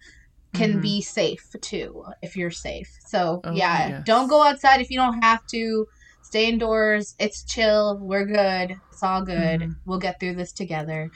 can 0.56 0.78
Mhm. 0.78 0.82
be 0.82 1.02
safe 1.02 1.44
too 1.62 2.04
if 2.22 2.36
you're 2.36 2.52
safe. 2.52 2.90
So 3.08 3.42
Oh, 3.44 3.54
yeah, 3.56 3.90
yes. 3.90 4.04
don't 4.06 4.28
go 4.30 4.44
outside 4.44 4.82
if 4.82 4.90
you 4.90 4.98
don't 5.00 5.22
have 5.24 5.46
to. 5.52 5.86
Stay 6.22 6.50
indoors. 6.50 7.16
It's 7.20 7.44
chill. 7.46 8.00
We're 8.02 8.26
good. 8.26 8.78
It's 8.92 9.04
all 9.04 9.24
good. 9.24 9.62
Mhm. 9.62 9.76
We'll 9.86 10.00
get 10.00 10.20
through 10.20 10.36
this 10.36 10.54
together. 10.54 11.12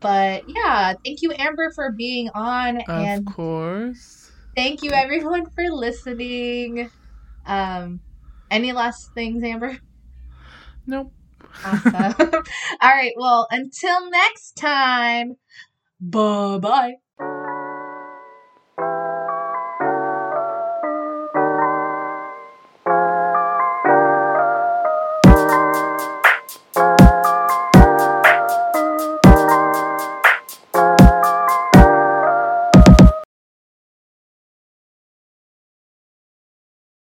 But 0.00 0.44
yeah, 0.46 0.94
thank 1.04 1.22
you, 1.22 1.32
Amber, 1.38 1.70
for 1.74 1.92
being 1.92 2.30
on, 2.34 2.78
Of 2.80 2.88
and 2.88 3.26
course. 3.26 4.30
thank 4.56 4.82
you 4.82 4.92
everyone 4.92 5.44
for 5.54 5.64
listening. 5.70 6.90
Um, 7.46 8.00
any 8.50 8.72
last 8.72 9.12
things, 9.14 9.42
Amber? 9.44 9.78
Nope. 10.86 11.12
Awesome. 11.64 12.14
all 12.18 12.90
right. 12.90 13.12
Well, 13.16 13.46
until 13.50 14.10
next 14.10 14.52
time. 14.56 15.36
Bye 16.00 16.58
bye. 16.58 16.94